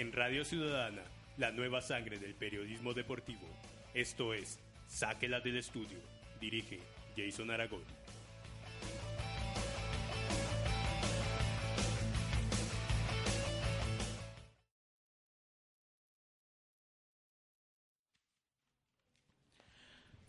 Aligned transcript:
En 0.00 0.14
Radio 0.14 0.46
Ciudadana, 0.46 1.02
la 1.36 1.50
nueva 1.50 1.82
sangre 1.82 2.18
del 2.18 2.34
periodismo 2.34 2.94
deportivo. 2.94 3.46
Esto 3.92 4.32
es 4.32 4.58
Sáquela 4.88 5.40
del 5.40 5.58
estudio. 5.58 5.98
Dirige 6.40 6.80
Jason 7.14 7.50
Aragón. 7.50 7.82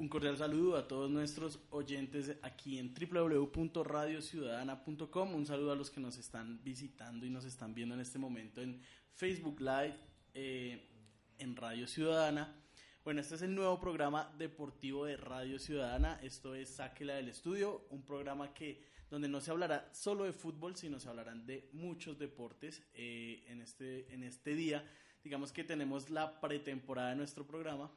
Un 0.01 0.09
cordial 0.09 0.35
saludo 0.35 0.75
a 0.77 0.87
todos 0.87 1.11
nuestros 1.11 1.59
oyentes 1.69 2.35
aquí 2.41 2.79
en 2.79 2.91
www.radiociudadana.com. 2.91 5.35
Un 5.35 5.45
saludo 5.45 5.73
a 5.73 5.75
los 5.75 5.91
que 5.91 5.99
nos 5.99 6.17
están 6.17 6.63
visitando 6.63 7.23
y 7.23 7.29
nos 7.29 7.45
están 7.45 7.75
viendo 7.75 7.93
en 7.93 8.01
este 8.01 8.17
momento 8.17 8.63
en 8.63 8.81
Facebook 9.13 9.61
Live, 9.61 9.95
eh, 10.33 10.89
en 11.37 11.55
Radio 11.55 11.85
Ciudadana. 11.85 12.51
Bueno, 13.03 13.21
este 13.21 13.35
es 13.35 13.43
el 13.43 13.53
nuevo 13.53 13.79
programa 13.79 14.33
deportivo 14.39 15.05
de 15.05 15.17
Radio 15.17 15.59
Ciudadana. 15.59 16.19
Esto 16.23 16.55
es 16.55 16.69
Sáquela 16.69 17.13
del 17.13 17.29
Estudio, 17.29 17.85
un 17.91 18.03
programa 18.03 18.55
que 18.55 18.83
donde 19.07 19.27
no 19.27 19.39
se 19.39 19.51
hablará 19.51 19.87
solo 19.93 20.23
de 20.23 20.33
fútbol, 20.33 20.75
sino 20.75 20.99
se 20.99 21.09
hablarán 21.09 21.45
de 21.45 21.69
muchos 21.73 22.17
deportes 22.17 22.81
eh, 22.95 23.43
en, 23.49 23.61
este, 23.61 24.11
en 24.11 24.23
este 24.23 24.55
día. 24.55 24.83
Digamos 25.23 25.51
que 25.51 25.63
tenemos 25.63 26.09
la 26.09 26.41
pretemporada 26.41 27.11
de 27.11 27.17
nuestro 27.17 27.45
programa, 27.45 27.91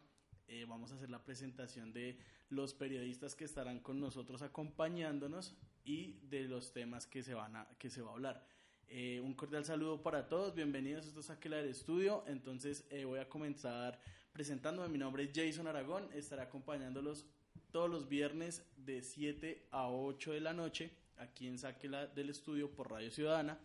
eh, 0.46 0.66
vamos 0.68 0.92
a 0.92 0.96
hacer 0.96 1.10
la 1.10 1.24
presentación 1.24 1.92
de 1.92 2.18
los 2.50 2.74
periodistas 2.74 3.34
que 3.34 3.44
estarán 3.44 3.80
con 3.80 3.98
nosotros 3.98 4.42
acompañándonos 4.42 5.54
y 5.84 6.18
de 6.28 6.44
los 6.44 6.72
temas 6.72 7.06
que 7.06 7.22
se 7.22 7.34
van 7.34 7.56
a, 7.56 7.68
que 7.78 7.90
se 7.90 8.02
va 8.02 8.10
a 8.10 8.14
hablar. 8.14 8.46
Eh, 8.88 9.20
un 9.20 9.34
cordial 9.34 9.64
saludo 9.64 10.02
para 10.02 10.28
todos, 10.28 10.54
bienvenidos, 10.54 11.06
esto 11.06 11.20
es 11.20 11.30
Aquila 11.30 11.56
del 11.56 11.70
Estudio, 11.70 12.24
entonces 12.26 12.86
eh, 12.90 13.04
voy 13.04 13.18
a 13.18 13.28
comenzar 13.28 13.98
presentándome, 14.32 14.88
mi 14.88 14.98
nombre 14.98 15.24
es 15.24 15.30
Jason 15.34 15.66
Aragón, 15.66 16.08
estaré 16.12 16.42
acompañándolos 16.42 17.24
todos 17.70 17.88
los 17.88 18.08
viernes 18.08 18.64
de 18.76 19.02
7 19.02 19.68
a 19.70 19.88
8 19.88 20.32
de 20.32 20.40
la 20.40 20.52
noche 20.52 20.90
aquí 21.16 21.46
en 21.46 21.58
Saquela 21.58 22.06
del 22.06 22.30
Estudio 22.30 22.70
por 22.70 22.90
Radio 22.90 23.10
Ciudadana. 23.10 23.58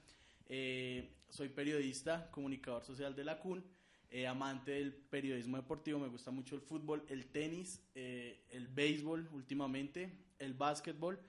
soy 0.47 1.49
periodista, 1.49 2.31
comunicador 2.31 2.83
social 2.85 3.15
de 3.15 3.23
la 3.25 3.39
CUN 3.39 3.63
eh, 4.11 4.27
amante 4.27 4.71
del 4.71 4.93
periodismo 4.93 5.57
deportivo, 5.57 5.99
me 5.99 6.07
gusta 6.07 6.31
mucho 6.31 6.55
el 6.55 6.61
fútbol, 6.61 7.05
el 7.09 7.27
tenis, 7.27 7.81
eh, 7.93 8.45
el 8.49 8.67
béisbol 8.67 9.29
últimamente, 9.33 10.11
el 10.39 10.53
básquetbol. 10.53 11.19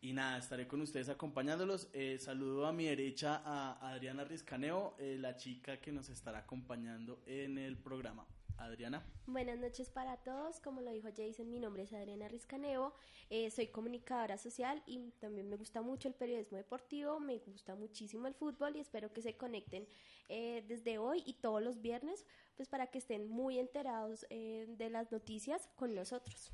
Y 0.00 0.12
nada, 0.12 0.38
estaré 0.38 0.66
con 0.66 0.80
ustedes 0.80 1.08
acompañándolos. 1.08 1.88
Eh, 1.92 2.18
saludo 2.18 2.66
a 2.66 2.72
mi 2.72 2.84
derecha 2.84 3.40
a 3.44 3.90
Adriana 3.90 4.24
Rizcaneo, 4.24 4.96
la 4.98 5.36
chica 5.36 5.80
que 5.80 5.92
nos 5.92 6.08
estará 6.10 6.40
acompañando 6.40 7.22
en 7.26 7.56
el 7.56 7.78
programa. 7.78 8.26
Adriana. 8.58 9.04
Buenas 9.26 9.58
noches 9.58 9.90
para 9.90 10.16
todos. 10.18 10.60
Como 10.60 10.80
lo 10.80 10.90
dijo 10.90 11.08
Jason, 11.16 11.50
mi 11.50 11.58
nombre 11.58 11.84
es 11.84 11.92
Adriana 11.92 12.28
Rizcaneo. 12.28 12.94
Eh, 13.30 13.50
soy 13.50 13.68
comunicadora 13.68 14.38
social 14.38 14.82
y 14.86 15.10
también 15.20 15.48
me 15.48 15.56
gusta 15.56 15.82
mucho 15.82 16.08
el 16.08 16.14
periodismo 16.14 16.56
deportivo. 16.56 17.20
Me 17.20 17.38
gusta 17.38 17.74
muchísimo 17.74 18.26
el 18.26 18.34
fútbol 18.34 18.76
y 18.76 18.80
espero 18.80 19.12
que 19.12 19.22
se 19.22 19.36
conecten 19.36 19.86
eh, 20.28 20.64
desde 20.68 20.98
hoy 20.98 21.22
y 21.26 21.34
todos 21.34 21.62
los 21.62 21.80
viernes, 21.80 22.24
pues 22.56 22.68
para 22.68 22.88
que 22.88 22.98
estén 22.98 23.28
muy 23.28 23.58
enterados 23.58 24.26
eh, 24.30 24.66
de 24.78 24.90
las 24.90 25.10
noticias 25.10 25.68
con 25.76 25.94
nosotros. 25.94 26.52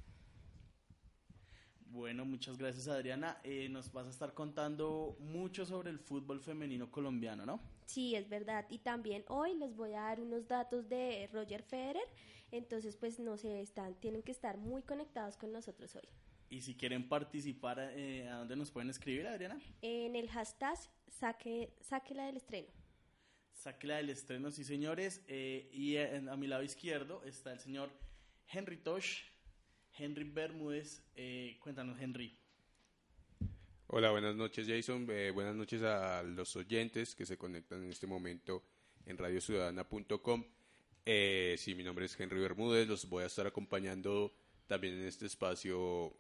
Bueno, 1.93 2.25
muchas 2.25 2.57
gracias 2.57 2.87
Adriana. 2.87 3.41
Eh, 3.43 3.69
nos 3.69 3.93
vas 3.93 4.07
a 4.07 4.11
estar 4.11 4.33
contando 4.33 5.17
mucho 5.19 5.67
sobre 5.67 5.91
el 5.91 5.99
fútbol 5.99 6.41
femenino 6.41 6.89
colombiano, 6.89 7.45
¿no? 7.45 7.61
Sí, 7.87 8.15
es 8.15 8.29
verdad. 8.29 8.65
Y 8.71 8.79
también 8.79 9.25
hoy 9.27 9.57
les 9.57 9.75
voy 9.75 9.95
a 9.95 10.03
dar 10.03 10.21
unos 10.21 10.47
datos 10.47 10.89
de 10.89 11.29
Roger 11.33 11.65
Federer. 11.65 12.05
Entonces, 12.53 12.97
pues 12.97 13.19
no 13.19 13.37
sé, 13.37 13.61
están, 13.61 13.95
tienen 13.97 14.23
que 14.23 14.31
estar 14.31 14.57
muy 14.57 14.83
conectados 14.83 15.37
con 15.37 15.51
nosotros 15.51 15.97
hoy. 15.97 16.09
Y 16.49 16.61
si 16.61 16.77
quieren 16.77 17.09
participar, 17.09 17.79
eh, 17.81 18.29
¿a 18.29 18.37
dónde 18.37 18.55
nos 18.55 18.71
pueden 18.71 18.91
escribir, 18.91 19.27
Adriana? 19.27 19.59
En 19.83 20.15
el 20.15 20.29
hashtag 20.29 20.79
saque, 21.11 21.75
la 22.15 22.27
del 22.27 22.37
estreno. 22.37 22.69
la 23.83 23.97
del 23.97 24.11
estreno, 24.11 24.53
sí, 24.53 24.63
señores. 24.63 25.25
Eh, 25.27 25.69
y 25.73 25.97
a 25.97 26.37
mi 26.37 26.47
lado 26.47 26.63
izquierdo 26.63 27.25
está 27.25 27.53
el 27.53 27.59
señor 27.59 27.91
Henry 28.47 28.77
Tosh 28.77 29.23
Henry 29.99 30.25
Bermúdez. 30.25 31.03
Eh, 31.15 31.59
cuéntanos, 31.61 32.01
Henry. 32.01 32.41
Hola, 33.93 34.13
buenas 34.13 34.37
noches, 34.37 34.69
Jason. 34.69 35.05
Eh, 35.11 35.33
buenas 35.33 35.57
noches 35.57 35.83
a 35.83 36.23
los 36.23 36.55
oyentes 36.55 37.17
que 37.17 37.27
se 37.27 37.37
conectan 37.37 37.83
en 37.83 37.91
este 37.91 38.07
momento 38.07 38.63
en 39.05 39.19
radiociudadana.com. 39.19 40.45
Eh, 41.05 41.57
sí, 41.59 41.75
mi 41.75 41.83
nombre 41.83 42.05
es 42.05 42.19
Henry 42.21 42.39
Bermúdez. 42.39 42.87
Los 42.87 43.09
voy 43.09 43.25
a 43.25 43.27
estar 43.27 43.49
acompañando 43.49 44.33
también 44.69 44.95
en 44.95 45.07
este 45.07 45.27
espacio 45.27 46.15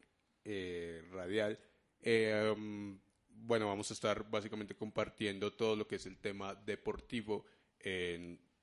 eh, 0.45 1.01
radial. 1.13 1.61
Um, 2.05 2.99
bueno, 3.29 3.69
vamos 3.69 3.89
a 3.93 3.95
estar 3.95 4.29
básicamente 4.29 4.75
compartiendo 4.75 5.53
todo 5.53 5.77
lo 5.77 5.87
que 5.87 5.95
es 5.95 6.07
el 6.07 6.19
tema 6.19 6.57
deportivo. 6.57 7.47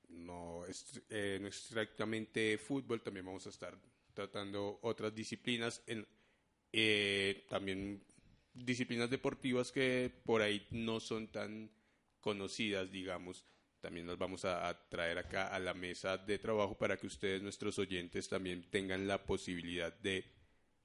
no, 0.09 0.65
es, 0.65 1.01
exactamente 1.09 2.57
fútbol, 2.57 3.01
también 3.01 3.25
vamos 3.25 3.45
a 3.47 3.51
estar 3.51 3.77
tratando 4.17 4.79
otras 4.81 5.13
disciplinas, 5.13 5.83
eh, 6.73 7.45
también 7.49 8.03
disciplinas 8.51 9.11
deportivas 9.11 9.71
que 9.71 10.11
por 10.25 10.41
ahí 10.41 10.65
no 10.71 10.99
son 10.99 11.27
tan 11.27 11.69
conocidas, 12.19 12.91
digamos. 12.91 13.45
También 13.79 14.07
las 14.07 14.17
vamos 14.17 14.43
a, 14.43 14.75
traer 14.89 15.19
acá 15.19 15.49
a 15.49 15.59
la 15.59 15.75
mesa 15.75 16.17
de 16.17 16.39
trabajo 16.39 16.75
para 16.75 16.97
que 16.97 17.05
ustedes, 17.05 17.43
nuestros 17.43 17.77
oyentes, 17.77 18.27
también 18.27 18.63
tengan 18.71 19.07
la 19.07 19.23
posibilidad 19.23 19.93
de, 19.99 20.25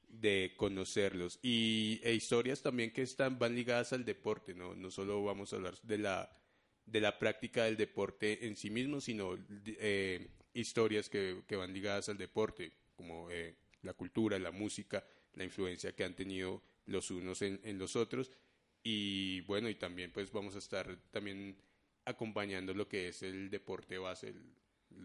de 0.09 0.53
conocerlos. 0.59 1.39
Y 1.43 2.01
e 2.05 2.13
historias 2.13 2.61
también 2.61 2.93
que 2.93 3.01
están, 3.01 3.39
van 3.39 3.55
ligadas 3.55 3.95
al 3.95 4.05
deporte, 4.05 4.53
¿no? 4.53 4.75
No 4.75 4.91
solo 4.91 5.25
vamos 5.25 5.55
a 5.55 5.57
hablar 5.57 5.81
de 5.83 5.97
la, 5.97 6.39
de 6.85 7.01
la 7.01 7.19
práctica 7.19 7.65
del 7.65 7.79
deporte 7.79 8.47
en 8.47 8.57
sí 8.57 8.69
mismo, 8.69 9.01
sino 9.01 9.39
eh, 9.65 10.29
historias 10.53 11.09
que, 11.09 11.45
que 11.47 11.57
van 11.57 11.73
ligadas 11.73 12.11
al 12.11 12.19
deporte 12.19 12.73
como 12.95 13.31
eh, 13.31 13.57
la 13.83 13.95
cultura, 13.95 14.39
la 14.39 14.53
música, 14.53 15.05
la 15.35 15.45
influencia 15.45 15.95
que 15.95 16.05
han 16.05 16.15
tenido 16.15 16.63
los 16.87 17.11
unos 17.11 17.43
en, 17.43 17.79
los 17.79 17.97
otros. 17.97 18.31
Y 18.83 19.41
bueno, 19.43 19.69
y 19.69 19.75
también 19.77 20.11
pues 20.13 20.33
vamos 20.33 20.55
a 20.57 20.59
estar 20.59 20.97
también 21.11 21.57
acompañando 22.05 22.75
lo 22.75 22.89
que 22.89 23.09
es 23.09 23.23
el 23.23 23.51
deporte 23.51 23.99
base, 23.99 24.29
el, 24.29 24.55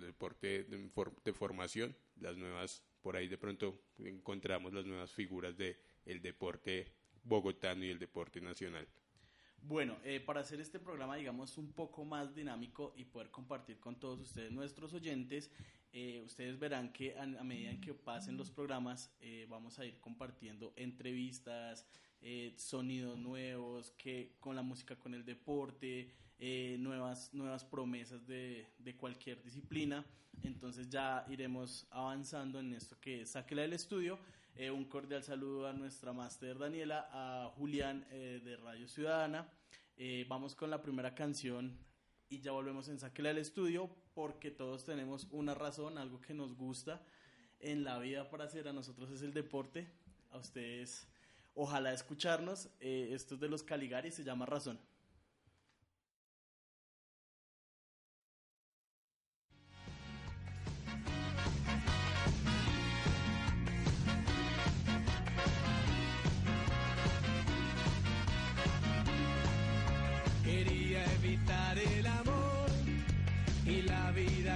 deporte 0.01 0.63
de, 0.65 1.33
formación, 1.33 1.95
las 2.19 2.35
nuevas, 2.35 2.83
por 3.01 3.15
ahí 3.15 3.27
de 3.27 3.37
pronto 3.37 3.79
encontramos 3.99 4.73
las 4.73 4.85
nuevas 4.85 5.11
figuras 5.11 5.55
del 5.57 5.77
el 6.05 6.21
deporte 6.21 6.91
bogotano 7.23 7.85
y 7.85 7.89
el 7.89 7.99
deporte 7.99 8.41
nacional. 8.41 8.87
Bueno, 9.61 9.97
eh, 10.03 10.19
para 10.19 10.41
hacer 10.41 10.61
este 10.61 10.79
programa, 10.79 11.15
digamos, 11.15 11.57
un 11.57 11.73
poco 11.73 12.05
más 12.05 12.33
dinámico 12.33 12.93
y 12.95 13.05
poder 13.05 13.31
compartir 13.31 13.79
con 13.79 13.99
todos 13.99 14.19
ustedes, 14.21 14.51
nuestros 14.51 14.93
oyentes, 14.93 15.51
eh, 15.91 16.21
ustedes 16.25 16.59
verán 16.59 16.91
que 16.91 17.17
a, 17.17 17.25
medida 17.43 17.79
que 17.79 17.93
pasen 17.93 18.37
los 18.37 18.51
programas, 18.51 19.11
eh, 19.19 19.45
vamos 19.49 19.79
a 19.79 19.85
ir 19.85 19.99
compartiendo 19.99 20.73
entrevistas, 20.75 21.85
sonidos 22.55 23.17
nuevos, 23.17 23.91
que 23.91 24.35
con 24.39 24.55
la 24.55 24.63
música, 24.63 24.97
con 24.97 25.13
el 25.13 25.23
deporte, 25.23 26.11
nuevas, 26.79 27.33
nuevas 27.33 27.63
promesas 27.63 28.25
de, 28.27 28.67
de, 28.79 28.95
cualquier 28.97 29.41
disciplina. 29.43 30.03
Entonces 30.43 30.89
ya 30.89 31.25
iremos 31.29 31.87
avanzando 31.91 32.59
en 32.59 32.73
esto 32.73 32.99
que 32.99 33.21
es 33.21 33.31
Sáquela 33.31 33.61
del 33.61 33.73
Estudio. 33.73 34.19
un 34.73 34.85
cordial 34.85 35.23
saludo 35.23 35.67
a 35.67 35.73
nuestra 35.73 36.11
máster 36.11 36.57
Daniela, 36.57 37.07
a 37.11 37.51
Julián 37.55 38.05
de 38.09 38.57
Radio 38.57 38.87
Ciudadana. 38.87 39.47
vamos 40.27 40.55
con 40.55 40.71
la 40.71 40.81
primera 40.81 41.13
canción 41.13 41.77
y 42.29 42.41
ya 42.41 42.51
volvemos 42.51 42.89
en 42.89 42.99
Sáquela 42.99 43.29
del 43.29 43.37
Estudio 43.37 43.89
porque 44.17 44.49
todos 44.49 44.83
tenemos 44.83 45.27
una 45.29 45.53
razón, 45.53 45.99
algo 45.99 46.19
que 46.21 46.33
nos 46.33 46.55
gusta 46.57 47.03
en 47.59 47.83
la 47.83 47.99
vida 47.99 48.31
para 48.31 48.45
hacer, 48.45 48.67
a 48.67 48.73
nosotros 48.73 49.11
es 49.11 49.21
el 49.21 49.31
deporte, 49.31 49.87
a 50.31 50.39
ustedes 50.39 51.07
ojalá 51.53 51.93
escucharnos, 51.93 52.67
eh, 52.79 53.09
esto 53.11 53.35
es 53.35 53.41
de 53.41 53.47
los 53.47 53.61
Caligari, 53.61 54.09
se 54.09 54.23
llama 54.23 54.47
Razón. 54.47 54.79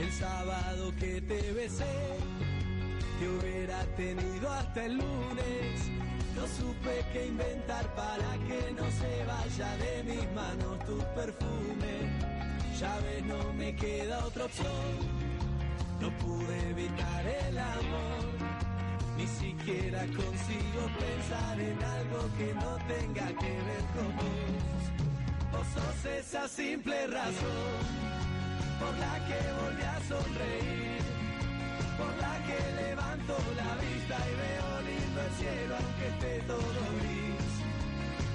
El 0.00 0.10
sábado 0.12 0.94
que 0.98 1.20
te 1.20 1.52
besé, 1.52 1.84
te 3.18 3.28
hubiera 3.28 3.84
tenido 3.96 4.50
hasta 4.50 4.86
el 4.86 4.94
lunes. 4.94 5.90
No 6.34 6.46
supe 6.46 7.04
qué 7.12 7.26
inventar 7.26 7.94
para 7.94 8.32
que 8.48 8.72
no 8.72 8.90
se 8.92 9.24
vaya 9.26 9.76
de 9.76 10.02
mis 10.04 10.32
manos 10.32 10.78
tu 10.86 10.96
perfume. 11.14 11.94
Ya 12.78 12.98
ves, 13.00 13.24
no 13.24 13.52
me 13.52 13.76
queda 13.76 14.24
otra 14.24 14.46
opción. 14.46 14.96
No 16.00 16.08
pude 16.16 16.70
evitar 16.70 17.26
el 17.26 17.58
amor 17.58 18.24
ni 19.18 19.26
siquiera 19.26 20.06
consigo 20.06 20.82
pensar 20.98 21.60
en 21.60 21.84
algo 21.84 22.30
que 22.38 22.54
no 22.54 22.76
tenga 22.88 23.26
que 23.38 23.52
ver 23.68 23.84
con 23.94 24.16
vos. 24.16 25.52
Vos 25.52 25.66
sos 25.74 26.04
esa 26.06 26.48
simple 26.48 27.06
razón 27.08 28.29
por 28.80 28.94
la 28.98 29.14
que 29.28 29.40
volví 29.60 29.82
a 29.82 29.98
sonreír, 30.08 31.02
por 31.98 32.12
la 32.24 32.34
que 32.46 32.58
levanto 32.82 33.34
la 33.60 33.70
vista 33.84 34.16
y 34.30 34.34
veo 34.42 34.70
lindo 34.88 35.18
el 35.28 35.32
cielo 35.40 35.74
aunque 35.80 36.06
esté 36.12 36.32
todo 36.52 36.80
gris. 37.00 37.50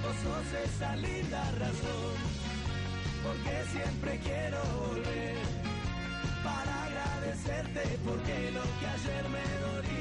Vos 0.04 0.16
sos 0.24 0.50
esa 0.68 0.96
linda 0.98 1.42
razón 1.64 2.16
porque 3.26 3.54
siempre 3.74 4.20
quiero 4.20 4.62
volver 4.88 5.36
para 6.44 6.74
agradecerte 6.86 7.84
porque 8.06 8.52
lo 8.52 8.66
que 8.80 8.86
ayer 8.96 9.26
me 9.36 9.46
dolía 9.66 9.95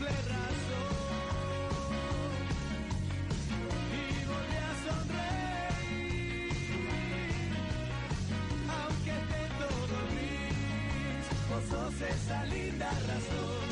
simple 0.00 0.16
razón. 0.32 0.96
Y 3.92 4.24
volví 4.30 4.56
a 4.56 4.72
sonreír 4.86 6.52
aunque 8.80 9.16
todo 9.60 9.96
gris, 10.10 11.26
vos 11.50 11.64
sos 11.70 11.96
esa 12.00 12.40
linda 12.46 12.90
razón, 12.90 13.68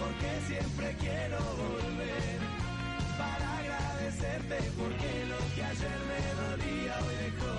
porque 0.00 0.30
siempre 0.48 0.86
quiero 1.00 1.38
volver. 1.56 2.40
Para 3.18 3.58
agradecerte, 3.58 4.58
porque 4.78 5.10
lo 5.28 5.38
que 5.54 5.62
ayer 5.62 5.98
me 6.08 6.20
dolía 6.40 6.94
hoy 7.04 7.16
dejó 7.24 7.52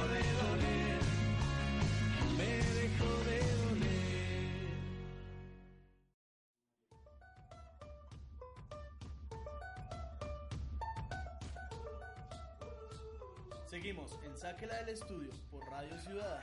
Seguimos 13.92 14.20
en 14.24 14.38
Sáquela 14.38 14.78
del 14.78 14.88
Estudio 14.88 15.32
por 15.50 15.70
Radio 15.70 15.98
Ciudad. 16.00 16.42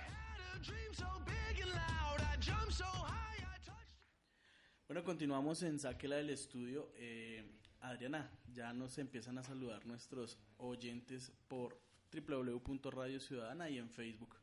Bueno, 4.87 5.03
continuamos 5.03 5.62
en 5.62 5.79
Sáquela 5.79 6.17
del 6.17 6.29
Estudio. 6.29 6.93
Eh, 6.97 7.43
Adriana, 7.81 8.31
ya 8.53 8.75
nos 8.75 8.99
empiezan 8.99 9.39
a 9.39 9.43
saludar 9.43 9.87
nuestros 9.87 10.39
oyentes 10.59 11.33
por 11.49 11.81
www.radio 12.12 13.19
ciudadana 13.19 13.71
y 13.71 13.79
en 13.79 13.89
Facebook. 13.89 14.37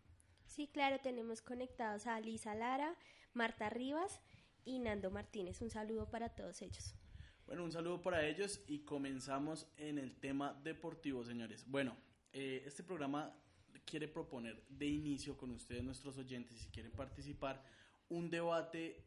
Sí, 0.48 0.68
claro, 0.74 0.98
tenemos 0.98 1.44
conectados 1.44 2.08
a 2.08 2.20
Lisa 2.20 2.56
Lara, 2.56 2.96
Marta 3.36 3.70
Rivas 3.70 4.20
y 4.64 4.80
Nando 4.80 5.12
Martínez. 5.12 5.62
Un 5.62 5.70
saludo 5.70 6.10
para 6.10 6.30
todos 6.30 6.60
ellos. 6.64 6.96
Bueno, 7.46 7.66
un 7.66 7.72
saludo 7.72 8.02
para 8.02 8.26
ellos 8.26 8.64
y 8.66 8.80
comenzamos 8.80 9.68
en 9.78 10.00
el 10.00 10.16
tema 10.16 10.60
deportivo, 10.64 11.24
señores. 11.24 11.70
Bueno, 11.70 11.96
eh, 12.36 12.64
este 12.66 12.84
programa 12.84 13.34
quiere 13.86 14.08
proponer 14.08 14.62
de 14.68 14.88
inicio 14.88 15.38
con 15.38 15.52
ustedes, 15.52 15.84
nuestros 15.84 16.18
oyentes, 16.18 16.60
si 16.60 16.68
quieren 16.68 16.92
participar, 16.92 17.64
un 18.10 18.30
debate. 18.30 19.04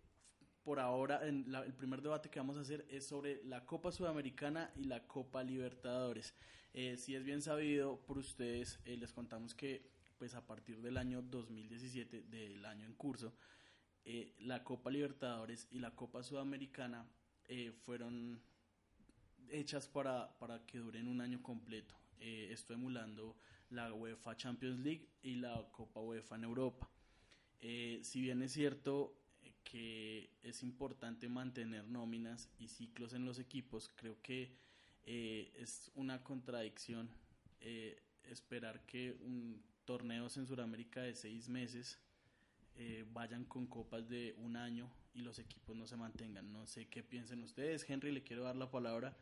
Por 0.64 0.80
ahora, 0.80 1.26
en 1.26 1.50
la- 1.50 1.64
el 1.64 1.72
primer 1.74 2.00
debate 2.02 2.28
que 2.30 2.38
vamos 2.40 2.56
a 2.56 2.60
hacer 2.60 2.86
es 2.90 3.06
sobre 3.06 3.42
la 3.44 3.64
Copa 3.64 3.90
Sudamericana 3.92 4.70
y 4.76 4.84
la 4.84 5.06
Copa 5.06 5.42
Libertadores. 5.42 6.34
Eh, 6.74 6.96
si 6.96 7.14
es 7.14 7.22
bien 7.24 7.40
sabido 7.42 8.00
por 8.06 8.18
ustedes, 8.18 8.78
eh, 8.84 8.96
les 8.96 9.12
contamos 9.12 9.54
que 9.54 9.90
pues 10.18 10.34
a 10.34 10.46
partir 10.46 10.80
del 10.82 10.96
año 10.96 11.22
2017, 11.22 12.22
del 12.22 12.64
año 12.64 12.86
en 12.86 12.94
curso, 12.94 13.32
la 14.40 14.64
Copa 14.64 14.90
Libertadores 14.90 15.68
y 15.70 15.78
la 15.78 15.94
Copa 15.94 16.22
Sudamericana 16.22 17.06
fueron 17.84 18.40
hechas 19.50 19.86
para, 19.88 20.36
para 20.38 20.64
que 20.66 20.78
duren 20.78 21.06
un 21.08 21.20
año 21.20 21.42
completo. 21.42 21.94
Eh, 22.20 22.48
esto 22.52 22.74
emulando 22.74 23.36
la 23.70 23.92
UEFA 23.92 24.36
Champions 24.36 24.78
League 24.80 25.08
y 25.22 25.36
la 25.36 25.68
Copa 25.72 26.00
UEFA 26.00 26.36
en 26.36 26.44
Europa. 26.44 26.90
Eh, 27.60 28.00
si 28.02 28.20
bien 28.20 28.42
es 28.42 28.52
cierto 28.52 29.14
que 29.64 30.30
es 30.42 30.62
importante 30.62 31.28
mantener 31.28 31.86
nóminas 31.86 32.48
y 32.58 32.68
ciclos 32.68 33.12
en 33.12 33.24
los 33.24 33.38
equipos, 33.38 33.90
creo 33.94 34.20
que 34.22 34.56
eh, 35.04 35.52
es 35.56 35.90
una 35.94 36.22
contradicción 36.22 37.10
eh, 37.60 38.02
esperar 38.24 38.84
que 38.86 39.12
un 39.20 39.62
torneos 39.84 40.36
en 40.36 40.46
Sudamérica 40.46 41.00
de 41.00 41.14
seis 41.14 41.48
meses 41.48 41.98
eh, 42.74 43.06
vayan 43.12 43.44
con 43.46 43.66
copas 43.66 44.06
de 44.06 44.34
un 44.36 44.54
año 44.54 44.90
y 45.14 45.22
los 45.22 45.38
equipos 45.38 45.74
no 45.74 45.86
se 45.86 45.96
mantengan. 45.96 46.52
No 46.52 46.66
sé 46.66 46.88
qué 46.88 47.02
piensen 47.02 47.42
ustedes. 47.42 47.88
Henry, 47.88 48.12
le 48.12 48.22
quiero 48.22 48.44
dar 48.44 48.54
la 48.54 48.70
palabra. 48.70 49.16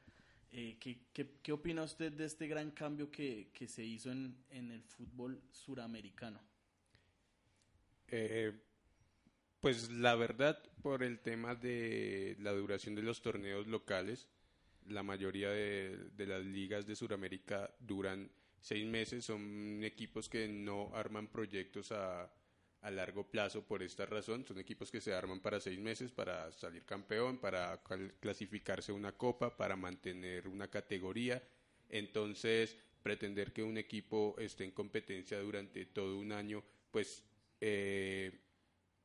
Eh, 0.52 0.76
¿qué, 0.80 0.98
qué, 1.12 1.26
qué 1.42 1.52
opina 1.52 1.82
usted 1.82 2.12
de 2.12 2.24
este 2.24 2.46
gran 2.46 2.70
cambio 2.70 3.10
que, 3.10 3.50
que 3.52 3.68
se 3.68 3.84
hizo 3.84 4.10
en, 4.10 4.36
en 4.50 4.70
el 4.70 4.82
fútbol 4.82 5.42
suramericano? 5.50 6.40
Eh, 8.08 8.52
pues 9.60 9.90
la 9.90 10.14
verdad, 10.14 10.62
por 10.82 11.02
el 11.02 11.18
tema 11.20 11.54
de 11.54 12.36
la 12.40 12.52
duración 12.52 12.94
de 12.94 13.02
los 13.02 13.20
torneos 13.22 13.66
locales, 13.66 14.28
la 14.86 15.02
mayoría 15.02 15.50
de, 15.50 15.96
de 16.16 16.26
las 16.26 16.44
ligas 16.44 16.86
de 16.86 16.96
Sudamérica 16.96 17.74
duran 17.80 18.30
seis 18.60 18.86
meses, 18.86 19.24
son 19.24 19.82
equipos 19.82 20.28
que 20.28 20.48
no 20.48 20.94
arman 20.94 21.28
proyectos 21.28 21.92
a, 21.92 22.30
a 22.83 22.90
largo 22.90 23.25
plazo 23.28 23.64
por 23.64 23.83
esta 23.83 24.06
razón, 24.06 24.45
son 24.47 24.59
equipos 24.59 24.90
que 24.90 25.00
se 25.00 25.14
arman 25.14 25.40
para 25.40 25.61
seis 25.61 25.78
meses 25.78 26.12
para 26.12 26.52
salir 26.52 26.85
campeón, 26.85 27.38
para 27.38 27.80
clasificarse 28.21 28.92
una 28.92 29.12
copa, 29.12 29.56
para 29.56 29.76
mantener 29.76 30.47
una 30.47 30.68
categoría, 30.68 31.42
entonces 31.88 32.76
pretender 33.02 33.52
que 33.52 33.62
un 33.62 33.78
equipo 33.78 34.37
esté 34.38 34.64
en 34.64 34.73
competencia 34.73 35.38
durante 35.40 35.87
todo 35.87 36.18
un 36.18 36.33
año, 36.33 36.62
pues 36.90 37.25
eh, 37.61 38.33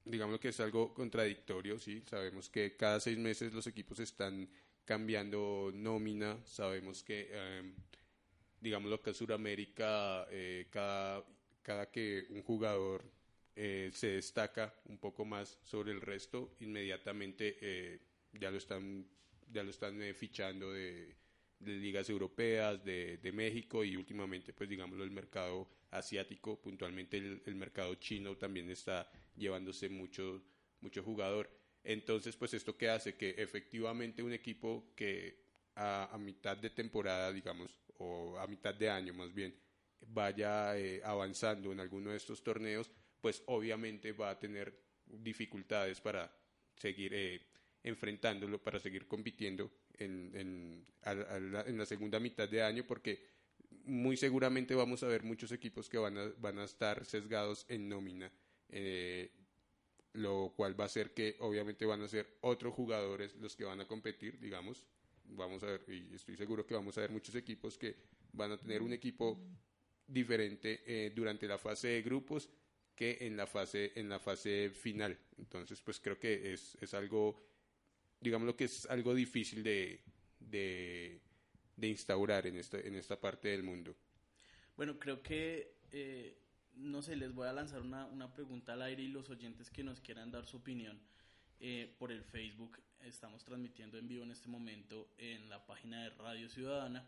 digamos 0.06 0.40
que 0.40 0.50
es 0.50 0.60
algo 0.60 0.94
contradictorio, 0.94 1.80
sí, 1.80 2.04
sabemos 2.08 2.50
que 2.50 2.76
cada 2.76 3.00
seis 3.00 3.18
meses 3.18 3.54
los 3.54 3.68
equipos 3.68 4.00
están 4.00 4.50
cambiando 4.86 5.72
nómina. 5.74 6.38
Sabemos 6.46 7.04
que, 7.04 7.30
eh, 7.32 7.74
digamos, 8.60 8.90
lo 8.90 9.02
que 9.02 9.12
es 9.12 9.18
Sudamérica, 9.18 10.28
eh, 10.30 10.68
cada, 10.70 11.24
cada 11.62 11.90
que 11.90 12.26
un 12.30 12.44
jugador 12.44 13.04
eh, 13.54 13.92
se 13.94 14.08
destaca 14.08 14.74
un 14.86 14.98
poco 14.98 15.26
más 15.26 15.60
sobre 15.64 15.92
el 15.92 16.00
resto, 16.00 16.56
inmediatamente 16.62 17.58
eh, 17.60 18.00
ya 18.32 18.50
lo 18.50 18.58
están, 18.58 19.06
ya 19.52 19.62
lo 19.62 19.72
están 19.72 20.02
eh, 20.02 20.14
fichando 20.14 20.72
de, 20.72 21.18
ligas 21.60 22.10
europeas, 22.10 22.84
de, 22.84 23.18
de 23.18 23.32
México 23.32 23.84
y 23.84 23.96
últimamente, 23.98 24.54
pues 24.54 24.70
digámoslo, 24.70 25.04
el 25.04 25.12
mercado 25.12 25.70
asiático, 25.92 26.60
puntualmente 26.60 27.18
el, 27.18 27.56
mercado 27.56 27.94
chino 27.96 28.38
también 28.38 28.70
está 28.70 29.12
llevándose 29.36 29.90
mucho, 29.90 30.42
mucho 30.80 31.04
jugador. 31.04 31.50
Entonces, 31.84 32.36
pues 32.38 32.54
esto 32.54 32.78
que 32.78 32.90
hace 32.90 33.16
que 33.16 33.36
efectivamente 33.38 34.24
un 34.24 34.34
equipo 34.34 34.94
que 34.96 35.42
a, 35.76 36.18
mitad 36.20 36.58
de 36.58 36.70
temporada, 36.70 37.32
digamos, 37.32 37.78
o 37.98 38.40
a 38.40 38.48
mitad 38.48 38.74
de 38.74 38.90
año 38.90 39.14
más 39.14 39.34
bien, 39.34 39.54
vaya 40.08 40.74
avanzando 41.04 41.72
en 41.72 41.80
alguno 41.80 42.12
de 42.12 42.18
estos 42.18 42.42
torneos, 42.44 42.90
pues 43.22 43.44
obviamente 43.46 44.12
va 44.12 44.32
a 44.32 44.40
tener 44.40 44.74
dificultades 45.06 46.02
para 46.02 46.34
seguir 46.76 47.14
eh, 47.14 47.42
enfrentándolo, 47.84 48.62
para 48.62 48.80
seguir 48.80 49.08
compitiendo 49.08 49.72
en, 49.98 50.32
en, 50.36 51.78
la, 51.78 51.86
segunda 51.86 52.20
mitad 52.20 52.50
de 52.50 52.64
año, 52.64 52.86
porque 52.86 53.24
muy 53.86 54.18
seguramente 54.18 54.76
vamos 54.76 55.04
a 55.04 55.08
ver 55.08 55.24
muchos 55.24 55.52
equipos 55.52 55.90
que 55.90 55.98
van 55.98 56.18
a, 56.18 56.32
van 56.40 56.60
a 56.60 56.64
estar 56.64 57.06
sesgados 57.06 57.66
en 57.70 57.88
nómina. 57.88 58.32
Eh, 58.70 59.32
lo 60.14 60.54
cual 60.56 60.78
va 60.78 60.86
a 60.86 60.88
hacer 60.88 61.14
que 61.14 61.38
obviamente 61.40 61.86
van 61.86 62.02
a 62.02 62.08
ser 62.08 62.38
otros 62.42 62.74
jugadores 62.74 63.36
los 63.36 63.56
que 63.56 63.64
van 63.64 63.80
a 63.80 63.88
competir, 63.88 64.40
digamos, 64.40 64.86
vamos 65.24 65.64
a 65.64 65.68
ver, 65.68 65.86
y 65.88 66.14
estoy 66.14 66.36
seguro 66.36 66.66
que 66.66 66.74
vamos 66.74 66.98
a 66.98 67.02
ver 67.02 67.12
muchos 67.12 67.36
equipos 67.36 67.78
que 67.78 67.96
van 68.34 68.52
a 68.52 68.58
tener 68.58 68.82
un 68.82 68.92
equipo 68.92 69.40
diferente 70.06 70.82
eh, 70.86 71.12
durante 71.16 71.48
la 71.48 71.58
fase 71.58 71.88
de 71.90 72.02
grupos 72.02 72.50
en 73.02 73.36
la 73.36 73.48
fase 73.48 73.92
en 73.96 74.10
la 74.10 74.20
fase 74.20 74.70
final. 74.70 75.18
Entonces 75.38 75.82
pues 75.82 76.00
creo 76.00 76.20
que 76.20 76.54
es, 76.54 76.78
es 76.82 76.94
algo 76.94 77.36
digámoslo 78.20 78.56
que 78.56 78.66
es 78.66 78.86
algo 78.86 79.14
difícil 79.16 79.64
de, 79.64 80.02
de, 80.40 81.22
de 81.76 81.88
instaurar 81.88 82.46
en 82.48 82.58
esta 82.58 82.80
en 82.80 82.96
esta 82.96 83.20
parte 83.20 83.50
del 83.50 83.64
mundo. 83.64 83.96
Bueno 84.76 85.00
creo 85.00 85.22
que 85.22 85.76
eh, 85.92 86.38
no 86.76 87.02
sé 87.02 87.16
les 87.16 87.34
voy 87.34 87.48
a 87.48 87.54
lanzar 87.54 87.82
una, 87.82 88.06
una 88.06 88.32
pregunta 88.34 88.74
al 88.74 88.84
aire 88.84 89.04
y 89.04 89.08
los 89.08 89.30
oyentes 89.30 89.70
que 89.70 89.84
nos 89.84 90.00
quieran 90.00 90.32
dar 90.32 90.46
su 90.46 90.58
opinión 90.58 91.02
eh, 91.60 91.94
por 91.98 92.12
el 92.12 92.24
Facebook. 92.24 92.80
Estamos 93.02 93.44
transmitiendo 93.44 93.98
en 93.98 94.08
vivo 94.08 94.24
en 94.24 94.32
este 94.32 94.48
momento 94.48 95.10
en 95.18 95.50
la 95.50 95.66
página 95.66 96.04
de 96.04 96.10
Radio 96.12 96.48
Ciudadana 96.50 97.08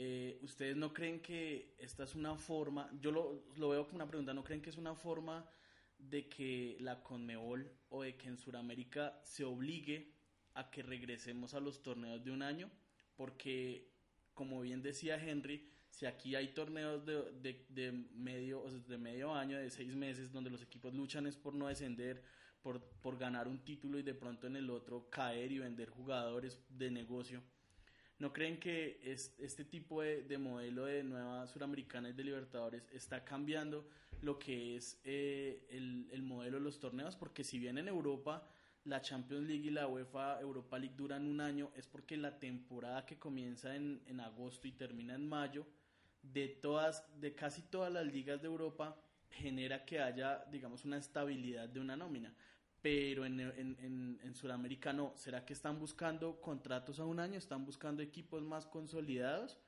eh, 0.00 0.38
¿Ustedes 0.42 0.76
no 0.76 0.92
creen 0.92 1.18
que 1.18 1.74
esta 1.76 2.04
es 2.04 2.14
una 2.14 2.36
forma, 2.36 2.88
yo 3.00 3.10
lo, 3.10 3.42
lo, 3.56 3.70
veo 3.70 3.84
como 3.84 3.96
una 3.96 4.06
pregunta, 4.06 4.32
¿no 4.32 4.44
creen 4.44 4.62
que 4.62 4.70
es 4.70 4.76
una 4.76 4.94
forma 4.94 5.44
de 5.98 6.28
que 6.28 6.76
la 6.78 7.02
Conmebol 7.02 7.68
o 7.88 8.04
de 8.04 8.16
que 8.16 8.28
en 8.28 8.38
Sudamérica 8.38 9.20
se 9.24 9.42
obligue 9.42 10.14
a 10.54 10.70
que 10.70 10.84
regresemos 10.84 11.52
a 11.54 11.58
los 11.58 11.82
torneos 11.82 12.22
de 12.22 12.30
un 12.30 12.42
año? 12.42 12.70
Porque, 13.16 13.90
como 14.34 14.60
bien 14.60 14.82
decía 14.82 15.20
Henry, 15.20 15.68
si 15.90 16.06
aquí 16.06 16.36
hay 16.36 16.54
torneos 16.54 17.04
de, 17.04 17.32
de, 17.32 17.66
de 17.68 17.90
medio, 17.90 18.62
o 18.62 18.70
de 18.70 18.98
medio 18.98 19.34
año, 19.34 19.58
de 19.58 19.68
seis 19.68 19.96
meses, 19.96 20.30
donde 20.30 20.48
los 20.48 20.62
equipos 20.62 20.94
luchan 20.94 21.26
es 21.26 21.36
por 21.36 21.54
no 21.54 21.66
descender, 21.66 22.22
por, 22.62 22.80
por 22.80 23.18
ganar 23.18 23.48
un 23.48 23.64
título 23.64 23.98
y 23.98 24.04
de 24.04 24.14
pronto 24.14 24.46
en 24.46 24.54
el 24.54 24.70
otro 24.70 25.10
caer 25.10 25.50
y 25.50 25.58
vender 25.58 25.90
jugadores 25.90 26.60
de 26.68 26.88
negocio 26.88 27.42
¿No 28.18 28.32
creen 28.32 28.58
que 28.58 29.00
es, 29.04 29.32
este 29.38 29.64
tipo 29.64 30.02
de, 30.02 30.24
de, 30.24 30.38
modelo 30.38 30.86
de 30.86 31.04
nueva 31.04 31.46
suramericana 31.46 32.08
y 32.08 32.12
de 32.14 32.24
Libertadores 32.24 32.88
está 32.92 33.24
cambiando 33.24 33.88
lo 34.22 34.40
que 34.40 34.76
es 34.76 35.00
eh, 35.04 35.64
el, 35.70 36.08
el, 36.10 36.22
modelo 36.22 36.58
de 36.58 36.64
los 36.64 36.80
torneos? 36.80 37.14
Porque 37.14 37.44
si 37.44 37.60
bien 37.60 37.78
en 37.78 37.86
Europa 37.86 38.42
la 38.84 39.00
Champions 39.00 39.46
League 39.46 39.68
y 39.68 39.70
la 39.70 39.86
UEFA 39.86 40.40
Europa 40.40 40.78
League 40.80 40.96
duran 40.96 41.26
un 41.26 41.40
año, 41.40 41.70
es 41.76 41.86
porque 41.86 42.16
la 42.16 42.40
temporada 42.40 43.06
que 43.06 43.18
comienza 43.18 43.76
en, 43.76 44.02
en 44.06 44.18
agosto 44.18 44.66
y 44.66 44.72
termina 44.72 45.14
en 45.14 45.28
mayo, 45.28 45.64
de, 46.22 46.48
todas, 46.48 47.04
de 47.20 47.36
casi 47.36 47.62
todas 47.62 47.92
las 47.92 48.06
ligas 48.06 48.42
de 48.42 48.48
Europa, 48.48 48.96
genera 49.30 49.84
que 49.84 50.00
haya, 50.00 50.44
digamos, 50.50 50.84
una 50.84 50.96
estabilidad 50.96 51.68
de 51.68 51.78
una 51.78 51.96
nómina 51.96 52.34
pero 52.88 53.26
en, 53.26 53.38
en, 53.38 53.76
en, 53.82 54.18
en 54.22 54.34
Sudamérica 54.34 54.94
no. 54.94 55.12
¿Será 55.14 55.44
que 55.44 55.52
están 55.52 55.78
buscando 55.78 56.40
contratos 56.40 56.98
a 57.00 57.04
un 57.04 57.20
año? 57.20 57.36
¿Están 57.36 57.66
buscando 57.66 58.02
equipos 58.02 58.42
más 58.42 58.64
consolidados? 58.64 59.58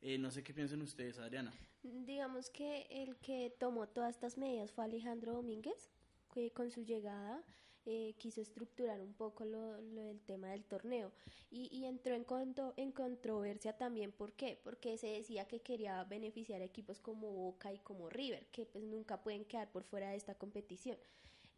Eh, 0.00 0.16
no 0.16 0.30
sé 0.30 0.44
qué 0.44 0.54
piensan 0.54 0.80
ustedes, 0.82 1.18
Adriana. 1.18 1.52
Digamos 1.82 2.50
que 2.50 2.86
el 2.88 3.16
que 3.16 3.52
tomó 3.58 3.88
todas 3.88 4.14
estas 4.14 4.38
medidas 4.38 4.70
fue 4.70 4.84
Alejandro 4.84 5.32
Domínguez, 5.32 5.90
que 6.32 6.52
con 6.52 6.70
su 6.70 6.84
llegada 6.84 7.42
eh, 7.84 8.14
quiso 8.16 8.40
estructurar 8.40 9.00
un 9.00 9.12
poco 9.14 9.44
lo, 9.44 9.80
lo 9.80 10.02
del 10.02 10.20
tema 10.20 10.50
del 10.50 10.62
torneo 10.62 11.10
y, 11.50 11.76
y 11.76 11.84
entró 11.84 12.14
en, 12.14 12.22
conto, 12.22 12.74
en 12.76 12.92
controversia 12.92 13.76
también. 13.76 14.12
¿Por 14.12 14.34
qué? 14.34 14.60
Porque 14.62 14.98
se 14.98 15.08
decía 15.08 15.48
que 15.48 15.62
quería 15.62 16.04
beneficiar 16.04 16.60
a 16.60 16.64
equipos 16.64 17.00
como 17.00 17.28
Boca 17.32 17.72
y 17.72 17.78
como 17.78 18.08
River, 18.08 18.46
que 18.52 18.66
pues 18.66 18.84
nunca 18.84 19.20
pueden 19.20 19.44
quedar 19.46 19.68
por 19.72 19.82
fuera 19.82 20.10
de 20.10 20.16
esta 20.16 20.36
competición. 20.36 20.96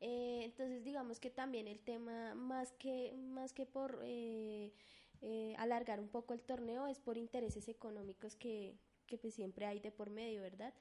Eh, 0.01 0.43
entonces 0.45 0.83
digamos 0.83 1.21
que 1.21 1.31
también 1.31 1.69
el 1.69 1.81
tema 1.81 2.35
más 2.35 2.73
que 2.73 3.13
más 3.13 3.53
que 3.53 3.67
por 3.67 4.01
eh, 4.03 4.73
eh, 5.21 5.55
alargar 5.59 6.01
un 6.01 6.09
poco 6.09 6.33
el 6.33 6.41
torneo 6.41 6.87
es 6.87 6.99
por 6.99 7.19
intereses 7.19 7.69
económicos 7.69 8.35
que, 8.35 8.79
que 9.07 9.19
pues 9.19 9.35
siempre 9.35 9.67
hay 9.67 9.79
de 9.79 9.93
por 9.93 10.09
medio, 10.09 10.41
¿verdad? 10.41 10.73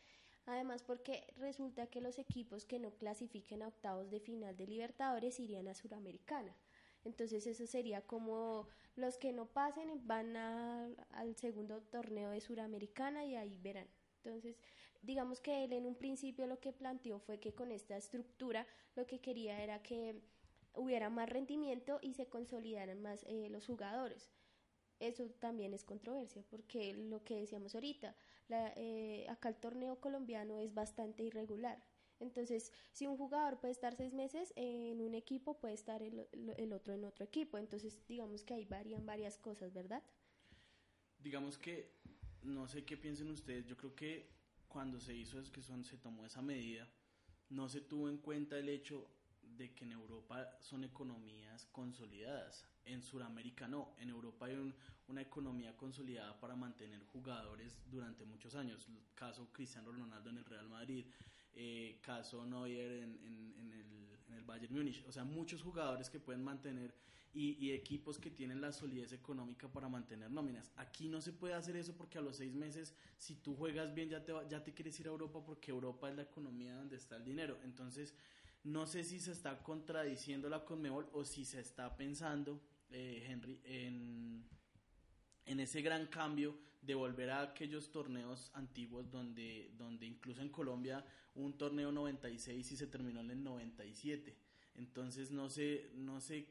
Además 0.45 0.83
porque 0.83 1.27
resulta 1.38 1.88
que 1.88 1.99
los 2.01 2.17
equipos 2.17 2.65
que 2.65 2.79
no 2.79 2.91
clasifiquen 2.91 3.61
a 3.61 3.67
octavos 3.67 4.09
de 4.09 4.21
final 4.21 4.55
de 4.55 4.67
Libertadores 4.67 5.39
irían 5.39 5.67
a 5.67 5.75
Suramericana. 5.75 6.55
Entonces 7.03 7.45
eso 7.45 7.67
sería 7.67 8.01
como 8.01 8.67
los 8.95 9.17
que 9.17 9.31
no 9.31 9.45
pasen 9.47 10.07
van 10.07 10.35
al 10.35 11.35
segundo 11.35 11.81
torneo 11.81 12.31
de 12.31 12.41
Suramericana 12.41 13.25
y 13.25 13.35
ahí 13.35 13.57
verán. 13.61 13.88
Entonces 14.23 14.57
digamos 15.01 15.39
que 15.39 15.63
él 15.63 15.73
en 15.73 15.85
un 15.85 15.95
principio 15.95 16.47
lo 16.47 16.59
que 16.59 16.73
planteó 16.73 17.19
fue 17.19 17.39
que 17.39 17.53
con 17.53 17.71
esta 17.71 17.97
estructura 17.97 18.65
lo 18.95 19.05
que 19.05 19.19
quería 19.19 19.63
era 19.63 19.81
que 19.81 20.21
hubiera 20.75 21.09
más 21.09 21.29
rendimiento 21.29 21.99
y 22.01 22.13
se 22.13 22.27
consolidaran 22.27 23.01
más 23.01 23.23
eh, 23.27 23.49
los 23.49 23.65
jugadores. 23.65 24.29
Eso 24.99 25.25
también 25.39 25.73
es 25.73 25.85
controversia, 25.85 26.43
porque 26.49 26.93
lo 26.93 27.23
que 27.23 27.35
decíamos 27.35 27.73
ahorita, 27.73 28.15
la, 28.49 28.73
eh, 28.75 29.25
acá 29.29 29.47
el 29.47 29.55
torneo 29.55 29.99
colombiano 30.01 30.59
es 30.59 30.73
bastante 30.73 31.23
irregular. 31.23 31.81
Entonces, 32.19 32.73
si 32.91 33.07
un 33.07 33.15
jugador 33.15 33.59
puede 33.61 33.71
estar 33.71 33.95
seis 33.95 34.13
meses 34.13 34.51
en 34.57 35.01
un 35.01 35.15
equipo, 35.15 35.57
puede 35.57 35.73
estar 35.73 36.03
el, 36.03 36.73
otro 36.73 36.93
en 36.93 37.05
otro 37.05 37.23
equipo. 37.23 37.57
Entonces, 37.57 37.97
digamos 38.07 38.43
que 38.43 38.55
ahí 38.55 38.65
varían 38.65 39.05
varias 39.05 39.37
cosas, 39.37 39.73
¿verdad? 39.73 40.03
Digamos 41.17 41.57
que, 41.57 41.93
no 42.41 42.67
sé 42.67 42.83
qué 42.83 42.97
piensen 42.97 43.29
ustedes, 43.29 43.65
yo 43.65 43.77
creo 43.77 43.95
que 43.95 44.29
cuando 44.69 45.01
se 45.01 45.15
hizo 45.15 45.39
es 45.39 45.49
que 45.49 45.61
son, 45.61 45.83
se 45.83 45.97
tomó 45.97 46.25
esa 46.25 46.41
medida, 46.41 46.88
no 47.49 47.67
se 47.67 47.81
tuvo 47.81 48.07
en 48.07 48.19
cuenta 48.19 48.57
el 48.57 48.69
hecho 48.69 49.09
de 49.41 49.73
que 49.73 49.83
en 49.83 49.91
Europa 49.91 50.57
son 50.61 50.83
economías 50.83 51.65
consolidadas. 51.65 52.65
En 52.85 53.01
Sudamérica 53.01 53.67
no. 53.67 53.95
En 53.97 54.09
Europa 54.09 54.45
hay 54.45 54.55
un, 54.55 54.73
una 55.07 55.21
economía 55.21 55.75
consolidada 55.75 56.39
para 56.39 56.55
mantener 56.55 57.03
jugadores 57.03 57.77
durante 57.89 58.23
muchos 58.25 58.55
años. 58.55 58.88
Caso 59.15 59.51
Cristiano 59.51 59.91
Ronaldo 59.91 60.29
en 60.29 60.38
el 60.38 60.45
Real 60.45 60.69
Madrid, 60.69 61.05
eh, 61.61 61.99
caso 62.01 62.45
Neuer 62.45 63.03
en, 63.03 63.19
en, 63.21 63.53
en, 63.59 63.71
el, 63.73 64.17
en 64.29 64.33
el 64.33 64.43
Bayern 64.45 64.73
Múnich. 64.73 65.03
O 65.09 65.11
sea, 65.11 65.25
muchos 65.25 65.61
jugadores 65.61 66.09
que 66.09 66.17
pueden 66.17 66.41
mantener 66.41 66.93
y, 67.33 67.57
y, 67.59 67.73
equipos 67.73 68.17
que 68.17 68.31
tienen 68.31 68.61
la 68.61 68.71
solidez 68.71 69.11
económica 69.11 69.67
para 69.67 69.89
mantener 69.89 70.31
nóminas. 70.31 70.71
Aquí 70.77 71.09
no 71.09 71.19
se 71.19 71.33
puede 71.33 71.53
hacer 71.53 71.75
eso 71.75 71.93
porque 71.97 72.17
a 72.17 72.21
los 72.21 72.37
seis 72.37 72.55
meses, 72.55 72.95
si 73.17 73.35
tú 73.35 73.57
juegas 73.57 73.93
bien, 73.93 74.09
ya 74.09 74.23
te, 74.23 74.33
ya 74.49 74.63
te 74.63 74.73
quieres 74.73 74.97
ir 75.01 75.07
a 75.07 75.09
Europa 75.09 75.43
porque 75.45 75.71
Europa 75.71 76.09
es 76.09 76.15
la 76.15 76.23
economía 76.23 76.75
donde 76.75 76.95
está 76.95 77.17
el 77.17 77.25
dinero. 77.25 77.59
Entonces, 77.65 78.15
no 78.63 78.87
sé 78.87 79.03
si 79.03 79.19
se 79.19 79.33
está 79.33 79.61
contradiciendo 79.61 80.47
la 80.47 80.63
Conmebol 80.63 81.09
o 81.11 81.25
si 81.25 81.43
se 81.43 81.59
está 81.59 81.97
pensando, 81.97 82.61
eh, 82.89 83.25
Henry, 83.27 83.59
en, 83.65 84.45
en 85.45 85.59
ese 85.59 85.81
gran 85.81 86.07
cambio 86.07 86.57
de 86.81 86.95
volver 86.95 87.29
a 87.29 87.41
aquellos 87.41 87.91
torneos 87.91 88.51
antiguos 88.53 89.12
donde, 89.12 89.71
donde 89.77 90.05
incluso 90.05 90.41
en 90.41 90.50
Colombia 90.50 91.05
un 91.36 91.57
torneo 91.57 91.91
96 91.91 92.71
y 92.71 92.77
se 92.77 92.88
terminó 92.88 93.19
en 93.21 93.31
el 93.31 93.43
97. 93.43 94.36
Entonces 94.75 95.31
no 95.31 95.50
sé, 95.50 95.91
no 95.95 96.21
sé 96.21 96.48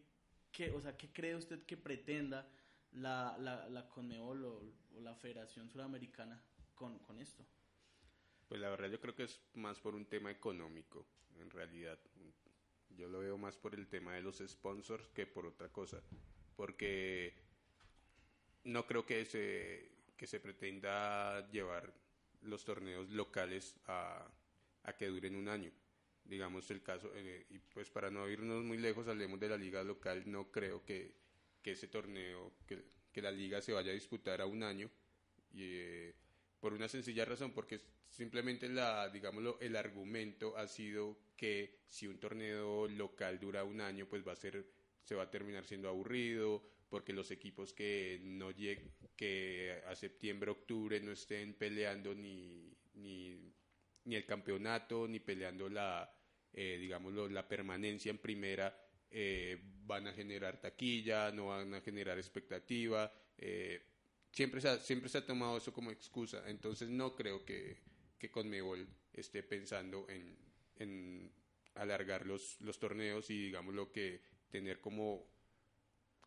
¿qué, 0.52 0.70
o 0.70 0.80
sea, 0.80 0.97
¿qué 0.97 1.12
cree 1.12 1.37
usted 1.37 1.62
que 1.64 1.76
pretenda 1.76 2.49
la, 2.92 3.37
la, 3.38 3.68
la 3.68 3.88
Conmebol 3.88 4.44
o, 4.44 4.62
o, 4.97 5.00
la 5.00 5.14
Federación 5.14 5.68
Sudamericana 5.68 6.42
con, 6.75 6.99
con 7.00 7.18
esto? 7.18 7.44
Pues 8.49 8.61
la 8.61 8.70
verdad 8.70 8.88
yo 8.88 9.00
creo 9.00 9.14
que 9.14 9.25
es 9.25 9.40
más 9.54 9.78
por 9.80 9.94
un 9.94 10.06
tema 10.06 10.30
económico, 10.30 11.06
en 11.40 11.50
realidad. 11.50 11.99
Yo 12.90 13.08
lo 13.08 13.20
veo 13.20 13.37
más 13.37 13.56
por 13.56 13.75
el 13.75 13.87
tema 13.88 14.14
de 14.14 14.23
los 14.23 14.38
sponsors 14.38 15.08
que 15.08 15.26
por 15.26 15.47
otra 15.47 15.68
cosa. 15.68 16.02
Porque 16.56 17.35
no 18.64 18.87
creo 18.87 19.04
que 19.04 19.25
se, 19.25 19.97
que 20.18 20.26
se 20.26 20.40
pretenda 20.40 21.48
llevar 21.50 21.94
los 22.42 22.64
torneos 22.64 23.08
locales 23.08 23.76
a, 23.87 24.30
a 24.82 24.96
que 24.96 25.06
duren 25.06 25.37
un 25.37 25.48
año. 25.48 25.72
Digamos 26.25 26.70
el 26.70 26.82
caso, 26.82 27.10
eh, 27.14 27.46
y 27.48 27.58
pues 27.58 27.88
para 27.88 28.10
no 28.10 28.28
irnos 28.28 28.62
muy 28.62 28.76
lejos, 28.76 29.08
hablemos 29.08 29.40
de 29.40 29.48
la 29.48 29.56
liga 29.56 29.82
local, 29.82 30.25
no 30.26 30.50
creo 30.50 30.84
que, 30.84 31.14
que 31.62 31.70
ese 31.70 31.88
torneo, 31.88 32.52
que, 32.66 32.84
que 33.10 33.22
la 33.22 33.30
liga 33.30 33.62
se 33.62 33.72
vaya 33.72 33.92
a 33.92 33.94
disputar 33.94 34.42
a 34.42 34.46
un 34.46 34.62
año, 34.62 34.90
y, 35.54 35.62
eh, 35.62 36.14
por 36.60 36.75
una 36.75 36.88
sencilla 36.88 37.25
razón, 37.25 37.52
porque 37.52 37.80
simplemente 38.10 38.68
la, 38.68 39.08
digámoslo, 39.08 39.58
el 39.60 39.76
argumento 39.76 40.56
ha 40.58 40.66
sido 40.66 41.16
que 41.37 41.78
si 41.88 42.06
un 42.06 42.18
torneo 42.18 42.88
local 42.88 43.38
dura 43.38 43.64
un 43.64 43.80
año, 43.80 44.06
pues 44.06 44.26
va 44.26 44.32
a 44.32 44.37
ser, 44.37 44.66
se 45.04 45.14
va 45.14 45.22
a 45.22 45.30
terminar 45.30 45.64
siendo 45.64 45.88
aburrido, 45.88 46.62
porque 46.88 47.12
los 47.12 47.30
equipos 47.30 47.73
que 47.73 48.21
no 48.23 48.54
que 49.16 49.83
a 49.87 49.95
septiembre, 49.95 50.50
octubre 50.50 51.00
no 51.00 51.12
estén 51.12 51.54
peleando 51.54 52.14
ni, 52.14 52.73
ni, 52.95 53.52
ni 54.04 54.14
el 54.16 54.25
campeonato, 54.25 55.07
ni 55.07 55.21
peleando 55.21 55.68
la, 55.68 56.11
eh, 56.52 56.78
digámoslo, 56.80 57.28
la 57.28 57.47
permanencia 57.47 58.11
en 58.11 58.18
primera, 58.18 58.75
eh, 59.11 59.59
van 59.85 60.07
a 60.07 60.12
generar 60.12 60.61
taquilla, 60.61 61.30
no 61.30 61.49
van 61.49 61.75
a 61.75 61.80
generar 61.80 62.18
expectativa. 62.18 63.12
Eh, 63.37 63.83
siempre, 64.33 64.61
se 64.61 64.68
ha, 64.68 64.78
siempre 64.78 65.09
se 65.09 65.18
ha 65.18 65.26
tomado 65.26 65.57
eso 65.57 65.73
como 65.73 65.90
excusa, 65.90 66.49
entonces 66.49 66.88
no 66.88 67.14
creo 67.14 67.45
que, 67.45 67.78
que 68.18 68.30
Conmebol 68.30 68.87
esté 69.12 69.42
pensando 69.42 70.09
en, 70.09 70.37
en 70.76 71.33
alargar 71.75 72.26
los, 72.26 72.61
los 72.61 72.78
torneos 72.78 73.30
y 73.30 73.47
digámoslo 73.47 73.92
que 73.92 74.21
tener 74.50 74.80
como 74.80 75.38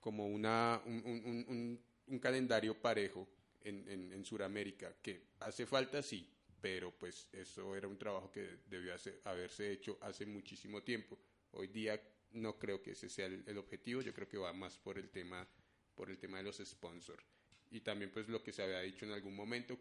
como 0.01 0.27
una, 0.27 0.81
un, 0.85 1.01
un, 1.05 1.45
un, 1.47 1.79
un 2.07 2.19
calendario 2.19 2.81
parejo 2.81 3.27
en, 3.61 3.87
en, 3.87 4.11
en 4.11 4.25
Sudamérica, 4.25 4.95
que 5.01 5.27
hace 5.39 5.65
falta 5.65 6.01
sí, 6.01 6.27
pero 6.59 6.91
pues 6.91 7.27
eso 7.31 7.75
era 7.75 7.87
un 7.87 7.97
trabajo 7.97 8.31
que 8.31 8.59
debió 8.67 8.93
hacer, 8.93 9.21
haberse 9.23 9.71
hecho 9.71 9.97
hace 10.01 10.25
muchísimo 10.25 10.81
tiempo. 10.83 11.17
Hoy 11.51 11.67
día 11.67 12.01
no 12.31 12.57
creo 12.57 12.81
que 12.81 12.91
ese 12.91 13.09
sea 13.09 13.27
el, 13.27 13.43
el, 13.47 13.57
objetivo, 13.57 14.01
yo 14.01 14.13
creo 14.13 14.27
que 14.27 14.37
va 14.37 14.51
más 14.53 14.77
por 14.77 14.97
el 14.97 15.09
tema 15.09 15.47
por 15.95 16.09
el 16.09 16.17
tema 16.17 16.37
de 16.37 16.43
los 16.43 16.57
sponsors 16.57 17.23
y 17.69 17.81
también 17.81 18.11
pues 18.11 18.29
lo 18.29 18.41
que 18.41 18.53
se 18.53 18.63
había 18.63 18.79
dicho 18.79 19.05
en 19.05 19.11
algún 19.11 19.35
momento 19.35 19.77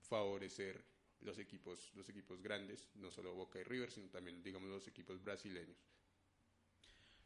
favorecer 0.00 0.82
los 1.20 1.38
equipos 1.38 1.92
los 1.94 2.08
equipos 2.08 2.40
grandes, 2.42 2.88
no 2.94 3.10
solo 3.10 3.34
Boca 3.34 3.60
y 3.60 3.64
River, 3.64 3.90
sino 3.90 4.08
también 4.08 4.42
digamos 4.42 4.70
los 4.70 4.88
equipos 4.88 5.22
brasileños. 5.22 5.76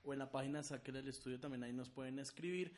O 0.03 0.13
en 0.13 0.19
la 0.19 0.31
página 0.31 0.63
Sáquela 0.63 0.99
del 0.99 1.09
Estudio 1.09 1.37
también 1.39 1.63
ahí 1.63 1.73
nos 1.73 1.89
pueden 1.89 2.17
escribir. 2.17 2.73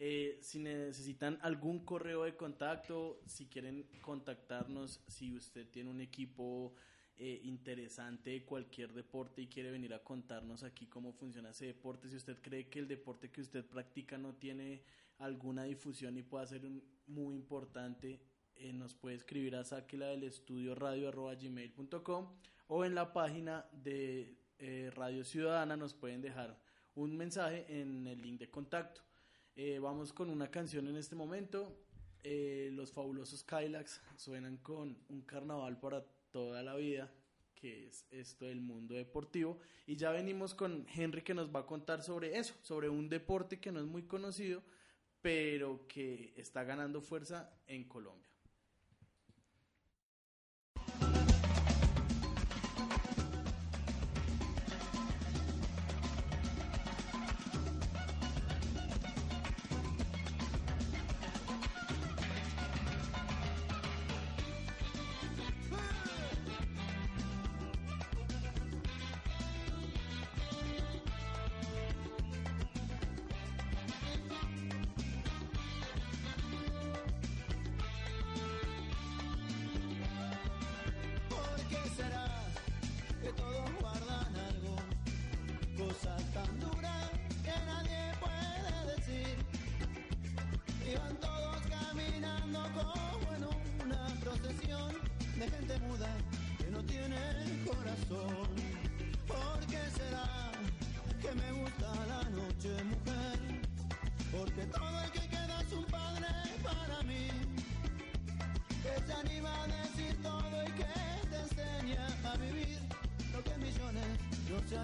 Eh, 0.00 0.38
si 0.40 0.60
necesitan 0.60 1.38
algún 1.42 1.84
correo 1.84 2.22
de 2.22 2.36
contacto, 2.36 3.20
si 3.26 3.46
quieren 3.46 3.88
contactarnos, 4.00 5.02
si 5.08 5.34
usted 5.34 5.68
tiene 5.68 5.90
un 5.90 6.00
equipo 6.00 6.74
eh, 7.16 7.40
interesante 7.42 8.30
de 8.30 8.44
cualquier 8.44 8.92
deporte 8.92 9.42
y 9.42 9.48
quiere 9.48 9.72
venir 9.72 9.92
a 9.92 10.04
contarnos 10.04 10.62
aquí 10.62 10.86
cómo 10.86 11.12
funciona 11.12 11.50
ese 11.50 11.66
deporte, 11.66 12.08
si 12.08 12.14
usted 12.14 12.40
cree 12.40 12.68
que 12.68 12.78
el 12.78 12.86
deporte 12.86 13.32
que 13.32 13.40
usted 13.40 13.64
practica 13.64 14.16
no 14.16 14.34
tiene 14.36 14.84
alguna 15.18 15.64
difusión 15.64 16.16
y 16.16 16.22
puede 16.22 16.46
ser 16.46 16.62
muy 17.08 17.34
importante, 17.34 18.20
eh, 18.54 18.72
nos 18.72 18.94
puede 18.94 19.16
escribir 19.16 19.56
a 19.56 19.64
saquela 19.64 20.06
del 20.06 20.22
estudio 20.22 20.76
radio 20.76 21.08
arroba 21.08 21.34
gmail.com 21.34 22.36
o 22.68 22.84
en 22.84 22.94
la 22.94 23.12
página 23.12 23.66
de 23.72 24.36
eh, 24.58 24.92
Radio 24.94 25.24
Ciudadana 25.24 25.76
nos 25.76 25.94
pueden 25.94 26.20
dejar 26.20 26.56
un 26.94 27.16
mensaje 27.16 27.66
en 27.68 28.06
el 28.06 28.20
link 28.20 28.38
de 28.38 28.50
contacto. 28.50 29.07
Eh, 29.60 29.80
vamos 29.80 30.12
con 30.12 30.30
una 30.30 30.48
canción 30.52 30.86
en 30.86 30.94
este 30.94 31.16
momento. 31.16 31.76
Eh, 32.22 32.70
los 32.74 32.92
fabulosos 32.92 33.42
Kylax 33.42 34.00
suenan 34.16 34.58
con 34.58 34.96
un 35.08 35.22
carnaval 35.22 35.80
para 35.80 36.04
toda 36.30 36.62
la 36.62 36.76
vida, 36.76 37.12
que 37.56 37.88
es 37.88 38.06
esto 38.12 38.44
del 38.44 38.60
mundo 38.60 38.94
deportivo. 38.94 39.58
Y 39.84 39.96
ya 39.96 40.12
venimos 40.12 40.54
con 40.54 40.86
Henry 40.94 41.22
que 41.22 41.34
nos 41.34 41.52
va 41.52 41.60
a 41.60 41.66
contar 41.66 42.04
sobre 42.04 42.38
eso, 42.38 42.54
sobre 42.62 42.88
un 42.88 43.08
deporte 43.08 43.58
que 43.58 43.72
no 43.72 43.80
es 43.80 43.86
muy 43.86 44.04
conocido, 44.04 44.62
pero 45.22 45.88
que 45.88 46.34
está 46.36 46.62
ganando 46.62 47.00
fuerza 47.00 47.52
en 47.66 47.82
Colombia. 47.88 48.30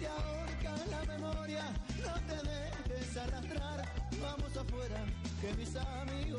te 0.00 0.06
ahorca 0.06 0.72
la 0.90 1.04
memoria, 1.12 1.64
no 1.98 2.14
te 2.26 2.36
dejes 2.48 3.16
arrastrar. 3.18 3.84
Vamos 4.22 4.56
afuera, 4.56 5.04
que 5.40 5.54
mis 5.54 5.76
amigos 5.76 6.29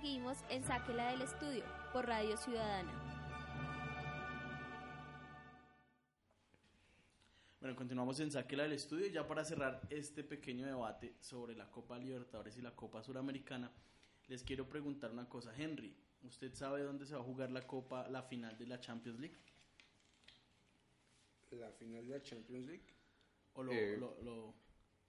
Seguimos 0.00 0.36
en 0.50 0.62
Sáquela 0.62 1.10
del 1.10 1.22
Estudio 1.22 1.64
por 1.90 2.04
Radio 2.06 2.36
Ciudadana. 2.36 2.92
Bueno, 7.60 7.74
continuamos 7.74 8.20
en 8.20 8.30
Sáquela 8.30 8.64
del 8.64 8.72
Estudio. 8.72 9.06
Ya 9.06 9.26
para 9.26 9.42
cerrar 9.42 9.80
este 9.88 10.22
pequeño 10.22 10.66
debate 10.66 11.14
sobre 11.18 11.56
la 11.56 11.70
Copa 11.70 11.96
Libertadores 11.98 12.58
y 12.58 12.60
la 12.60 12.76
Copa 12.76 13.02
Suramericana, 13.02 13.72
les 14.28 14.42
quiero 14.42 14.68
preguntar 14.68 15.12
una 15.12 15.30
cosa. 15.30 15.54
Henry, 15.56 15.96
¿usted 16.24 16.52
sabe 16.52 16.82
dónde 16.82 17.06
se 17.06 17.14
va 17.14 17.22
a 17.22 17.24
jugar 17.24 17.50
la 17.50 17.66
Copa, 17.66 18.06
la 18.10 18.22
final 18.22 18.58
de 18.58 18.66
la 18.66 18.78
Champions 18.78 19.18
League? 19.18 19.36
La 21.52 21.72
final 21.72 22.06
de 22.06 22.18
la 22.18 22.22
Champions 22.22 22.66
League. 22.66 22.84
¿O 23.54 23.62
lo, 23.62 23.72
Eh, 23.72 23.96
lo- 23.96 24.22
lo- 24.22 24.54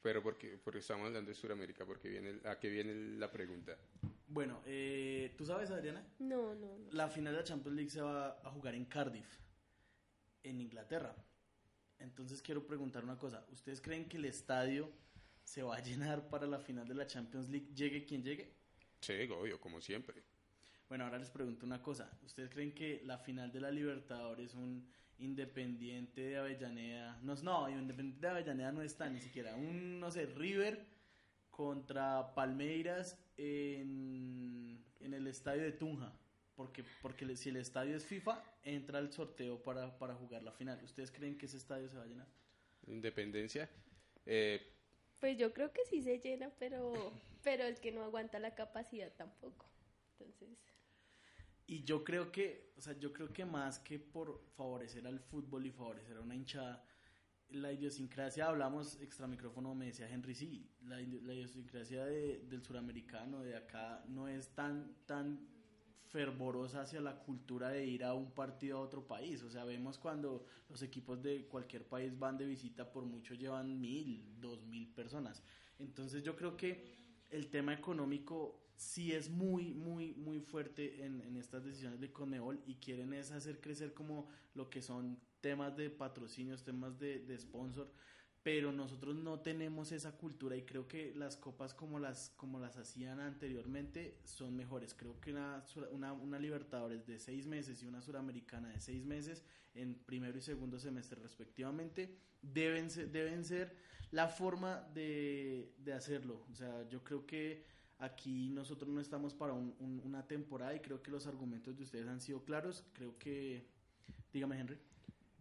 Pero 0.01 0.23
porque, 0.23 0.57
porque 0.63 0.79
estamos 0.79 1.07
hablando 1.07 1.27
de 1.27 1.35
Sudamérica, 1.35 1.85
porque 1.85 2.07
viene, 2.07 2.39
¿a 2.45 2.57
qué 2.57 2.69
viene 2.69 2.93
la 3.19 3.29
pregunta? 3.29 3.77
Bueno, 4.27 4.61
eh, 4.65 5.33
¿tú 5.37 5.45
sabes, 5.45 5.71
Adriana? 5.71 6.05
No, 6.19 6.53
no, 6.53 6.77
no. 6.77 6.91
La 6.91 7.07
final 7.09 7.33
de 7.33 7.39
la 7.39 7.45
Champions 7.45 7.75
League 7.75 7.89
se 7.89 8.01
va 8.01 8.39
a 8.43 8.51
jugar 8.51 8.75
en 8.75 8.85
Cardiff, 8.85 9.39
en 10.43 10.59
Inglaterra. 10.59 11.15
Entonces 11.97 12.41
quiero 12.41 12.67
preguntar 12.67 13.03
una 13.03 13.17
cosa. 13.17 13.45
¿Ustedes 13.51 13.81
creen 13.81 14.07
que 14.07 14.17
el 14.17 14.25
estadio 14.25 14.91
se 15.43 15.63
va 15.63 15.77
a 15.77 15.81
llenar 15.81 16.29
para 16.29 16.45
la 16.45 16.59
final 16.59 16.87
de 16.87 16.93
la 16.93 17.07
Champions 17.07 17.49
League, 17.49 17.73
llegue 17.73 18.05
quien 18.05 18.21
llegue? 18.21 18.53
Sí, 18.99 19.13
obvio, 19.29 19.59
como 19.61 19.79
siempre. 19.79 20.23
Bueno, 20.89 21.05
ahora 21.05 21.19
les 21.19 21.29
pregunto 21.29 21.65
una 21.65 21.81
cosa. 21.81 22.11
¿Ustedes 22.23 22.49
creen 22.49 22.73
que 22.73 23.01
la 23.05 23.17
final 23.17 23.51
de 23.51 23.61
la 23.61 23.71
Libertadores, 23.71 24.53
un 24.53 24.87
Independiente 25.19 26.21
de 26.21 26.37
Avellaneda, 26.37 27.19
no, 27.23 27.33
no, 27.35 27.67
Independiente 27.69 28.27
de 28.27 28.31
Avellaneda 28.31 28.71
no 28.71 28.83
está 28.83 29.09
ni 29.09 29.19
siquiera, 29.19 29.55
un, 29.55 29.99
no 29.99 30.11
sé, 30.11 30.27
River 30.27 30.85
contra 31.49 32.35
Palmeiras 32.35 33.17
en, 33.37 34.83
en 34.99 35.13
el 35.13 35.27
estadio 35.27 35.63
de 35.63 35.71
Tunja? 35.73 36.13
Porque, 36.55 36.83
porque 37.01 37.35
si 37.35 37.49
el 37.49 37.57
estadio 37.57 37.95
es 37.95 38.05
FIFA, 38.05 38.43
entra 38.63 38.99
el 38.99 39.11
sorteo 39.11 39.61
para, 39.63 39.97
para 39.99 40.15
jugar 40.15 40.43
la 40.43 40.51
final. 40.51 40.83
¿Ustedes 40.83 41.11
creen 41.11 41.37
que 41.37 41.45
ese 41.45 41.57
estadio 41.57 41.87
se 41.89 41.97
va 41.97 42.03
a 42.03 42.07
llenar? 42.07 42.27
Independencia. 42.87 43.69
Eh, 44.25 44.61
Pues 45.19 45.37
yo 45.37 45.53
creo 45.53 45.71
que 45.73 45.85
sí 45.85 46.01
se 46.01 46.17
llena, 46.19 46.49
pero, 46.57 47.13
pero 47.43 47.63
es 47.65 47.79
que 47.79 47.91
no 47.91 48.03
aguanta 48.03 48.39
la 48.39 48.55
capacidad 48.55 49.13
tampoco. 49.15 49.69
Entonces, 50.19 50.57
Y 51.65 51.83
yo 51.83 52.03
creo 52.03 52.31
que, 52.31 52.71
o 52.77 52.81
sea, 52.81 52.93
yo 52.97 53.11
creo 53.13 53.33
que 53.33 53.45
más 53.45 53.79
que 53.79 53.99
por 53.99 54.41
favorecer 54.55 55.05
al 55.05 55.19
fútbol 55.19 55.65
y 55.65 55.71
favorecer 55.71 56.17
a 56.17 56.21
una 56.21 56.35
hinchada, 56.35 56.83
la 57.51 57.71
idiosincrasia, 57.71 58.47
hablamos 58.47 58.99
extra 59.01 59.27
micrófono, 59.27 59.73
me 59.73 59.85
decía 59.87 60.09
Henry, 60.09 60.35
sí, 60.35 60.69
la, 60.81 60.97
la 60.99 61.33
idiosincrasia 61.33 62.05
de- 62.05 62.39
del 62.49 62.61
suramericano, 62.63 63.41
de 63.41 63.55
acá, 63.55 64.03
no 64.07 64.27
es 64.27 64.49
tan, 64.49 64.95
tan 65.05 65.39
fervorosa 66.07 66.81
hacia 66.81 67.01
la 67.01 67.19
cultura 67.19 67.69
de 67.69 67.85
ir 67.85 68.03
a 68.03 68.13
un 68.13 68.31
partido 68.31 68.77
a 68.77 68.81
otro 68.81 69.05
país. 69.07 69.43
O 69.43 69.49
sea, 69.49 69.65
vemos 69.65 69.97
cuando 69.97 70.45
los 70.69 70.81
equipos 70.81 71.21
de 71.21 71.45
cualquier 71.47 71.85
país 71.87 72.17
van 72.17 72.37
de 72.37 72.45
visita, 72.45 72.91
por 72.91 73.05
mucho 73.05 73.33
llevan 73.33 73.79
mil, 73.79 74.39
dos 74.39 74.63
mil 74.65 74.87
personas. 74.89 75.43
Entonces 75.79 76.23
yo 76.23 76.35
creo 76.35 76.55
que 76.55 76.85
el 77.29 77.49
tema 77.49 77.73
económico 77.73 78.66
sí 78.77 79.11
es 79.11 79.29
muy, 79.29 79.73
muy, 79.73 80.13
muy 80.13 80.39
fuerte 80.39 81.03
en, 81.03 81.21
en 81.21 81.35
estas 81.35 81.65
decisiones 81.65 81.99
de 81.99 82.11
Conmebol 82.11 82.61
y 82.65 82.75
quieren 82.75 83.11
es 83.11 83.31
hacer 83.31 83.59
crecer 83.59 83.93
como 83.93 84.27
lo 84.53 84.69
que 84.69 84.81
son 84.81 85.19
temas 85.41 85.75
de 85.75 85.89
patrocinios, 85.89 86.63
temas 86.63 86.97
de, 86.99 87.19
de 87.19 87.37
sponsor, 87.37 87.91
pero 88.43 88.71
nosotros 88.71 89.15
no 89.15 89.41
tenemos 89.41 89.91
esa 89.91 90.15
cultura 90.15 90.55
y 90.55 90.61
creo 90.61 90.87
que 90.87 91.13
las 91.15 91.35
copas 91.35 91.73
como 91.73 91.99
las 91.99 92.29
como 92.37 92.59
las 92.59 92.77
hacían 92.77 93.19
anteriormente 93.19 94.19
son 94.23 94.55
mejores. 94.55 94.93
Creo 94.93 95.19
que 95.19 95.31
una, 95.31 95.65
una, 95.91 96.13
una 96.13 96.39
Libertadores 96.39 97.05
de 97.05 97.19
seis 97.19 97.45
meses 97.45 97.83
y 97.83 97.87
una 97.87 98.01
Suramericana 98.01 98.69
de 98.69 98.79
seis 98.79 99.03
meses 99.03 99.43
en 99.73 99.95
primero 99.95 100.37
y 100.37 100.41
segundo 100.41 100.79
semestre 100.79 101.19
respectivamente 101.21 102.15
deben 102.41 102.89
ser, 102.89 103.11
deben 103.11 103.43
ser 103.43 103.75
la 104.11 104.29
forma 104.29 104.81
de, 104.93 105.73
de 105.79 105.93
hacerlo. 105.93 106.45
O 106.49 106.55
sea, 106.55 106.87
yo 106.89 107.03
creo 107.03 107.25
que 107.25 107.65
aquí 107.99 108.49
nosotros 108.49 108.89
no 108.89 109.01
estamos 109.01 109.33
para 109.33 109.53
un, 109.53 110.01
una 110.03 110.25
temporada 110.27 110.75
y 110.75 110.79
creo 110.79 111.01
que 111.01 111.11
los 111.11 111.27
argumentos 111.27 111.77
de 111.77 111.83
ustedes 111.83 112.07
han 112.07 112.21
sido 112.21 112.43
claros. 112.43 112.83
Creo 112.93 113.17
que... 113.17 113.65
Dígame, 114.31 114.59
Henry. 114.59 114.77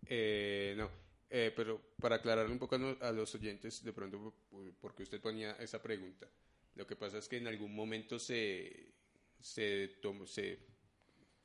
Eh, 0.06 0.74
no. 0.76 0.90
Eh, 1.28 1.52
pero 1.54 1.80
para 2.00 2.16
aclarar 2.16 2.48
un 2.50 2.58
poco 2.58 2.76
a, 3.00 3.12
los 3.12 3.34
oyentes, 3.34 3.82
de 3.82 3.92
pronto, 3.92 4.34
porque 4.80 5.02
usted 5.02 5.20
ponía 5.20 5.52
esa 5.52 5.82
pregunta, 5.82 6.28
lo 6.76 6.86
que 6.86 6.94
pasa 6.94 7.18
es 7.18 7.28
que 7.28 7.38
en 7.38 7.48
algún 7.48 7.74
momento 7.74 8.18
se, 8.18 8.92
se, 9.40 9.96
se 10.26 10.58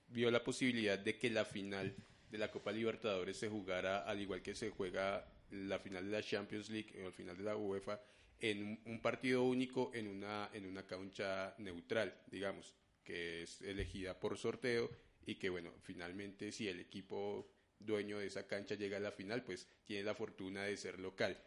vio 0.09 0.29
la 0.29 0.43
posibilidad 0.43 0.99
de 0.99 1.17
que 1.17 1.31
la 1.31 1.45
final 1.45 1.95
de 2.29 2.37
la 2.37 2.51
Copa 2.51 2.71
Libertadores 2.71 3.37
se 3.37 3.49
jugara 3.49 4.03
al 4.03 4.21
igual 4.21 4.41
que 4.41 4.53
se 4.53 4.69
juega 4.69 5.27
la 5.49 5.79
final 5.79 6.05
de 6.05 6.11
la 6.11 6.23
Champions 6.23 6.69
League 6.69 6.93
o 7.03 7.07
el 7.07 7.13
final 7.13 7.37
de 7.37 7.43
la 7.43 7.57
UEFA 7.57 7.99
en 8.41 8.81
un 8.85 9.01
partido 9.01 9.43
único 9.43 9.91
en 9.93 10.07
una, 10.07 10.49
en 10.51 10.65
una 10.65 10.85
cancha 10.85 11.53
neutral, 11.59 12.13
digamos, 12.27 12.73
que 13.03 13.43
es 13.43 13.61
elegida 13.61 14.19
por 14.19 14.37
sorteo 14.37 14.89
y 15.25 15.35
que, 15.35 15.49
bueno, 15.49 15.71
finalmente 15.83 16.51
si 16.51 16.67
el 16.67 16.79
equipo 16.79 17.47
dueño 17.79 18.17
de 18.17 18.27
esa 18.27 18.47
cancha 18.47 18.75
llega 18.75 18.97
a 18.97 18.99
la 18.99 19.11
final, 19.11 19.43
pues 19.43 19.67
tiene 19.85 20.03
la 20.03 20.15
fortuna 20.15 20.63
de 20.63 20.75
ser 20.75 20.99
local. 20.99 21.37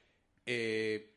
Eh, 0.47 1.11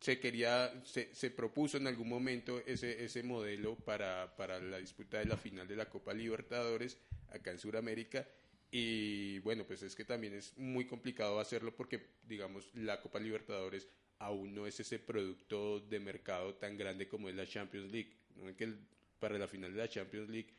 se 0.00 0.20
quería, 0.20 0.82
se, 0.84 1.14
se, 1.14 1.30
propuso 1.30 1.78
en 1.78 1.86
algún 1.86 2.08
momento 2.08 2.62
ese, 2.66 3.02
ese 3.02 3.22
modelo 3.22 3.76
para, 3.76 4.36
para 4.36 4.60
la 4.60 4.78
disputa 4.78 5.18
de 5.18 5.24
la 5.24 5.38
final 5.38 5.66
de 5.66 5.76
la 5.76 5.88
Copa 5.88 6.12
Libertadores 6.12 6.98
acá 7.30 7.50
en 7.50 7.58
Sudamérica. 7.58 8.28
Y 8.70 9.38
bueno, 9.38 9.64
pues 9.64 9.82
es 9.82 9.94
que 9.94 10.04
también 10.04 10.34
es 10.34 10.56
muy 10.58 10.86
complicado 10.86 11.40
hacerlo 11.40 11.74
porque, 11.74 12.08
digamos, 12.24 12.68
la 12.74 13.00
Copa 13.00 13.18
Libertadores 13.18 13.88
aún 14.18 14.54
no 14.54 14.66
es 14.66 14.80
ese 14.80 14.98
producto 14.98 15.80
de 15.80 16.00
mercado 16.00 16.54
tan 16.54 16.76
grande 16.76 17.08
como 17.08 17.28
es 17.28 17.34
la 17.34 17.46
Champions 17.46 17.90
League. 17.90 18.12
¿no? 18.36 18.54
Que 18.56 18.74
para 19.18 19.38
la 19.38 19.48
final 19.48 19.72
de 19.72 19.78
la 19.78 19.88
Champions 19.88 20.28
League 20.28 20.50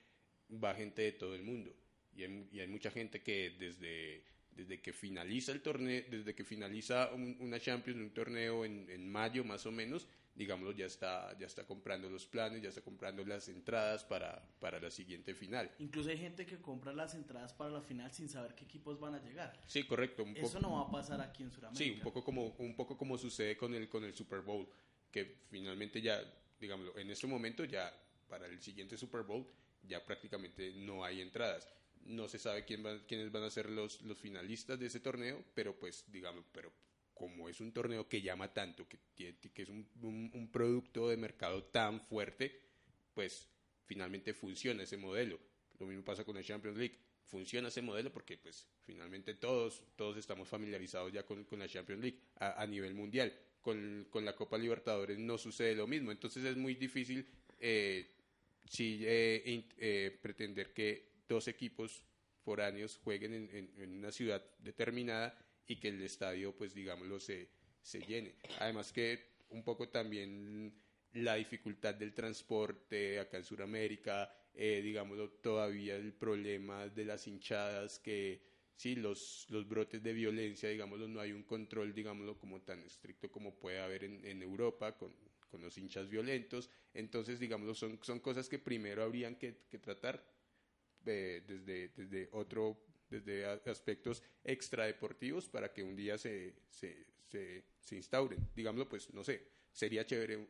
va 0.64 0.74
gente 0.74 1.02
de 1.02 1.12
todo 1.14 1.36
el 1.36 1.44
mundo 1.44 1.74
y 2.18 2.60
hay, 2.60 2.68
mucha 2.68 2.90
gente 2.90 3.22
que 3.22 3.52
desde, 3.60 4.24
desde 4.52 4.82
que 4.82 4.92
finaliza 4.92 5.52
el 5.52 5.62
torneo, 5.62 6.04
desde 6.10 6.34
que 6.34 6.44
finaliza 6.44 7.12
una 7.14 7.60
Champions, 7.60 8.00
un 8.00 8.10
torneo 8.10 8.66
en, 8.66 8.90
en, 8.90 9.08
mayo 9.08 9.44
más 9.44 9.66
o 9.68 9.72
menos, 9.72 10.08
digámoslo, 10.38 10.72
ya 10.72 10.86
está, 10.86 11.36
ya 11.40 11.48
está 11.48 11.66
comprando 11.66 12.10
los 12.10 12.28
planes, 12.28 12.62
ya 12.62 12.70
está 12.70 12.82
comprando 12.82 13.26
las 13.26 13.50
entradas 13.50 14.04
para, 14.04 14.48
para 14.60 14.80
la 14.80 14.92
siguiente 14.92 15.34
final. 15.34 15.72
Incluso 15.80 16.10
hay 16.10 16.18
gente 16.20 16.46
que 16.46 16.62
compra 16.62 16.94
las 16.94 17.16
entradas 17.16 17.54
para 17.54 17.72
la 17.72 17.82
final 17.82 18.12
sin 18.12 18.30
saber 18.30 18.54
qué 18.54 18.64
equipos 18.64 19.00
van 19.00 19.16
a 19.16 19.20
llegar. 19.20 19.60
Sí, 19.66 19.84
correcto. 19.84 20.26
Eso 20.36 20.60
no 20.60 20.74
va 20.74 20.82
a 20.82 20.92
pasar 20.92 21.20
aquí 21.22 21.42
en 21.42 21.52
Sudamérica. 21.52 21.84
Sí, 21.84 21.92
un 21.92 22.02
poco 22.02 22.24
como, 22.24 22.50
un 22.60 22.76
poco 22.76 22.96
como 22.96 23.18
sucede 23.18 23.58
con 23.58 23.74
el, 23.74 23.90
con 23.90 24.04
el 24.04 24.14
Super 24.14 24.42
Bowl, 24.42 24.70
que 25.12 25.40
finalmente 25.50 26.02
ya, 26.02 26.22
digámoslo, 26.60 26.98
en 27.00 27.10
este 27.10 27.26
momento 27.26 27.66
ya 27.66 27.92
para 28.30 28.46
el 28.46 28.62
siguiente 28.62 28.96
Super 28.96 29.24
Bowl 29.24 29.48
ya 29.84 30.06
prácticamente 30.06 30.72
no 30.76 31.04
hay 31.04 31.22
entradas 31.22 31.68
no 32.08 32.28
se 32.28 32.40
sabe 32.40 32.64
quién 32.66 32.84
quiénes 33.08 33.32
van 33.32 33.44
a 33.44 33.50
ser 33.50 33.70
los, 33.70 34.02
los 34.02 34.18
finalistas 34.18 34.80
de 34.80 34.86
ese 34.88 35.00
torneo, 35.00 35.44
pero 35.54 35.78
pues 35.78 36.06
digamos, 36.08 36.46
pero 36.52 36.72
como 37.18 37.50
es 37.50 37.60
un 37.60 37.72
torneo 37.72 38.08
que 38.08 38.22
llama 38.22 38.54
tanto, 38.54 38.88
que, 38.88 39.00
que 39.16 39.62
es 39.62 39.70
un, 39.70 39.88
un, 40.34 40.50
producto 40.52 41.10
de 41.10 41.18
mercado 41.18 41.64
tan 41.64 42.00
fuerte, 42.00 42.62
pues 43.14 43.48
finalmente 43.86 44.34
funciona 44.34 44.84
ese 44.84 44.98
modelo. 44.98 45.40
Lo 45.80 45.88
mismo 45.88 46.04
pasa 46.04 46.24
con 46.24 46.36
la 46.36 46.44
Champions 46.44 46.78
League. 46.78 46.98
Funciona 47.24 47.68
ese 47.68 47.82
modelo 47.82 48.12
porque 48.12 48.38
pues 48.38 48.68
finalmente 48.84 49.34
todos, 49.36 49.84
todos 49.96 50.18
estamos 50.18 50.48
familiarizados 50.48 51.12
ya 51.12 51.26
con, 51.26 51.44
con 51.44 51.60
la 51.60 51.68
Champions 51.68 52.02
League 52.02 52.20
a, 52.40 52.62
a 52.62 52.68
nivel 52.68 52.94
mundial. 52.94 53.34
Con, 53.62 54.08
con, 54.10 54.24
la 54.24 54.34
Copa 54.34 54.58
Libertadores 54.58 55.18
no 55.18 55.38
sucede 55.38 55.76
lo 55.76 55.88
mismo. 55.88 56.12
Entonces 56.12 56.46
es 56.46 56.56
muy 56.56 56.76
difícil 56.76 57.28
eh, 57.60 58.08
si, 58.70 59.02
eh, 59.04 59.66
eh, 59.78 60.18
pretender 60.22 60.74
que 60.74 61.12
dos 61.28 61.48
equipos 61.48 62.04
foráneos 62.44 62.98
jueguen 63.04 63.34
en, 63.34 63.72
en, 63.78 63.92
una 63.98 64.12
ciudad 64.12 64.44
determinada 64.60 65.38
y 65.68 65.76
que 65.76 65.90
el 65.90 66.02
estadio, 66.02 66.56
pues 66.56 66.74
digámoslo, 66.74 67.20
se, 67.20 67.50
se 67.82 68.00
llene. 68.02 68.36
Además 68.60 68.92
que 68.92 69.38
un 69.50 69.64
poco 69.64 69.90
también 69.90 70.74
la 71.14 71.36
dificultad 71.36 71.96
del 71.96 72.14
transporte 72.14 73.20
acá 73.20 73.38
en 73.38 73.44
Sudamérica, 73.44 74.32
eh, 74.54 74.82
digámoslo, 74.82 75.30
todavía 75.32 75.96
el 75.96 76.14
problema 76.14 76.88
de 76.88 77.06
las 77.06 77.28
hinchadas 77.28 78.00
que 78.00 78.42
sí, 78.76 78.96
los, 78.96 79.48
los 79.50 79.68
brotes 79.68 80.02
de 80.04 80.14
violencia, 80.14 80.70
digámoslo, 80.70 81.08
no 81.08 81.20
hay 81.20 81.32
un 81.32 81.44
control, 81.44 81.94
digámoslo, 81.94 82.38
como 82.38 82.62
tan 82.62 82.82
estricto 82.84 83.32
como 83.32 83.60
puede 83.60 83.80
haber 83.80 84.04
en, 84.04 84.24
en 84.26 84.42
Europa 84.42 84.98
con, 84.98 85.14
con, 85.50 85.62
los 85.62 85.78
hinchas 85.78 86.08
violentos. 86.08 86.70
Entonces, 86.94 87.40
digámoslo, 87.40 87.74
son, 87.74 88.00
son 88.04 88.20
cosas 88.20 88.48
que 88.48 88.60
primero 88.60 89.04
habrían 89.04 89.36
que, 89.36 89.64
que 89.70 89.80
tratar 89.80 90.24
desde, 91.04 91.90
desde 91.90 92.30
otro 92.32 92.87
desde 93.10 93.46
aspectos 93.46 94.24
extradeportivos 94.44 95.48
para 95.48 95.72
que 95.74 95.84
un 95.84 95.96
día 95.96 96.18
se, 96.18 96.54
se, 96.70 97.06
se, 97.28 97.96
instauren. 97.96 98.50
Digámoslo, 98.56 98.88
pues, 98.88 99.14
no 99.14 99.24
sé, 99.24 99.48
sería 99.72 100.06
chévere, 100.06 100.48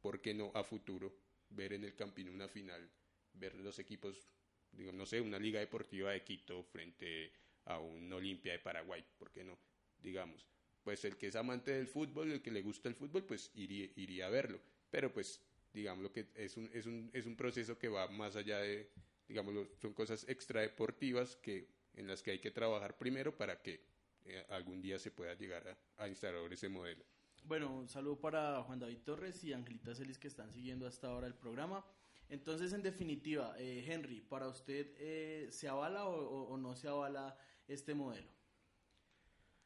¿por 0.00 0.20
qué 0.20 0.34
no 0.34 0.50
a 0.54 0.64
futuro 0.64 1.14
ver 1.50 1.72
en 1.72 1.84
el 1.84 1.94
Campín 1.94 2.28
una 2.28 2.48
final, 2.48 2.88
ver 3.34 3.54
los 3.56 3.78
equipos, 3.78 4.30
digamos, 4.72 4.98
no 4.98 5.06
sé, 5.06 5.20
una 5.20 5.38
liga 5.38 5.60
deportiva 5.60 6.12
de 6.12 6.22
Quito 6.22 6.62
frente 6.62 7.32
a 7.64 7.78
un 7.78 8.12
Olimpia 8.12 8.52
de 8.52 8.58
Paraguay, 8.60 9.04
¿por 9.18 9.30
qué 9.30 9.44
no? 9.44 9.58
Digamos, 9.98 10.46
pues 10.82 11.04
el 11.04 11.16
que 11.16 11.26
es 11.26 11.36
amante 11.36 11.72
del 11.72 11.88
fútbol, 11.88 12.32
el 12.32 12.42
que 12.42 12.50
le 12.50 12.62
gusta 12.62 12.88
el 12.88 12.94
fútbol, 12.94 13.24
pues 13.24 13.50
iría, 13.54 13.88
iría 13.96 14.26
a 14.26 14.30
verlo, 14.30 14.60
pero 14.90 15.12
pues, 15.12 15.40
digámoslo 15.72 16.12
que 16.12 16.28
es 16.34 16.56
un, 16.56 16.70
es 16.72 16.86
un, 16.86 17.10
es 17.12 17.26
un 17.26 17.36
proceso 17.36 17.78
que 17.78 17.88
va 17.88 18.08
más 18.08 18.36
allá 18.36 18.58
de 18.58 18.90
digamos, 19.30 19.54
son 19.80 19.94
cosas 19.94 20.28
extradeportivas 20.28 21.36
que, 21.36 21.68
en 21.94 22.06
las 22.06 22.22
que 22.22 22.32
hay 22.32 22.38
que 22.38 22.50
trabajar 22.50 22.96
primero 22.98 23.36
para 23.36 23.60
que 23.62 23.84
eh, 24.24 24.46
algún 24.50 24.80
día 24.80 24.98
se 24.98 25.10
pueda 25.10 25.34
llegar 25.34 25.76
a, 25.96 26.08
instalar 26.08 26.52
ese 26.52 26.68
modelo. 26.68 27.04
Bueno, 27.44 27.74
un 27.74 27.88
saludo 27.88 28.20
para 28.20 28.62
Juan 28.62 28.78
David 28.78 28.98
Torres 29.04 29.42
y 29.44 29.52
Angelita 29.52 29.94
Celis 29.94 30.18
que 30.18 30.28
están 30.28 30.52
siguiendo 30.52 30.86
hasta 30.86 31.08
ahora 31.08 31.26
el 31.26 31.34
programa. 31.34 31.84
Entonces, 32.28 32.72
en 32.72 32.82
definitiva, 32.82 33.54
eh, 33.58 33.84
Henry, 33.88 34.20
¿para 34.20 34.48
usted 34.48 34.94
eh, 34.98 35.48
se 35.50 35.68
avala 35.68 36.06
o, 36.06 36.56
no 36.56 36.76
se 36.76 36.86
avala 36.86 37.36
este 37.66 37.94
modelo? 37.94 38.28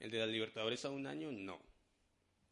¿El 0.00 0.10
de 0.10 0.18
las 0.18 0.28
Libertadores 0.28 0.84
a 0.84 0.90
un 0.90 1.06
año? 1.06 1.30
No. 1.30 1.60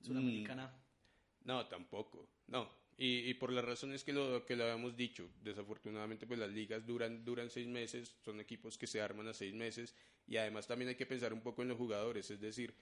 ¿Sudamericana? 0.01 0.67
Mm, 0.67 1.47
no, 1.49 1.67
tampoco. 1.67 2.29
No, 2.49 2.69
y, 2.97 3.35
por 3.35 3.53
las 3.53 3.65
razones 3.65 4.05
que 4.05 4.13
lo, 4.13 4.45
que 4.45 4.55
lo 4.55 4.65
habíamos 4.65 4.97
dicho, 4.97 5.29
desafortunadamente 5.43 6.27
pues 6.27 6.39
las 6.39 6.51
ligas 6.51 6.87
duran, 6.87 7.25
duran 7.25 7.51
seis 7.51 7.67
meses, 7.67 8.17
son 8.25 8.41
equipos 8.41 8.77
que 8.79 8.87
se 8.87 9.01
arman 9.01 9.27
a 9.29 9.35
seis 9.35 9.55
meses 9.55 9.95
y 10.27 10.37
además 10.37 10.67
también 10.67 10.91
hay 10.91 10.95
que 10.95 11.07
pensar 11.07 11.33
un 11.33 11.41
poco 11.41 11.63
en 11.63 11.69
los 11.69 11.79
jugadores, 11.79 12.31
es 12.31 12.41
decir, 12.41 12.75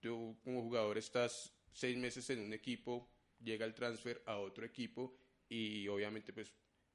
tú 0.00 0.36
como 0.44 0.62
jugador 0.62 0.98
estás 0.98 1.52
seis 1.72 1.96
meses 1.96 2.28
en 2.30 2.40
un 2.40 2.52
equipo, 2.52 3.10
llega 3.42 3.64
el 3.64 3.74
transfer 3.74 4.22
a 4.26 4.36
otro 4.36 4.64
equipo 4.64 5.16
y 5.48 5.88
obviamente 5.88 6.32
pues 6.32 6.52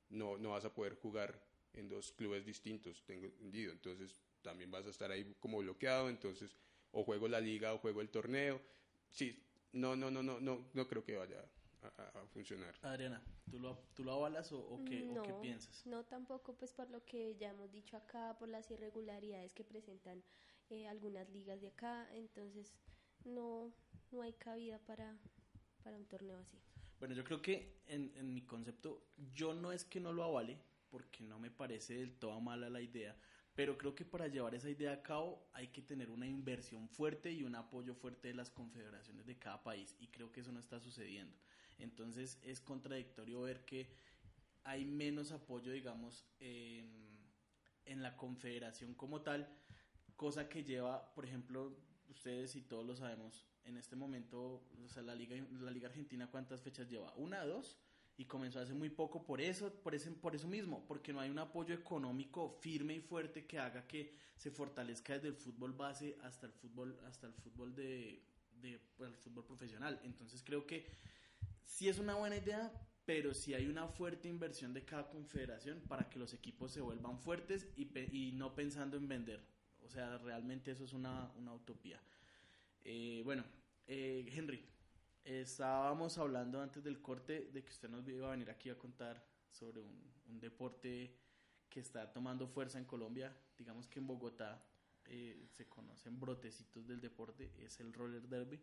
no, 0.10 0.38
no 0.38 0.52
vas 0.52 0.66
a 0.66 0.74
poder 0.74 0.96
jugar 0.96 1.44
en 1.74 1.90
dos 1.90 2.12
clubes 2.12 2.46
distintos, 2.46 3.04
tengo 3.06 3.26
entendido, 3.26 3.72
entonces 3.72 4.22
también 4.42 4.72
vas 4.72 4.86
a 4.86 4.92
estar 4.92 5.12
ahí 5.12 5.36
como 5.40 5.58
bloqueado, 5.58 6.08
entonces 6.08 6.56
o 6.92 7.04
juego 7.04 7.28
la 7.28 7.42
liga 7.42 7.74
o 7.74 7.80
juego 7.80 8.02
el 8.02 8.10
torneo, 8.10 8.62
sí, 9.10 9.44
no, 9.74 9.96
no, 9.96 10.10
no, 10.10 10.24
no, 10.24 10.40
no, 10.40 10.70
no 10.74 10.88
creo 10.88 11.04
que 11.04 11.18
vaya 11.18 11.44
a, 11.84 12.26
funcionar. 12.28 12.76
Adriana, 12.82 13.22
¿tú 13.50 13.60
lo, 13.60 13.78
tú 13.94 14.04
lo 14.04 14.14
avalas 14.14 14.52
o, 14.52 14.82
qué, 14.86 15.02
no, 15.02 15.24
qué 15.24 15.34
piensas? 15.42 15.86
No, 15.86 16.04
tampoco, 16.06 16.56
pues 16.56 16.74
por 16.74 16.90
lo 16.90 17.04
que 17.06 17.36
ya 17.38 17.50
hemos 17.50 17.72
dicho 17.72 17.98
acá, 17.98 18.36
por 18.38 18.50
las 18.50 18.70
irregularidades 18.72 19.54
que 19.54 19.64
presentan 19.64 20.24
eh, 20.70 20.88
algunas 20.88 21.30
ligas 21.30 21.62
de 21.62 21.68
acá, 21.68 22.08
entonces 22.14 22.74
no, 23.26 23.74
no 24.12 24.22
hay 24.22 24.34
cabida 24.34 24.80
para, 24.80 25.18
para 25.84 25.98
un 25.98 26.06
torneo 26.06 26.38
así. 26.40 26.58
Bueno, 27.00 27.16
yo 27.16 27.24
creo 27.24 27.42
que 27.42 27.82
en, 27.88 28.12
en 28.16 28.34
mi 28.34 28.42
concepto, 28.42 29.08
yo 29.34 29.54
no 29.54 29.72
es 29.72 29.86
que 29.86 30.00
no 30.00 30.12
lo 30.12 30.24
avale, 30.24 30.58
porque 30.90 31.24
no 31.24 31.40
me 31.40 31.52
parece 31.52 31.96
del 31.96 32.18
todo 32.18 32.40
mala 32.42 32.70
la 32.70 32.82
idea, 32.82 33.16
pero 33.56 33.78
creo 33.78 33.96
que 33.96 34.06
para 34.06 34.28
llevar 34.28 34.56
esa 34.56 34.70
idea 34.70 34.94
a 34.94 35.02
cabo 35.02 35.50
hay 35.54 35.68
que 35.68 35.82
tener 35.82 36.10
una 36.10 36.28
inversión 36.28 36.88
fuerte 36.90 37.32
y 37.32 37.44
un 37.44 37.56
apoyo 37.56 37.94
fuerte 37.94 38.30
de 38.30 38.34
las 38.34 38.50
confederaciones 38.50 39.26
de 39.26 39.38
cada 39.38 39.62
país 39.64 39.96
y 40.00 40.08
creo 40.08 40.32
que 40.32 40.42
eso 40.42 40.52
no 40.52 40.60
está 40.60 40.80
sucediendo. 40.80 41.36
Entonces 41.80 42.40
es 42.44 42.62
contradictorio 42.62 43.42
ver 43.42 43.66
que 43.66 43.90
hay 44.64 44.86
menos 44.86 45.32
apoyo, 45.32 45.72
digamos, 45.72 46.26
en, 46.40 46.88
la 47.86 48.16
confederación 48.16 48.94
como 48.94 49.22
tal, 49.22 49.50
cosa 50.16 50.48
que 50.48 50.64
lleva, 50.64 51.12
por 51.16 51.26
ejemplo, 51.26 51.76
ustedes 52.08 52.56
y 52.56 52.62
todos 52.62 52.86
lo 52.86 52.96
sabemos, 52.96 53.48
en 53.66 53.78
este 53.78 53.96
momento, 53.96 54.64
o 54.86 54.90
sea, 54.90 55.02
la 55.02 55.16
Liga, 55.16 55.36
la 55.60 55.72
Liga 55.72 55.90
Argentina, 55.90 56.30
¿cuántas 56.30 56.62
fechas 56.62 56.88
lleva? 56.88 57.12
¿Una, 57.16 57.44
dos? 57.46 57.78
Y 58.16 58.26
comenzó 58.26 58.60
hace 58.60 58.74
muy 58.74 58.90
poco 58.90 59.26
por 59.26 59.42
eso, 59.42 59.74
por, 59.82 59.96
ese, 59.96 60.12
por 60.12 60.36
eso 60.36 60.48
mismo, 60.48 60.86
porque 60.88 61.14
no 61.14 61.20
hay 61.20 61.30
un 61.30 61.40
apoyo 61.40 61.74
económico 61.74 62.58
firme 62.62 62.94
y 62.96 63.00
fuerte 63.02 63.48
que 63.48 63.58
haga 63.58 63.88
que 63.88 64.14
se 64.36 64.52
fortalezca 64.52 65.14
desde 65.14 65.30
el 65.30 65.36
fútbol 65.36 65.74
base 65.74 66.18
hasta 66.22 66.46
el 66.46 66.54
fútbol, 66.54 67.00
hasta 67.08 67.28
el 67.28 67.34
fútbol 67.34 67.74
de, 67.74 68.22
pues, 68.98 69.10
el 69.10 69.18
fútbol 69.18 69.46
profesional. 69.46 70.00
Entonces 70.04 70.44
creo 70.44 70.68
que 70.68 70.86
sí 71.70 71.88
es 71.88 72.00
una 72.00 72.16
buena 72.16 72.36
idea, 72.36 72.72
pero 73.06 73.34
sí 73.34 73.54
hay 73.54 73.68
una 73.68 73.88
fuerte 73.88 74.28
inversión 74.28 74.74
de 74.74 74.84
cada 74.84 75.08
confederación 75.08 75.82
para 75.88 76.10
que 76.10 76.20
los 76.20 76.34
equipos 76.34 76.72
se 76.72 76.82
vuelvan 76.82 77.20
fuertes 77.20 77.68
y, 77.76 77.86
pe- 77.86 78.10
y 78.12 78.32
no 78.34 78.56
pensando 78.56 78.98
en 78.98 79.08
vender. 79.08 79.40
O 79.84 79.88
sea, 79.88 80.18
realmente 80.18 80.72
eso 80.72 80.84
es 80.84 80.94
una, 80.94 81.32
una 81.38 81.54
utopía. 81.54 82.02
Eh, 82.84 83.22
bueno, 83.24 83.44
eh, 83.88 84.28
Henry, 84.32 84.66
estábamos 85.24 86.18
hablando 86.18 86.60
antes 86.62 86.84
del 86.84 87.02
corte 87.02 87.50
de 87.54 87.64
que 87.64 87.72
usted 87.72 87.88
nos 87.90 88.08
iba 88.08 88.28
a 88.28 88.32
venir 88.32 88.50
aquí 88.50 88.70
a 88.70 88.78
contar 88.78 89.24
sobre 89.50 89.80
un, 89.80 90.12
un 90.28 90.40
deporte 90.40 91.16
que 91.70 91.80
está 91.80 92.12
tomando 92.12 92.48
fuerza 92.48 92.80
en 92.80 92.86
Colombia. 92.86 93.36
Digamos 93.58 93.88
que 93.88 94.00
en 94.00 94.08
Bogotá 94.08 94.64
eh, 95.06 95.48
se 95.52 95.68
conocen 95.68 96.20
brotecitos 96.20 96.86
del 96.88 97.00
deporte, 97.00 97.52
es 97.58 97.80
el 97.80 97.94
roller 97.94 98.28
derby. 98.28 98.60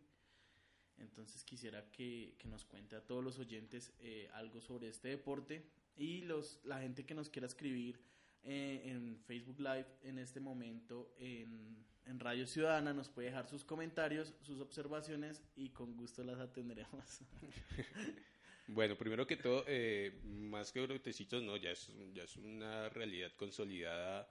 Entonces 0.98 1.44
quisiera 1.44 1.90
que, 1.90 2.34
que 2.38 2.48
nos 2.48 2.64
cuente 2.64 2.96
a 2.96 3.00
todos 3.00 3.22
los 3.22 3.38
oyentes 3.38 3.92
eh, 4.00 4.28
algo 4.34 4.60
sobre 4.60 4.88
este 4.88 5.08
deporte 5.08 5.64
y 5.96 6.22
los, 6.22 6.60
la 6.64 6.80
gente 6.80 7.04
que 7.04 7.14
nos 7.14 7.28
quiera 7.28 7.46
escribir 7.46 8.00
eh, 8.44 8.82
en 8.84 9.18
Facebook 9.26 9.58
Live 9.58 9.86
en 10.02 10.18
este 10.18 10.40
momento 10.40 11.12
en, 11.18 11.76
en 12.06 12.20
Radio 12.20 12.46
Ciudadana 12.46 12.94
nos 12.94 13.08
puede 13.08 13.28
dejar 13.28 13.48
sus 13.48 13.64
comentarios, 13.64 14.34
sus 14.42 14.60
observaciones 14.60 15.42
y 15.56 15.70
con 15.70 15.96
gusto 15.96 16.22
las 16.24 16.38
atenderemos. 16.38 17.20
Bueno, 18.68 18.96
primero 18.96 19.28
que 19.28 19.36
todo, 19.36 19.62
eh, 19.68 20.12
más 20.24 20.72
que 20.72 20.80
brotecitos, 20.80 21.40
no, 21.40 21.56
ya 21.56 21.70
es, 21.70 21.88
ya 22.12 22.24
es 22.24 22.36
una 22.36 22.88
realidad 22.88 23.30
consolidada 23.36 24.28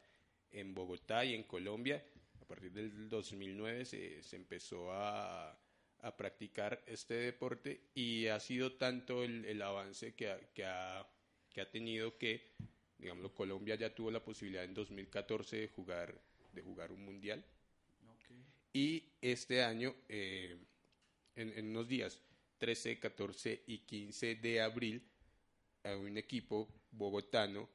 en 0.51 0.73
Bogotá 0.73 1.23
y 1.23 1.36
en 1.36 1.43
Colombia. 1.43 2.04
A 2.41 2.45
partir 2.45 2.73
del 2.73 3.08
2009 3.08 3.86
se, 3.86 4.21
se 4.23 4.36
empezó 4.36 4.91
a, 4.91 5.58
a 6.01 6.15
practicar 6.15 6.84
este 6.88 7.15
deporte 7.15 7.81
y 7.95 8.27
ha 8.27 8.39
sido 8.39 8.73
tanto 8.73 9.23
el, 9.23 9.45
el 9.45 9.62
avance 9.62 10.13
que 10.13 10.29
ha, 10.29 10.39
que, 10.53 10.65
ha, 10.65 11.08
que 11.51 11.62
ha 11.62 11.69
tenido 11.69 12.17
que, 12.17 12.51
digamos, 12.97 13.31
Colombia 13.31 13.75
ya 13.75 13.93
tuvo 13.93 14.12
la 14.12 14.23
posibilidad 14.23 14.63
en 14.63 14.73
2014 14.73 15.58
de 15.58 15.67
jugar, 15.69 16.15
de 16.53 16.62
jugar 16.62 16.91
un 16.91 17.03
mundial. 17.03 17.43
Y 18.73 19.03
este 19.21 19.63
año, 19.63 19.95
eh, 20.10 20.58
en, 21.36 21.58
en 21.58 21.69
unos 21.69 21.88
días, 21.88 22.19
13, 22.58 22.99
14 22.99 23.63
y 23.67 23.79
15 23.79 24.36
de 24.36 24.62
abril, 24.62 25.01
a 25.84 25.95
un 25.95 26.17
equipo 26.17 26.67
bogotano 26.91 27.69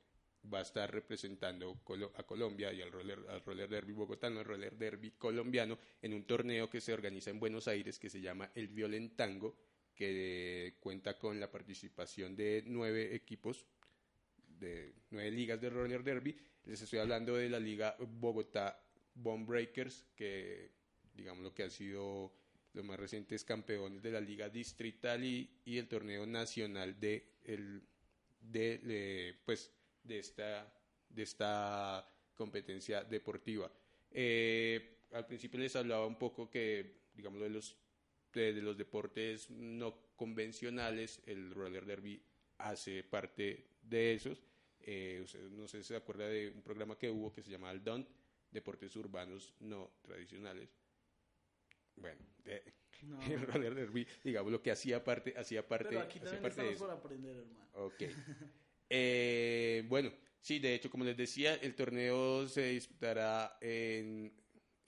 va 0.52 0.58
a 0.58 0.62
estar 0.62 0.90
representando 0.90 1.80
a 2.16 2.22
Colombia 2.22 2.72
y 2.72 2.82
al 2.82 2.90
roller, 2.90 3.18
al 3.28 3.44
roller 3.44 3.68
derby 3.68 3.92
bogotano, 3.92 4.40
al 4.40 4.44
roller 4.44 4.76
derby 4.76 5.12
colombiano, 5.12 5.78
en 6.00 6.14
un 6.14 6.24
torneo 6.24 6.70
que 6.70 6.80
se 6.80 6.92
organiza 6.92 7.30
en 7.30 7.40
Buenos 7.40 7.68
Aires 7.68 7.98
que 7.98 8.08
se 8.08 8.20
llama 8.20 8.50
el 8.54 8.68
Violentango, 8.68 9.56
que 9.94 10.76
cuenta 10.80 11.18
con 11.18 11.38
la 11.38 11.50
participación 11.50 12.34
de 12.34 12.62
nueve 12.66 13.14
equipos, 13.14 13.66
de 14.58 14.94
nueve 15.10 15.30
ligas 15.30 15.60
de 15.60 15.70
roller 15.70 16.02
derby. 16.02 16.36
Les 16.64 16.80
estoy 16.80 17.00
hablando 17.00 17.36
de 17.36 17.48
la 17.48 17.60
liga 17.60 17.96
Bogotá 17.98 18.82
Bomb 19.14 19.46
Breakers, 19.46 20.06
que 20.16 20.70
digamos 21.14 21.42
lo 21.42 21.54
que 21.54 21.64
han 21.64 21.70
sido 21.70 22.32
los 22.72 22.84
más 22.84 22.98
recientes 22.98 23.44
campeones 23.44 24.02
de 24.02 24.12
la 24.12 24.20
liga 24.20 24.48
distrital 24.48 25.24
y, 25.24 25.50
el 25.66 25.88
torneo 25.88 26.26
nacional 26.26 26.98
de 26.98 27.34
el 27.44 27.82
de, 28.40 28.78
de, 28.78 29.34
pues 29.44 29.70
de 30.02 30.18
esta 30.18 30.72
de 31.08 31.22
esta 31.22 32.06
competencia 32.34 33.04
deportiva 33.04 33.70
Eh, 34.12 35.06
al 35.12 35.26
principio 35.26 35.58
les 35.60 35.74
hablaba 35.76 36.06
un 36.06 36.18
poco 36.18 36.48
que 36.50 37.08
digamos 37.14 37.40
de 37.40 37.50
los 37.50 37.76
de, 38.32 38.52
de 38.52 38.62
los 38.62 38.76
deportes 38.76 39.50
no 39.50 39.94
convencionales 40.16 41.20
el 41.26 41.50
roller 41.52 41.84
derby 41.84 42.22
hace 42.58 43.02
parte 43.04 43.66
de 43.82 44.14
esos 44.14 44.42
Eh, 44.82 45.20
usted 45.22 45.40
no 45.50 45.66
sé 45.68 45.82
si 45.82 45.88
se 45.88 45.96
acuerda 45.96 46.26
de 46.26 46.50
un 46.50 46.62
programa 46.62 46.96
que 46.96 47.10
hubo 47.10 47.30
que 47.32 47.42
se 47.42 47.50
llamaba 47.50 47.72
el 47.72 47.82
DON 47.84 48.06
deportes 48.50 48.96
urbanos 48.96 49.54
no 49.60 49.90
tradicionales 50.02 50.70
bueno, 51.96 52.20
de- 52.44 52.62
No. 53.02 53.18
el 53.22 53.46
roller 53.46 53.74
derby, 53.74 54.06
digamos, 54.24 54.50
lo 54.52 54.60
que 54.62 54.70
hacía 54.70 55.02
parte, 55.02 55.34
hacía 55.36 55.66
parte, 55.66 55.88
Pero 55.90 56.00
aquí 56.00 56.18
hacía 56.18 56.40
parte 56.40 56.62
de 56.62 56.70
eso. 56.72 56.84
por 56.86 56.90
aprender, 56.90 57.36
hermano. 57.36 57.68
Ok. 57.74 58.02
Eh, 58.90 59.84
bueno, 59.88 60.12
sí, 60.40 60.58
de 60.58 60.74
hecho, 60.74 60.90
como 60.90 61.04
les 61.04 61.16
decía, 61.16 61.54
el 61.54 61.74
torneo 61.76 62.46
se 62.48 62.70
disputará 62.70 63.56
en, 63.60 64.32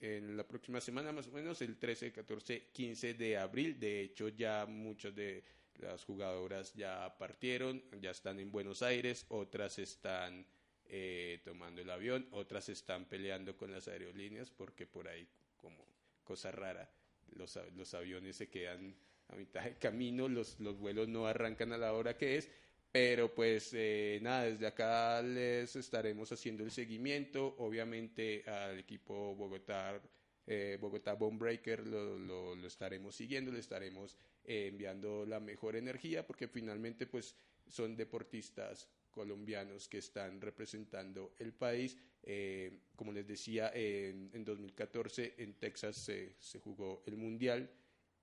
en 0.01 0.35
la 0.35 0.45
próxima 0.45 0.81
semana, 0.81 1.13
más 1.13 1.27
o 1.27 1.31
menos, 1.31 1.61
el 1.61 1.77
13, 1.77 2.11
14, 2.11 2.67
15 2.73 3.13
de 3.13 3.37
abril. 3.37 3.79
De 3.79 4.01
hecho, 4.01 4.27
ya 4.27 4.65
muchas 4.65 5.15
de 5.15 5.43
las 5.79 6.03
jugadoras 6.03 6.73
ya 6.73 7.15
partieron, 7.17 7.81
ya 8.01 8.11
están 8.11 8.39
en 8.39 8.51
Buenos 8.51 8.81
Aires, 8.81 9.25
otras 9.29 9.79
están 9.79 10.45
eh, 10.85 11.41
tomando 11.45 11.81
el 11.81 11.89
avión, 11.89 12.27
otras 12.31 12.69
están 12.69 13.05
peleando 13.05 13.55
con 13.55 13.71
las 13.71 13.87
aerolíneas, 13.87 14.51
porque 14.51 14.85
por 14.85 15.07
ahí, 15.07 15.27
como 15.57 15.87
cosa 16.23 16.51
rara, 16.51 16.91
los, 17.35 17.57
los 17.75 17.93
aviones 17.93 18.35
se 18.35 18.49
quedan 18.49 18.95
a 19.29 19.35
mitad 19.35 19.63
de 19.63 19.77
camino, 19.77 20.27
los, 20.27 20.59
los 20.59 20.77
vuelos 20.77 21.07
no 21.07 21.25
arrancan 21.25 21.71
a 21.73 21.77
la 21.77 21.93
hora 21.93 22.17
que 22.17 22.37
es, 22.37 22.49
pero 22.93 23.33
pues 23.33 23.71
eh, 23.73 24.19
nada, 24.21 24.43
desde 24.43 24.67
acá 24.67 25.19
les 25.23 25.75
estaremos 25.75 26.31
haciendo 26.31 26.63
el 26.63 26.69
seguimiento, 26.69 27.55
obviamente 27.57 28.43
al 28.47 28.77
equipo 28.77 29.33
Bogotá, 29.33 29.99
eh, 30.45 30.77
Bogotá 30.79 31.13
Bomb 31.13 31.39
Breaker 31.39 31.87
lo, 31.87 32.19
lo, 32.19 32.55
lo 32.55 32.67
estaremos 32.67 33.15
siguiendo, 33.15 33.51
le 33.51 33.57
estaremos 33.57 34.15
eh, 34.43 34.67
enviando 34.67 35.25
la 35.25 35.39
mejor 35.39 35.75
energía, 35.75 36.27
porque 36.27 36.47
finalmente 36.47 37.07
pues 37.07 37.35
son 37.67 37.95
deportistas 37.95 38.87
colombianos 39.09 39.87
que 39.87 39.97
están 39.97 40.39
representando 40.39 41.33
el 41.39 41.51
país. 41.51 41.97
Eh, 42.21 42.81
como 42.95 43.11
les 43.11 43.25
decía, 43.25 43.71
en, 43.73 44.29
en 44.33 44.45
2014 44.45 45.33
en 45.39 45.55
Texas 45.55 45.95
se, 45.95 46.35
se 46.39 46.59
jugó 46.59 47.01
el 47.07 47.17
Mundial 47.17 47.71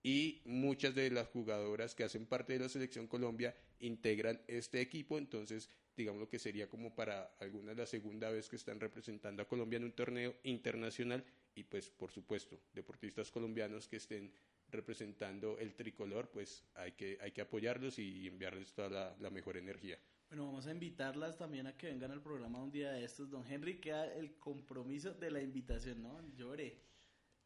y 0.02 0.40
muchas 0.44 0.94
de 0.94 1.10
las 1.10 1.28
jugadoras 1.28 1.94
que 1.94 2.04
hacen 2.04 2.26
parte 2.26 2.54
de 2.54 2.60
la 2.60 2.68
selección 2.68 3.06
Colombia 3.06 3.54
integran 3.80 4.40
este 4.46 4.80
equipo, 4.80 5.18
entonces 5.18 5.68
digamos 5.96 6.20
lo 6.20 6.28
que 6.28 6.38
sería 6.38 6.68
como 6.68 6.94
para 6.94 7.34
algunas 7.40 7.76
la 7.76 7.86
segunda 7.86 8.30
vez 8.30 8.48
que 8.48 8.56
están 8.56 8.80
representando 8.80 9.42
a 9.42 9.48
Colombia 9.48 9.76
en 9.76 9.84
un 9.84 9.92
torneo 9.92 10.34
internacional 10.44 11.24
y 11.54 11.64
pues 11.64 11.90
por 11.90 12.10
supuesto 12.10 12.58
deportistas 12.72 13.30
colombianos 13.30 13.88
que 13.88 13.96
estén 13.96 14.32
representando 14.70 15.58
el 15.58 15.74
tricolor 15.74 16.30
pues 16.30 16.64
hay 16.74 16.92
que, 16.92 17.18
hay 17.20 17.32
que 17.32 17.42
apoyarlos 17.42 17.98
y 17.98 18.26
enviarles 18.26 18.72
toda 18.72 19.14
la, 19.18 19.30
mejor 19.30 19.56
energía. 19.56 19.98
Bueno, 20.28 20.46
vamos 20.46 20.66
a 20.66 20.70
invitarlas 20.70 21.36
también 21.36 21.66
a 21.66 21.76
que 21.76 21.88
vengan 21.88 22.12
al 22.12 22.22
programa 22.22 22.62
un 22.62 22.70
día 22.70 22.92
de 22.92 23.04
estos. 23.04 23.30
Don 23.30 23.44
Henry, 23.44 23.80
queda 23.80 24.06
el 24.14 24.36
compromiso 24.36 25.12
de 25.12 25.30
la 25.30 25.42
invitación, 25.42 26.02
¿no? 26.02 26.20
Llore. 26.36 26.78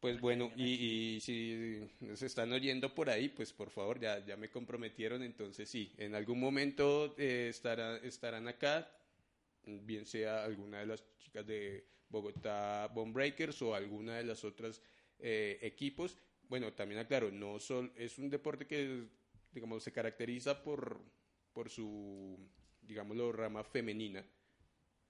Pues 0.05 0.21
bueno, 0.21 0.51
y, 0.55 1.15
y 1.15 1.19
si 1.19 1.79
nos 1.99 2.21
están 2.21 2.51
oyendo 2.53 2.93
por 2.93 3.09
ahí, 3.09 3.27
pues 3.27 3.51
por 3.51 3.71
favor, 3.71 3.99
ya, 3.99 4.23
ya 4.23 4.37
me 4.37 4.51
comprometieron, 4.51 5.23
entonces 5.23 5.67
sí, 5.67 5.91
en 5.97 6.13
algún 6.13 6.39
momento 6.39 7.15
eh, 7.17 7.47
estará- 7.49 7.97
estarán 8.03 8.47
acá, 8.47 8.87
bien 9.63 10.05
sea 10.05 10.43
alguna 10.43 10.81
de 10.81 10.85
las 10.85 11.03
chicas 11.17 11.47
de 11.47 11.87
Bogotá 12.07 12.87
Bomb 12.93 13.15
Breakers 13.15 13.59
o 13.63 13.73
alguna 13.73 14.17
de 14.17 14.25
las 14.25 14.43
otras 14.43 14.79
eh, 15.17 15.57
equipos. 15.63 16.19
Bueno, 16.49 16.71
también 16.73 16.99
aclaro, 17.01 17.31
no 17.31 17.59
sol, 17.59 17.91
es 17.97 18.19
un 18.19 18.29
deporte 18.29 18.67
que, 18.67 19.05
digamos, 19.51 19.81
se 19.81 19.91
caracteriza 19.91 20.61
por, 20.63 21.01
por 21.51 21.67
su, 21.67 22.37
digámoslo, 22.83 23.31
rama 23.31 23.63
femenina, 23.63 24.23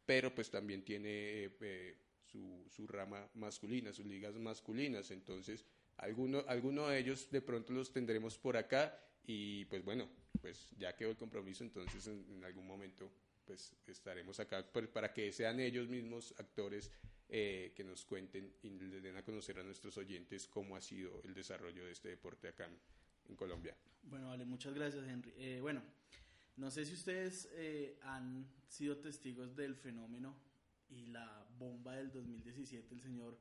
pero 0.05 0.33
pues 0.33 0.49
también 0.49 0.83
tiene 0.85 1.09
eh, 1.09 1.57
eh, 1.61 1.95
su, 2.26 2.88
rama 2.88 3.30
masculina, 3.36 3.93
sus 3.93 4.05
ligas 4.05 4.36
masculinas. 4.36 5.11
Entonces, 5.11 5.65
alguno, 5.97 6.43
alguno 6.47 6.88
de 6.88 6.99
ellos 6.99 7.30
de 7.32 7.41
pronto 7.41 7.73
los 7.73 7.91
tendremos 7.91 8.38
por 8.38 8.57
acá 8.57 8.99
y 9.26 9.65
pues 9.65 9.84
bueno, 9.84 10.09
pues 10.41 10.69
ya 10.78 10.95
quedó 10.95 11.11
el 11.11 11.17
compromiso, 11.17 11.63
entonces 11.63 12.07
en, 12.07 12.43
algún 12.43 12.67
momento 12.67 13.11
pues 13.45 13.73
estaremos 13.88 14.39
acá 14.39 14.65
pues, 14.71 14.88
para 14.88 15.13
que 15.13 15.32
sean 15.32 15.59
ellos 15.59 15.88
mismos 15.88 16.34
actores 16.38 16.91
eh, 17.30 17.73
que 17.76 17.84
nos 17.84 18.05
cuenten 18.05 18.53
y 18.61 18.69
les 18.69 19.01
den 19.01 19.17
a 19.17 19.23
conocer 19.23 19.59
a 19.59 19.63
nuestros 19.63 19.97
oyentes 19.97 20.47
cómo 20.47 20.76
ha 20.76 20.82
sido 20.82 21.21
el 21.23 21.34
desarrollo 21.34 21.86
de 21.86 21.91
este 21.91 22.09
deporte 22.09 22.47
acá 22.47 22.65
en, 22.65 22.78
en 23.30 23.36
Colombia. 23.36 23.76
Bueno, 24.03 24.28
vale, 24.28 24.45
muchas 24.45 24.73
gracias, 24.73 25.07
Henry. 25.07 25.34
Eh, 25.38 25.59
bueno, 25.61 25.82
no 26.57 26.71
sé 26.71 26.86
si 26.86 26.93
ustedes 26.93 27.49
eh, 27.53 27.97
han 28.03 28.47
sido 28.67 28.97
testigos 28.97 29.55
del 29.55 29.76
fenómeno 29.76 30.36
y 30.95 31.07
la 31.07 31.45
bomba 31.57 31.95
del 31.95 32.11
2017, 32.11 32.93
el 32.93 33.01
señor 33.01 33.37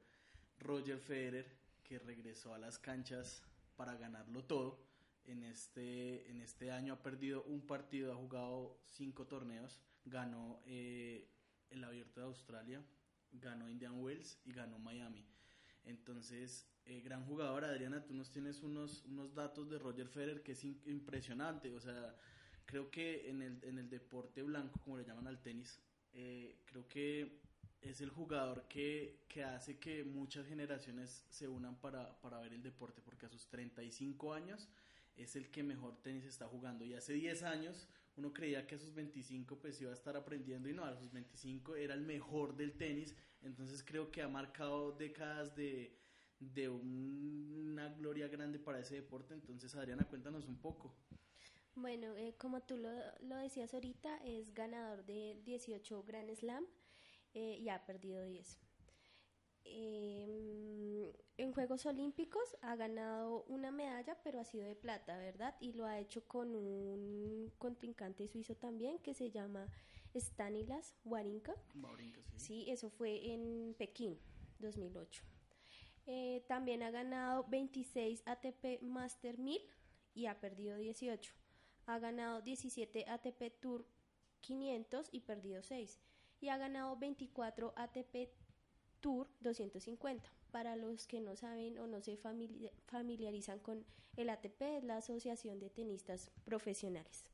Roger 0.59 0.99
Federer, 0.99 1.47
que 1.85 1.99
regresó 1.99 2.53
a 2.55 2.59
las 2.59 2.79
canchas 2.79 3.43
para 3.77 3.95
ganarlo 3.97 4.45
todo. 4.45 4.83
En 5.25 5.43
este, 5.43 6.29
en 6.31 6.41
este 6.41 6.71
año 6.71 6.93
ha 6.93 7.03
perdido 7.03 7.45
un 7.45 7.67
partido, 7.67 8.13
ha 8.13 8.17
jugado 8.17 8.79
cinco 8.89 9.27
torneos, 9.27 9.81
ganó 10.05 10.61
eh, 10.67 11.31
el 11.71 11.85
Abierto 11.85 12.21
de 12.21 12.27
Australia, 12.27 12.85
ganó 13.33 13.71
Indian 13.71 14.01
Wells 14.03 14.39
y 14.45 14.53
ganó 14.53 14.79
Miami. 14.79 15.25
Entonces, 15.85 16.67
eh, 16.85 17.01
gran 17.01 17.25
jugador, 17.25 17.65
Adriana, 17.65 18.05
tú 18.05 18.15
nos 18.15 18.31
tienes 18.31 18.63
unos, 18.63 19.05
unos 19.05 19.35
datos 19.35 19.71
de 19.71 19.79
Roger 19.79 20.09
Federer 20.09 20.43
que 20.43 20.53
es 20.53 20.65
impresionante. 20.65 21.71
O 21.71 21.81
sea, 21.81 22.15
creo 22.67 22.91
que 22.91 23.29
en 23.31 23.43
el, 23.43 23.63
en 23.65 23.79
el 23.79 23.89
deporte 23.89 24.43
blanco, 24.43 24.79
como 24.81 24.99
le 24.99 25.05
llaman 25.05 25.27
al 25.27 25.41
tenis, 25.41 25.81
eh, 26.13 26.61
creo 26.65 26.87
que 26.87 27.44
es 27.91 28.01
el 28.01 28.11
jugador 28.11 28.67
que, 28.69 29.25
que, 29.29 29.45
hace 29.45 29.79
que 29.79 30.05
muchas 30.05 30.47
generaciones 30.47 31.25
se 31.29 31.49
unan 31.49 31.77
para, 31.77 32.21
para 32.21 32.41
ver 32.41 32.53
el 32.53 32.63
deporte, 32.63 33.03
porque 33.05 33.27
a 33.27 33.29
sus 33.29 33.47
35 33.49 34.33
años 34.33 34.69
es 35.17 35.37
el 35.37 35.51
que 35.51 35.63
mejor 35.63 35.97
tenis 36.03 36.25
está 36.25 36.47
jugando. 36.47 36.85
Y 36.85 36.95
hace 36.95 37.13
10 37.13 37.43
años 37.45 37.89
uno 38.17 38.33
creía 38.33 38.67
que 38.67 38.77
a 38.77 38.79
sus 38.79 38.95
25 38.95 39.59
pues 39.59 39.81
iba 39.81 39.91
a 39.91 39.95
estar 39.95 40.17
aprendiendo 40.17 40.69
y 40.69 40.73
no, 40.73 40.85
a 40.85 40.97
sus 40.97 41.13
25 41.13 41.77
era 41.77 41.95
el 41.95 42.03
mejor 42.03 42.57
del 42.57 42.73
tenis. 42.73 43.15
Entonces 43.43 43.85
creo 43.85 44.11
que 44.11 44.23
ha 44.23 44.29
marcado 44.29 44.93
décadas 44.93 45.55
de, 45.55 45.97
de 46.41 46.69
una 46.69 47.89
gloria 47.91 48.29
grande 48.29 48.59
para 48.59 48.81
ese 48.81 48.97
deporte. 48.97 49.35
Entonces 49.35 49.75
Adriana, 49.75 50.05
cuéntanos 50.05 50.47
un 50.47 50.57
poco. 50.57 50.95
Bueno, 51.77 52.17
eh, 52.17 52.35
como 52.39 52.63
tú 52.63 52.77
lo, 52.77 52.89
lo, 53.23 53.37
decías 53.37 53.75
ahorita, 53.75 54.19
es 54.25 54.55
ganador 54.55 55.05
de 55.05 55.41
18 55.45 56.05
Grand 56.05 56.33
Slam 56.35 56.65
eh, 57.35 57.59
y 57.61 57.69
ha 57.69 57.85
perdido 57.85 58.25
10. 58.25 58.59
Em, 59.65 61.13
en 61.37 61.53
Juegos 61.53 61.87
Olímpicos 61.87 62.57
ha 62.63 62.77
ganado 62.77 63.45
una 63.45 63.71
medalla, 63.71 64.17
pero 64.23 64.41
ha 64.41 64.45
sido 64.45 64.67
de 64.67 64.77
plata, 64.77 65.17
¿verdad? 65.19 65.57
Y 65.61 65.73
lo 65.73 65.87
ha 65.87 65.99
hecho 65.99 66.27
con 66.27 66.55
un 66.55 67.53
contrincante 67.59 68.29
suizo 68.29 68.55
también 68.57 68.99
que 68.99 69.15
se 69.15 69.31
llama 69.31 69.69
Stanilas 70.15 70.95
Warinka. 71.05 71.55
sí. 72.37 72.71
eso 72.71 72.91
fue 72.91 73.33
en 73.33 73.75
Pekín, 73.79 74.19
2008. 74.61 75.25
Eh, 76.07 76.45
también 76.47 76.83
ha 76.83 76.91
ganado 76.91 77.45
26 77.49 78.23
ATP 78.27 78.83
Master 78.83 79.39
1000 79.39 79.61
y 80.15 80.27
ha 80.27 80.39
perdido 80.41 80.77
18. 80.77 81.35
Ha 81.87 81.99
ganado 81.99 82.43
17 82.43 83.07
ATP 83.09 83.61
Tour 83.61 83.87
500 84.41 85.09
y 85.11 85.21
perdido 85.21 85.63
6. 85.63 85.99
Y 86.41 86.49
ha 86.49 86.59
ganado 86.59 86.97
24 86.97 87.73
ATP 87.77 88.31
Tour 89.01 89.29
250. 89.41 90.31
Para 90.51 90.77
los 90.77 91.07
que 91.07 91.21
no 91.21 91.37
saben 91.37 91.79
o 91.79 91.87
no 91.87 92.01
se 92.01 92.17
familiarizan 92.17 93.59
con 93.59 93.85
el 94.17 94.31
ATP, 94.31 94.63
es 94.63 94.85
la 94.85 94.99
Asociación 94.99 95.59
de 95.59 95.71
Tenistas 95.71 96.31
Profesionales. 96.45 97.27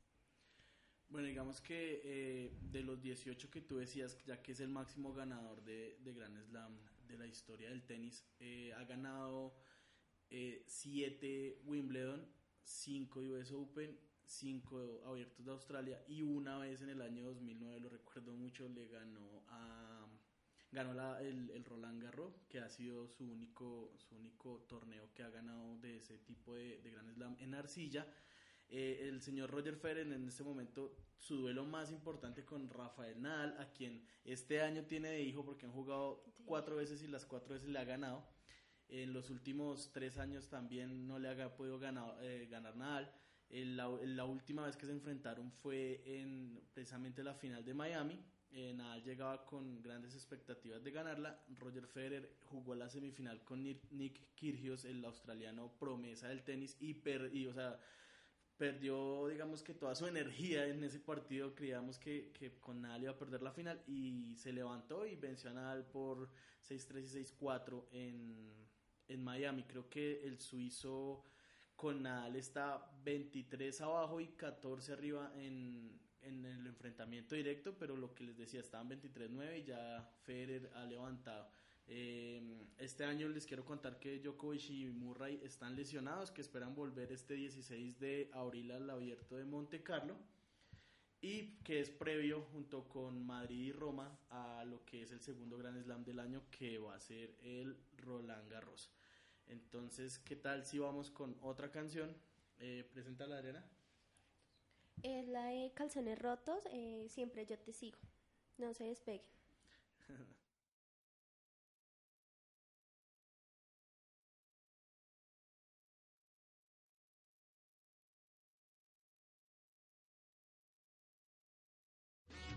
Bueno, 1.11 1.27
digamos 1.27 1.59
que 1.59 2.01
eh, 2.03 2.57
de 2.71 2.83
los 2.83 3.01
18 3.01 3.51
que 3.51 3.61
tú 3.61 3.77
decías, 3.77 4.17
ya 4.25 4.41
que 4.41 4.53
es 4.53 4.61
el 4.61 4.69
máximo 4.69 5.13
ganador 5.13 5.61
de, 5.63 5.97
de 6.03 6.13
Grand 6.13 6.41
Slam 6.45 6.77
de 7.05 7.17
la 7.17 7.27
historia 7.27 7.69
del 7.69 7.83
tenis, 7.83 8.25
eh, 8.39 8.73
ha 8.77 8.85
ganado 8.85 9.53
7 10.29 11.19
eh, 11.21 11.61
Wimbledon, 11.65 12.25
5 12.63 13.19
US 13.19 13.51
Open, 13.51 13.99
5 14.31 15.01
abiertos 15.05 15.45
de 15.45 15.51
Australia 15.51 16.03
y 16.07 16.21
una 16.21 16.57
vez 16.57 16.81
en 16.81 16.89
el 16.89 17.01
año 17.01 17.25
2009, 17.25 17.79
lo 17.79 17.89
recuerdo 17.89 18.33
mucho, 18.33 18.67
le 18.69 18.87
ganó 18.87 19.43
a 19.49 20.07
ganó 20.71 20.93
la, 20.93 21.21
el, 21.21 21.49
el, 21.49 21.65
Roland 21.65 22.01
Garros, 22.01 22.45
que 22.47 22.59
ha 22.59 22.69
sido 22.69 23.07
su 23.09 23.25
único, 23.25 23.91
su 23.97 24.15
único 24.15 24.63
torneo 24.69 25.13
que 25.13 25.23
ha 25.23 25.29
ganado 25.29 25.77
de 25.79 25.97
ese 25.97 26.17
tipo 26.19 26.55
de, 26.55 26.81
de 26.81 26.91
Grand 26.91 27.13
Slam 27.13 27.35
en 27.39 27.53
arcilla. 27.55 28.07
Eh, 28.69 29.09
el 29.09 29.21
señor 29.21 29.49
Roger 29.51 29.75
Federer 29.75 30.07
en 30.13 30.25
este 30.29 30.43
momento 30.43 30.95
su 31.17 31.35
duelo 31.35 31.65
más 31.65 31.91
importante 31.91 32.45
con 32.45 32.69
Rafael 32.69 33.21
Nadal, 33.21 33.57
a 33.59 33.69
quien 33.73 34.01
este 34.23 34.61
año 34.61 34.85
tiene 34.85 35.09
de 35.09 35.21
hijo 35.21 35.43
porque 35.43 35.65
han 35.65 35.73
jugado 35.73 36.23
cuatro 36.45 36.77
veces 36.77 37.03
y 37.03 37.07
las 37.07 37.25
cuatro 37.25 37.53
veces 37.53 37.67
le 37.67 37.79
ha 37.79 37.83
ganado. 37.83 38.25
En 38.87 39.13
los 39.13 39.29
últimos 39.29 39.91
tres 39.91 40.17
años 40.17 40.47
también 40.47 41.05
no 41.05 41.19
le 41.19 41.29
ha 41.29 41.55
podido 41.55 41.79
ganar, 41.79 42.17
eh, 42.21 42.47
ganar 42.49 42.77
Nadal. 42.77 43.13
La, 43.51 43.89
la, 43.89 44.25
última 44.25 44.65
vez 44.65 44.77
que 44.77 44.85
se 44.85 44.93
enfrentaron 44.93 45.51
fue 45.51 46.01
en 46.05 46.61
precisamente 46.73 47.21
la 47.21 47.33
final 47.33 47.65
de 47.65 47.73
Miami, 47.73 48.17
eh, 48.53 48.73
Nadal 48.73 49.01
llegaba 49.03 49.45
con 49.45 49.81
grandes 49.81 50.13
expectativas 50.13 50.83
de 50.83 50.91
ganarla. 50.91 51.41
Roger 51.57 51.87
Federer 51.87 52.35
jugó 52.43 52.75
la 52.75 52.89
semifinal 52.89 53.43
con 53.43 53.63
Nick 53.63 54.35
Kyrgios, 54.35 54.83
el 54.83 55.03
australiano 55.05 55.71
promesa 55.79 56.27
del 56.27 56.43
tenis, 56.43 56.75
y, 56.81 57.45
o 57.47 57.53
sea, 57.53 57.79
perdió, 58.57 59.27
digamos 59.29 59.63
que 59.63 59.73
toda 59.73 59.95
su 59.95 60.05
energía 60.05 60.67
en 60.67 60.83
ese 60.83 60.99
partido. 60.99 61.55
Creíamos 61.55 61.97
que, 61.97 62.33
que, 62.33 62.59
con 62.59 62.81
Nadal 62.81 63.03
iba 63.03 63.11
a 63.11 63.17
perder 63.17 63.41
la 63.41 63.51
final 63.51 63.81
y 63.87 64.35
se 64.35 64.51
levantó 64.51 65.05
y 65.05 65.15
venció 65.15 65.49
a 65.49 65.53
Nadal 65.53 65.85
por 65.85 66.29
6-3 66.67 67.03
y 67.03 67.23
6-4 67.39 67.85
en, 67.93 68.67
en 69.07 69.23
Miami. 69.23 69.63
Creo 69.63 69.89
que 69.89 70.27
el 70.27 70.39
suizo 70.39 71.23
con 71.81 72.03
Nadal 72.03 72.35
está 72.35 72.91
23 73.03 73.81
abajo 73.81 74.21
y 74.21 74.27
14 74.27 74.93
arriba 74.93 75.31
en, 75.35 75.99
en 76.21 76.45
el 76.45 76.67
enfrentamiento 76.67 77.33
directo, 77.33 77.75
pero 77.75 77.97
lo 77.97 78.13
que 78.13 78.23
les 78.23 78.37
decía, 78.37 78.59
estaban 78.59 78.87
23-9 78.87 79.61
y 79.61 79.63
ya 79.63 80.07
Federer 80.21 80.69
ha 80.75 80.85
levantado. 80.85 81.49
Eh, 81.87 82.67
este 82.77 83.03
año 83.03 83.27
les 83.29 83.47
quiero 83.47 83.65
contar 83.65 83.97
que 83.97 84.19
Djokovic 84.19 84.69
y 84.69 84.89
Murray 84.89 85.39
están 85.41 85.75
lesionados, 85.75 86.29
que 86.29 86.41
esperan 86.41 86.75
volver 86.75 87.11
este 87.11 87.33
16 87.33 87.99
de 87.99 88.29
abril 88.31 88.69
al 88.69 88.87
abierto 88.87 89.35
de 89.37 89.45
Monte 89.45 89.81
Carlo 89.81 90.15
y 91.19 91.57
que 91.63 91.79
es 91.79 91.89
previo 91.89 92.43
junto 92.51 92.87
con 92.87 93.25
Madrid 93.25 93.69
y 93.69 93.71
Roma 93.71 94.19
a 94.29 94.63
lo 94.65 94.85
que 94.85 95.01
es 95.01 95.11
el 95.11 95.19
segundo 95.19 95.57
Gran 95.57 95.81
Slam 95.81 96.03
del 96.03 96.19
año 96.19 96.43
que 96.51 96.77
va 96.77 96.93
a 96.93 96.99
ser 96.99 97.35
el 97.41 97.75
Roland 97.97 98.47
Garros. 98.51 99.00
Entonces, 99.47 100.19
¿qué 100.19 100.35
tal 100.35 100.65
si 100.65 100.79
vamos 100.79 101.11
con 101.11 101.37
otra 101.41 101.71
canción? 101.71 102.15
Eh, 102.59 102.87
presenta 102.91 103.27
la 103.27 103.37
arena. 103.37 103.65
Es 105.03 105.27
la 105.27 105.45
de 105.45 105.71
calzones 105.73 106.19
rotos, 106.19 106.63
eh, 106.71 107.07
siempre 107.09 107.45
yo 107.45 107.57
te 107.57 107.73
sigo. 107.73 107.97
No 108.57 108.73
se 108.73 108.85
despeguen. 108.85 109.25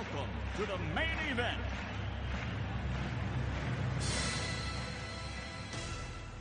Welcome 0.00 0.32
to 0.56 0.64
the 0.64 0.80
main 0.94 1.18
event. 1.30 1.60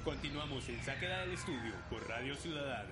Continuamos 0.06 0.70
en 0.70 0.82
Sáquela 0.82 1.20
del 1.20 1.34
Estudio 1.34 1.74
por 1.90 2.08
Radio 2.08 2.36
rumble. 2.36 2.88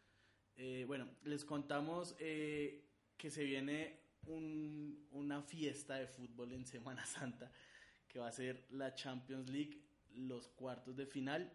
Eh, 0.62 0.84
bueno, 0.86 1.08
les 1.24 1.46
contamos 1.46 2.16
eh, 2.20 2.84
que 3.18 3.32
se 3.32 3.46
viene 3.46 3.98
un- 4.26 5.08
una 5.12 5.42
fiesta 5.42 5.96
de 5.96 6.08
fútbol 6.08 6.52
en 6.52 6.66
Semana 6.66 7.06
Santa 7.34 7.50
que 8.10 8.20
va 8.20 8.28
a 8.28 8.32
ser 8.32 8.66
la 8.72 8.94
Champions 8.94 9.50
League, 9.50 9.82
los 10.16 10.50
cuartos 10.50 10.98
de 10.98 11.06
final. 11.06 11.50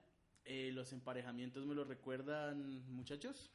Eh, 0.47 0.71
los 0.73 0.93
emparejamientos 0.93 1.67
me 1.67 1.75
lo 1.75 1.85
recuerdan, 1.85 2.87
muchachos. 2.95 3.51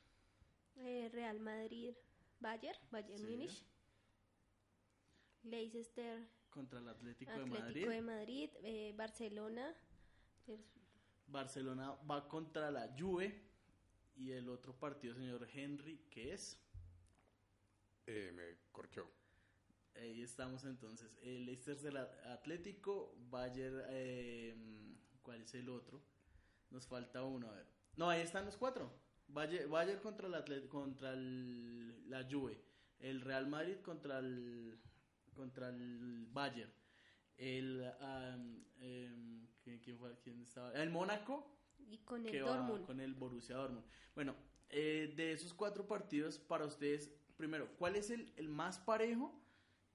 Real 0.76 1.40
Madrid, 1.40 1.94
Bayern, 2.40 2.78
Bayern 2.92 3.18
Sí. 3.18 3.26
Múnich, 3.26 3.64
Leicester, 5.44 6.28
Contra 6.52 6.80
el 6.80 6.90
Atlético, 6.90 7.32
de 7.32 7.38
Atlético 7.42 7.64
Madrid. 7.64 7.88
de 7.90 8.02
Madrid, 8.02 8.50
Barcelona, 8.96 9.76
el- 10.48 10.64
Barcelona 11.28 11.92
va 12.10 12.28
contra 12.28 12.70
la 12.72 12.94
Juve. 12.98 13.49
Y 14.20 14.32
el 14.34 14.50
otro 14.50 14.74
partido, 14.78 15.16
señor 15.16 15.48
Henry, 15.54 15.98
que 16.12 16.34
es. 16.34 16.60
Eh, 18.06 18.32
me 18.36 18.58
corchó. 18.72 19.10
Ahí 19.96 20.22
estamos 20.22 20.64
entonces. 20.66 21.18
El 21.22 21.46
Leicester 21.46 21.80
del 21.80 21.98
Atlético, 21.98 23.16
Bayern. 23.30 23.82
eh, 23.90 24.56
¿Cuál 25.22 25.42
es 25.42 25.54
el 25.54 25.70
otro? 25.70 26.02
Nos 26.70 26.86
falta 26.86 27.24
uno, 27.24 27.48
a 27.50 27.52
ver. 27.56 27.66
No, 27.96 28.10
ahí 28.10 28.22
están 28.22 28.46
los 28.46 28.58
cuatro. 28.58 28.92
Bayern, 29.28 29.70
Bayern 29.72 30.00
contra, 30.02 30.28
el 30.28 30.68
contra 30.68 31.14
el- 31.14 32.10
la 32.10 32.24
Juve. 32.30 32.62
El 33.00 33.22
Real 33.22 33.48
Madrid 33.48 33.78
contra 33.82 34.20
el, 34.20 34.78
contra 35.34 35.70
el 35.70 36.26
Bayern. 36.32 36.72
El. 37.38 37.90
em, 38.82 39.48
¿quién, 39.64 39.80
quién 39.80 39.98
fue? 39.98 40.18
¿Quién 40.20 40.42
estaba? 40.42 40.74
El 40.74 40.90
Mónaco 40.90 41.59
y 41.90 41.98
con 42.00 42.26
el 42.26 42.32
que 42.32 42.42
va 42.42 42.58
Dortmund. 42.58 42.86
con 42.86 43.00
el 43.00 43.14
Borussia 43.16 43.56
Dortmund. 43.56 43.86
Bueno, 44.16 44.36
eh, 44.70 45.14
de 45.16 45.32
esos 45.34 45.54
cuatro 45.54 45.88
partidos, 45.88 46.38
para 46.38 46.66
ustedes, 46.66 47.10
primero, 47.38 47.76
¿cuál 47.78 47.96
es 47.96 48.10
el, 48.10 48.34
el 48.38 48.48
más 48.50 48.80
parejo 48.80 49.34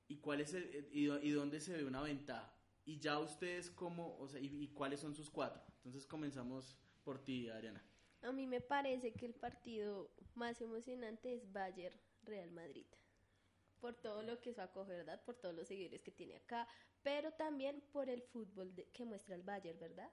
y 0.09 0.17
cuál 0.19 0.41
es 0.41 0.55
el 0.55 0.89
y, 0.93 1.31
dónde 1.31 1.61
se 1.61 1.77
ve 1.77 1.85
una 1.85 2.03
ventaja? 2.03 2.53
Y 2.85 2.99
ya 2.99 3.19
ustedes 3.19 3.71
cómo, 3.71 4.17
o 4.19 4.29
sea, 4.29 4.41
y, 4.41 4.47
y 4.63 4.69
cuáles 4.69 5.01
son 5.01 5.15
sus 5.15 5.31
cuatro. 5.31 5.63
Entonces 5.77 6.07
comenzamos 6.07 6.79
por 7.03 7.23
ti, 7.25 7.49
Adriana. 7.49 7.83
A 8.23 8.33
mí 8.33 8.47
me 8.47 8.61
parece 8.61 9.13
que 9.15 9.27
el 9.27 9.35
partido 9.35 10.11
más 10.35 10.61
emocionante 10.61 11.35
es 11.35 11.51
Bayern 11.53 11.99
Real 12.23 12.51
Madrid. 12.51 12.87
Por 13.81 13.95
todo 13.95 14.23
lo 14.23 14.41
que 14.41 14.51
eso 14.51 14.63
acoge, 14.63 14.93
¿verdad? 14.93 15.23
Por 15.25 15.35
todos 15.37 15.55
los 15.55 15.69
seguidores 15.69 16.03
que 16.03 16.11
tiene 16.11 16.37
acá, 16.37 16.67
pero 17.03 17.33
también 17.33 17.83
por 17.93 18.09
el 18.09 18.23
fútbol 18.23 18.75
de- 18.75 18.87
que 18.93 19.05
muestra 19.05 19.35
el 19.35 19.43
Bayern, 19.43 19.79
¿verdad? 19.79 20.11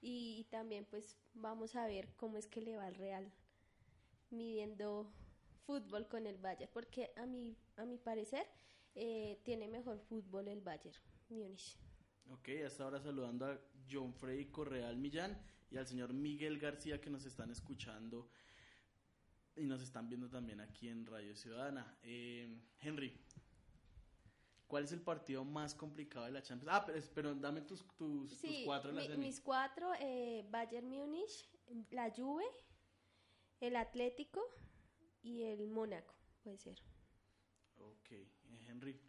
Y, 0.00 0.46
también 0.50 0.86
pues 0.88 1.16
vamos 1.34 1.74
a 1.74 1.86
ver 1.86 2.14
cómo 2.16 2.38
es 2.38 2.46
que 2.46 2.60
le 2.60 2.76
va 2.76 2.86
al 2.86 2.94
Real 2.94 3.32
midiendo 4.30 5.12
fútbol 5.66 6.06
con 6.08 6.26
el 6.26 6.38
Bayern, 6.38 6.70
porque 6.72 7.10
a 7.16 7.26
mi, 7.26 7.56
a 7.76 7.84
mi 7.84 7.98
parecer 7.98 8.46
eh, 8.94 9.40
tiene 9.44 9.68
mejor 9.68 9.98
fútbol 10.00 10.48
el 10.48 10.60
Bayern 10.60 10.96
Múnich. 11.28 11.76
Ok, 12.30 12.48
hasta 12.64 12.84
ahora 12.84 13.00
saludando 13.00 13.46
a 13.46 13.58
John 13.90 14.14
Freddy 14.14 14.46
Correal 14.46 14.96
Millán 14.96 15.40
y 15.70 15.76
al 15.76 15.86
señor 15.86 16.12
Miguel 16.12 16.58
García 16.58 17.00
que 17.00 17.10
nos 17.10 17.24
están 17.24 17.50
escuchando 17.50 18.28
y 19.56 19.64
nos 19.66 19.82
están 19.82 20.08
viendo 20.08 20.28
también 20.28 20.60
aquí 20.60 20.88
en 20.88 21.06
Radio 21.06 21.34
Ciudadana. 21.34 21.98
Eh, 22.02 22.60
Henry, 22.80 23.12
¿cuál 24.68 24.84
es 24.84 24.92
el 24.92 25.00
partido 25.00 25.44
más 25.44 25.74
complicado 25.74 26.26
de 26.26 26.32
la 26.32 26.42
Champions? 26.42 26.72
Ah, 26.74 26.84
pero, 26.86 27.00
pero 27.14 27.34
dame 27.34 27.62
tus, 27.62 27.84
tus, 27.96 28.30
tus 28.30 28.38
Sí, 28.38 28.62
cuatro 28.64 28.90
en 28.90 28.96
la 28.96 29.02
mi- 29.02 29.16
mis 29.16 29.40
cuatro, 29.40 29.92
eh, 30.00 30.46
Bayern 30.50 30.86
Múnich, 30.88 31.48
la 31.90 32.10
Juve, 32.10 32.44
el 33.60 33.76
Atlético 33.76 34.40
y 35.22 35.42
el 35.42 35.68
Mónaco, 35.68 36.14
puede 36.42 36.58
ser. 36.58 36.78
Ok, 37.78 38.10
eh, 38.12 38.26
Henry. 38.68 39.00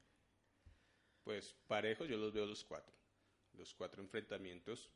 Pues 1.23 1.53
parejos, 1.67 2.07
yo 2.09 2.17
los 2.17 2.33
veo 2.33 2.45
los 2.45 2.63
cuatro. 2.65 2.95
Los 3.53 3.73
cuatro 3.73 4.01
enfrentamientos 4.01 4.91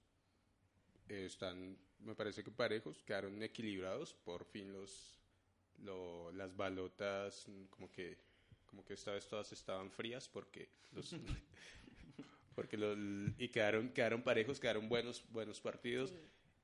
eh, 1.10 1.26
están, 1.26 1.78
me 2.00 2.16
parece 2.16 2.44
que 2.44 2.52
parejos, 2.52 3.04
quedaron 3.04 3.42
equilibrados. 3.44 4.14
Por 4.14 4.46
fin 4.46 4.72
los, 4.74 5.20
lo- 5.78 6.32
las 6.32 6.56
balotas, 6.56 7.48
mm, 7.48 7.66
como 7.66 7.92
que, 7.92 8.18
como 8.74 8.84
que 8.84 8.96
esta 8.96 9.12
vez 9.12 9.28
todas 9.28 9.52
estaban 9.52 9.92
frías 9.92 10.28
porque 10.28 10.68
los, 10.94 11.16
porque 12.56 12.76
los, 12.76 12.98
y 13.38 13.50
quedaron, 13.50 13.90
quedaron 13.90 14.24
parejos, 14.24 14.60
quedaron 14.60 14.90
buenos, 14.90 15.24
buenos 15.30 15.62
partidos. 15.62 16.10
Sí. 16.10 16.18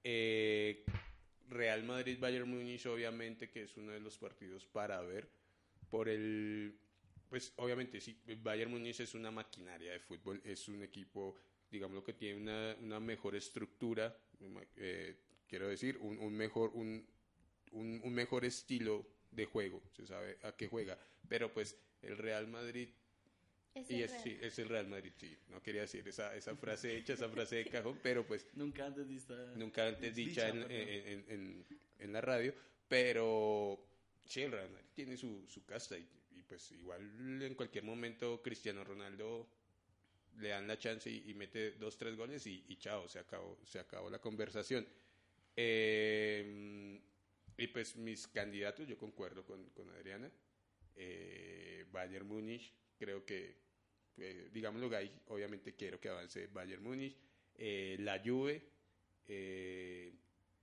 Eh, 0.03 0.84
Real 1.49 1.84
Madrid 1.84 2.18
Bayern 2.20 2.49
Múnich 2.49 2.86
obviamente 2.88 3.49
que 3.49 3.64
es 3.64 3.78
uno 3.78 3.91
de 3.91 3.99
los 3.99 4.18
partidos 4.18 4.66
para 4.66 5.01
ver 5.01 5.30
por 5.89 6.07
el 6.10 6.80
pues 7.28 7.53
obviamente 7.57 7.99
sí 7.99 8.20
Bayern 8.41 8.72
Múnich 8.72 8.99
es 8.99 9.14
una 9.14 9.30
maquinaria 9.30 9.91
de 9.91 9.99
fútbol 9.99 10.41
es 10.45 10.68
un 10.68 10.84
equipo 10.84 11.36
digamos 11.70 12.03
que 12.03 12.14
tiene 12.14 12.39
una, 12.39 12.76
una 12.82 12.99
mejor 12.99 13.36
estructura 13.36 14.16
eh, 14.78 15.16
quiero 15.47 15.68
decir 15.68 15.97
un, 15.97 16.18
un 16.20 16.34
mejor 16.34 16.72
un, 16.76 17.05
un, 17.72 18.01
un 18.03 18.14
mejor 18.14 18.45
estilo 18.45 19.05
de 19.32 19.45
juego 19.45 19.82
se 19.91 20.05
sabe 20.05 20.38
a 20.43 20.55
qué 20.55 20.68
juega 20.68 20.97
pero 21.28 21.51
pues 21.51 21.76
el 22.02 22.18
Real 22.18 22.47
Madrid 22.47 22.89
Es 23.76 23.89
y 23.91 23.95
el 23.95 24.02
es, 24.04 24.12
Real. 24.12 24.24
sí, 24.24 24.38
es 24.41 24.60
el 24.60 24.70
Real 24.70 24.88
Madrid 24.88 25.12
sí 25.18 25.38
no 25.50 25.62
quería 25.62 25.82
decir 25.82 26.08
esa, 26.08 26.36
esa 26.36 26.56
frase 26.56 26.97
hecha 26.97 27.14
esa 27.14 27.30
frase 27.30 27.58
de 27.58 27.66
cajón 27.66 28.00
pero 28.02 28.26
pues 28.26 28.47
Nunca 28.56 28.86
antes 28.86 29.08
vista. 29.08 29.36
nunca 29.56 29.88
antes 29.88 30.16
dicha, 30.16 30.50
en, 30.50 30.64
en- 30.72 31.26
en- 31.30 31.66
en 32.00 32.14
la 32.14 32.22
radio, 32.22 32.54
pero 32.88 33.86
sí, 34.26 34.41
el 34.41 34.52
Real 34.54 34.70
Madrid 34.70 34.88
tiene 34.93 35.18
su, 35.18 35.45
su 35.47 35.66
casta 35.66 35.97
y, 35.97 36.08
y 36.32 36.41
pues 36.43 36.72
igual 36.72 37.41
en 37.41 37.54
cualquier 37.56 37.84
momento 37.84 38.41
Cristiano 38.41 38.84
Ronaldo 38.86 39.47
le 40.38 40.50
dan 40.50 40.66
la 40.68 40.78
chance 40.80 41.10
y, 41.10 41.30
y 41.30 41.34
mete 41.34 41.72
dos, 41.72 41.97
tres 41.97 42.16
goles 42.16 42.45
y, 42.47 42.64
y 42.70 42.78
chao, 42.78 43.10
se 43.10 43.20
acabó, 43.20 43.60
se 43.66 43.80
acabó 43.80 44.10
la 44.10 44.20
conversación. 44.20 44.88
Eh, 45.58 47.00
y 47.58 47.68
pues 47.68 47.95
mis 47.97 48.28
candidatos, 48.28 48.88
yo 48.88 48.97
concuerdo 48.97 49.43
con, 49.45 49.70
con 49.72 49.89
Adriana, 49.91 50.32
eh, 51.00 51.86
Bayern 51.91 52.28
Múnich, 52.28 52.74
creo 52.97 53.26
que, 53.26 53.56
eh, 54.18 54.50
digámoslo, 54.52 54.89
Gay, 54.89 55.10
obviamente 55.28 55.74
quiero 55.74 56.00
que 56.00 56.10
avance 56.10 56.47
Bayern 56.47 56.84
Múnich, 56.84 57.18
eh, 57.56 57.95
la 58.00 58.22
Juve, 58.24 58.62
eh, 59.28 60.14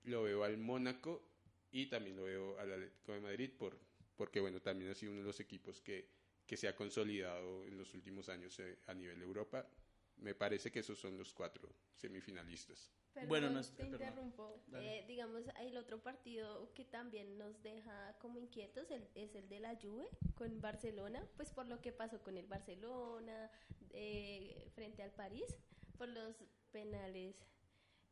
lo 0.04 0.24
veo 0.24 0.44
al 0.44 0.58
Mónaco 0.58 1.22
y 1.72 1.86
también 1.86 2.16
lo 2.16 2.24
veo 2.24 2.58
al 2.58 2.72
Atlético 2.72 3.12
de 3.12 3.20
Madrid 3.20 3.50
por, 3.58 3.78
porque 4.14 4.40
bueno, 4.40 4.60
también 4.60 4.90
ha 4.90 4.94
sido 4.94 5.12
uno 5.12 5.22
de 5.22 5.26
los 5.26 5.40
equipos 5.40 5.80
que, 5.80 6.06
que 6.46 6.56
se 6.56 6.68
ha 6.68 6.76
consolidado 6.76 7.64
en 7.64 7.78
los 7.78 7.94
últimos 7.94 8.28
años 8.28 8.60
a 8.86 8.94
nivel 8.94 9.18
de 9.18 9.24
Europa. 9.24 9.66
Me 10.18 10.34
parece 10.34 10.70
que 10.70 10.80
esos 10.80 10.98
son 10.98 11.16
los 11.16 11.32
cuatro 11.32 11.68
semifinalistas. 11.94 12.90
Perdón, 13.16 13.28
Bueno, 13.30 13.48
no 13.50 13.62
te 13.62 13.82
eh, 13.82 13.86
interrumpo. 13.86 14.60
Eh, 14.74 15.04
digamos, 15.08 15.42
el 15.60 15.76
otro 15.78 16.02
partido 16.02 16.70
que 16.74 16.84
también 16.84 17.38
nos 17.38 17.62
deja 17.62 18.14
como 18.18 18.38
inquietos 18.38 18.90
el- 18.90 19.08
es 19.14 19.34
el 19.34 19.48
de 19.48 19.58
la 19.60 19.74
Juve 19.74 20.06
con 20.34 20.60
Barcelona, 20.60 21.26
pues 21.36 21.50
por 21.50 21.66
lo 21.66 21.80
que 21.80 21.92
pasó 21.92 22.22
con 22.22 22.36
el 22.36 22.46
Barcelona 22.46 23.50
eh, 23.90 24.70
frente 24.74 25.02
al 25.02 25.12
París, 25.12 25.56
por 25.96 26.08
los 26.08 26.36
penales 26.72 27.36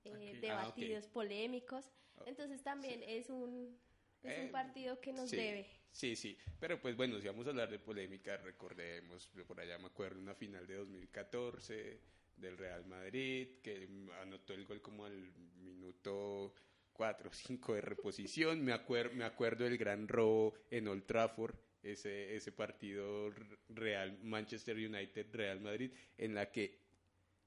eh, 0.05 0.33
Ok. 0.37 0.41
debatidos, 0.41 1.05
Ah, 1.05 1.09
ok. 1.09 1.13
polémicos. 1.13 1.91
Oh, 2.17 2.25
Entonces 2.27 2.63
también 2.63 3.03
es 3.03 3.29
un 3.29 3.79
es 4.23 4.33
Eh, 4.33 4.41
un 4.47 4.53
partido 4.53 4.99
que 5.01 5.13
nos 5.13 5.29
sí, 5.29 5.37
debe. 5.37 5.67
Sí, 5.93 6.17
sí, 6.17 6.37
pero 6.59 6.81
pues 6.81 6.97
bueno, 6.97 7.21
si 7.21 7.27
vamos 7.27 7.47
a 7.47 7.51
hablar 7.51 7.71
de 7.71 7.79
polémica, 7.79 8.37
recordemos, 8.39 9.29
por 9.47 9.61
allá 9.61 9.79
me 9.79 9.87
acuerdo 9.87 10.19
una 10.19 10.35
final 10.35 10.67
de 10.67 10.77
2014 10.77 12.01
del 12.37 12.57
Real 12.59 12.85
Madrid, 12.87 13.49
que 13.63 13.89
anotó 14.21 14.53
el 14.55 14.65
gol 14.65 14.81
como 14.81 15.05
al 15.05 15.33
minuto 15.57 16.55
4 16.93 17.31
o 17.31 17.33
5 17.33 17.75
de 17.75 17.81
reposición, 17.81 18.63
me, 18.65 18.73
acuer- 18.73 19.13
me 19.13 19.25
acuerdo 19.25 19.65
del 19.65 19.79
gran 19.79 20.07
robo 20.09 20.55
en 20.71 20.89
Old 20.89 21.07
Trafford, 21.07 21.55
ese, 21.83 22.35
ese 22.35 22.53
partido 22.53 23.31
Real 23.69 24.19
Manchester 24.23 24.77
United 24.77 25.27
Real 25.33 25.61
Madrid, 25.61 25.93
en 26.19 26.35
la 26.35 26.51
que 26.51 26.79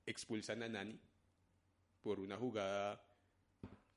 expulsan 0.06 0.64
a 0.64 0.70
Nani 0.70 1.00
por 2.02 2.20
una 2.20 2.38
jugada 2.38 3.04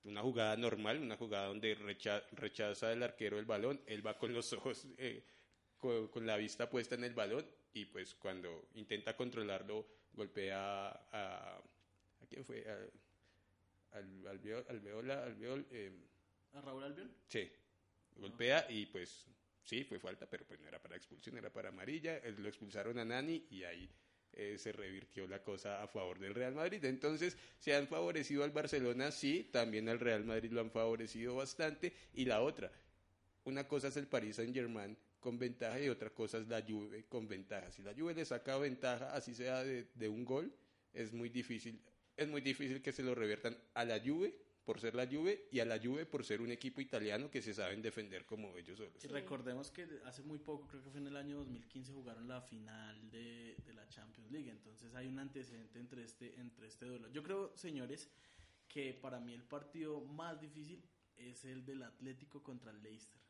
una 0.03 0.23
jugada 0.23 0.57
normal, 0.57 0.99
una 0.99 1.17
jugada 1.19 1.49
donde 1.49 1.75
recha- 1.77 2.25
rechaza 2.33 2.91
el 2.91 3.03
arquero 3.03 3.39
el 3.39 3.45
balón, 3.45 3.83
él 3.87 4.05
va 4.05 4.17
con 4.17 4.33
los 4.33 4.51
ojos, 4.55 4.87
eh, 4.97 5.23
con, 5.77 6.09
con 6.09 6.27
la 6.27 6.39
vista 6.39 6.71
puesta 6.71 6.95
en 6.95 7.05
el 7.05 7.13
balón 7.13 7.45
y 7.75 7.85
pues 7.85 8.15
cuando 8.15 8.67
intenta 8.75 9.15
controlarlo 9.15 9.87
golpea 10.15 10.89
a... 11.13 11.57
¿A 12.23 12.27
quién 12.29 12.45
fue? 12.45 12.65
A- 12.69 13.97
al, 13.97 14.27
al, 14.27 14.39
Albiol- 14.39 14.65
Alveola, 14.69 15.25
Albiol, 15.25 15.67
eh, 15.71 15.91
¿A 16.53 16.61
Raúl 16.61 16.85
Albiol? 16.85 17.11
Sí, 17.29 17.51
golpea 18.17 18.67
y 18.71 18.87
pues 18.87 19.27
sí, 19.65 19.85
fue 19.85 19.99
falta, 19.99 20.27
pero 20.29 20.45
pues 20.45 20.61
no 20.61 20.69
era 20.69 20.81
para 20.81 20.97
expulsión, 20.97 21.37
era 21.39 21.51
para 21.53 21.69
amarilla. 21.71 22.19
Eh, 22.19 22.35
Lo 22.39 22.49
expulsaron 22.49 22.99
a 22.99 23.05
Nani 23.05 23.47
y 23.51 23.65
ahí 23.65 23.89
eh, 24.33 24.57
se 24.59 24.73
revirtió 24.73 25.27
la 25.27 25.43
cosa 25.43 25.83
a 25.83 25.89
favor 25.89 26.19
del 26.19 26.35
Real 26.35 26.55
Madrid. 26.55 26.85
Entonces, 26.85 27.37
se 27.59 27.75
han 27.75 27.87
favorecido 27.89 28.45
al 28.45 28.51
Barcelona, 28.53 29.11
sí, 29.11 29.49
también 29.53 29.89
al 29.89 29.99
Real 30.01 30.25
Madrid 30.25 30.51
lo 30.53 30.61
han 30.61 30.71
favorecido 30.71 31.37
bastante. 31.37 31.93
Y 32.15 32.25
la 32.27 32.43
otra, 32.43 32.71
una 33.45 33.67
cosa 33.67 33.89
es 33.89 33.97
el 33.97 34.07
Paris 34.07 34.37
Saint 34.37 34.55
Germain 34.55 34.97
con 35.21 35.39
ventaja 35.39 35.81
y 35.81 35.89
otra 35.89 36.11
cosa 36.11 36.39
es 36.39 36.49
la 36.49 36.63
Juve 36.63 37.05
con 37.09 37.29
ventaja. 37.29 37.71
Si 37.71 37.83
la 37.83 37.95
Juve 37.95 38.15
le 38.15 38.25
saca 38.25 38.57
ventaja, 38.59 39.15
así 39.15 39.35
sea 39.35 39.63
de, 39.63 39.89
de 39.95 40.09
un 40.09 40.25
gol, 40.25 40.53
es 40.93 41.13
muy 41.13 41.29
difícil. 41.29 41.81
Es 42.17 42.29
muy 42.29 42.41
difícil 42.41 42.83
que 42.83 42.93
se 42.93 43.03
lo 43.03 43.15
reviertan 43.15 43.57
a 43.75 43.85
la 43.85 44.01
Juve 44.01 44.35
por 44.65 44.79
ser 44.79 44.95
la 44.95 45.07
Juve 45.07 45.49
y 45.51 45.61
a 45.61 45.65
la 45.65 45.79
Juve 45.79 46.07
por 46.07 46.25
ser 46.25 46.41
un 46.41 46.51
equipo 46.51 46.81
italiano 46.81 47.31
que 47.31 47.43
se 47.43 47.55
saben 47.55 47.83
defender 47.83 48.25
como 48.25 48.57
ellos 48.57 48.79
solos. 48.79 49.05
Y 49.05 49.09
recordemos 49.09 49.71
que 49.71 49.87
hace 50.05 50.23
muy 50.23 50.39
poco, 50.39 50.69
creo 50.69 50.83
que 50.83 50.91
fue 50.91 51.01
en 51.01 51.07
el 51.07 51.17
año 51.17 51.39
2015, 51.39 51.93
jugaron 51.93 52.29
la 52.29 52.41
final 52.41 53.11
de, 53.11 53.57
de 53.65 53.73
la 53.73 53.89
Champions 53.89 54.31
League. 54.31 54.51
Entonces 54.51 54.95
hay 54.95 55.09
un 55.09 55.19
antecedente 55.19 55.79
entre 55.79 56.05
este, 56.05 56.39
entre 56.39 56.67
este 56.67 56.87
duelo. 56.87 57.09
Yo 57.09 57.23
creo, 57.23 57.53
señores, 57.57 58.09
que 58.69 58.95
para 58.95 59.19
mí 59.19 59.35
el 59.35 59.43
partido 59.43 60.01
más 60.03 60.41
difícil 60.41 60.83
es 61.17 61.45
el 61.45 61.65
del 61.65 61.83
Atlético 61.83 62.43
contra 62.43 62.71
el 62.71 62.83
Leicester. 62.83 63.21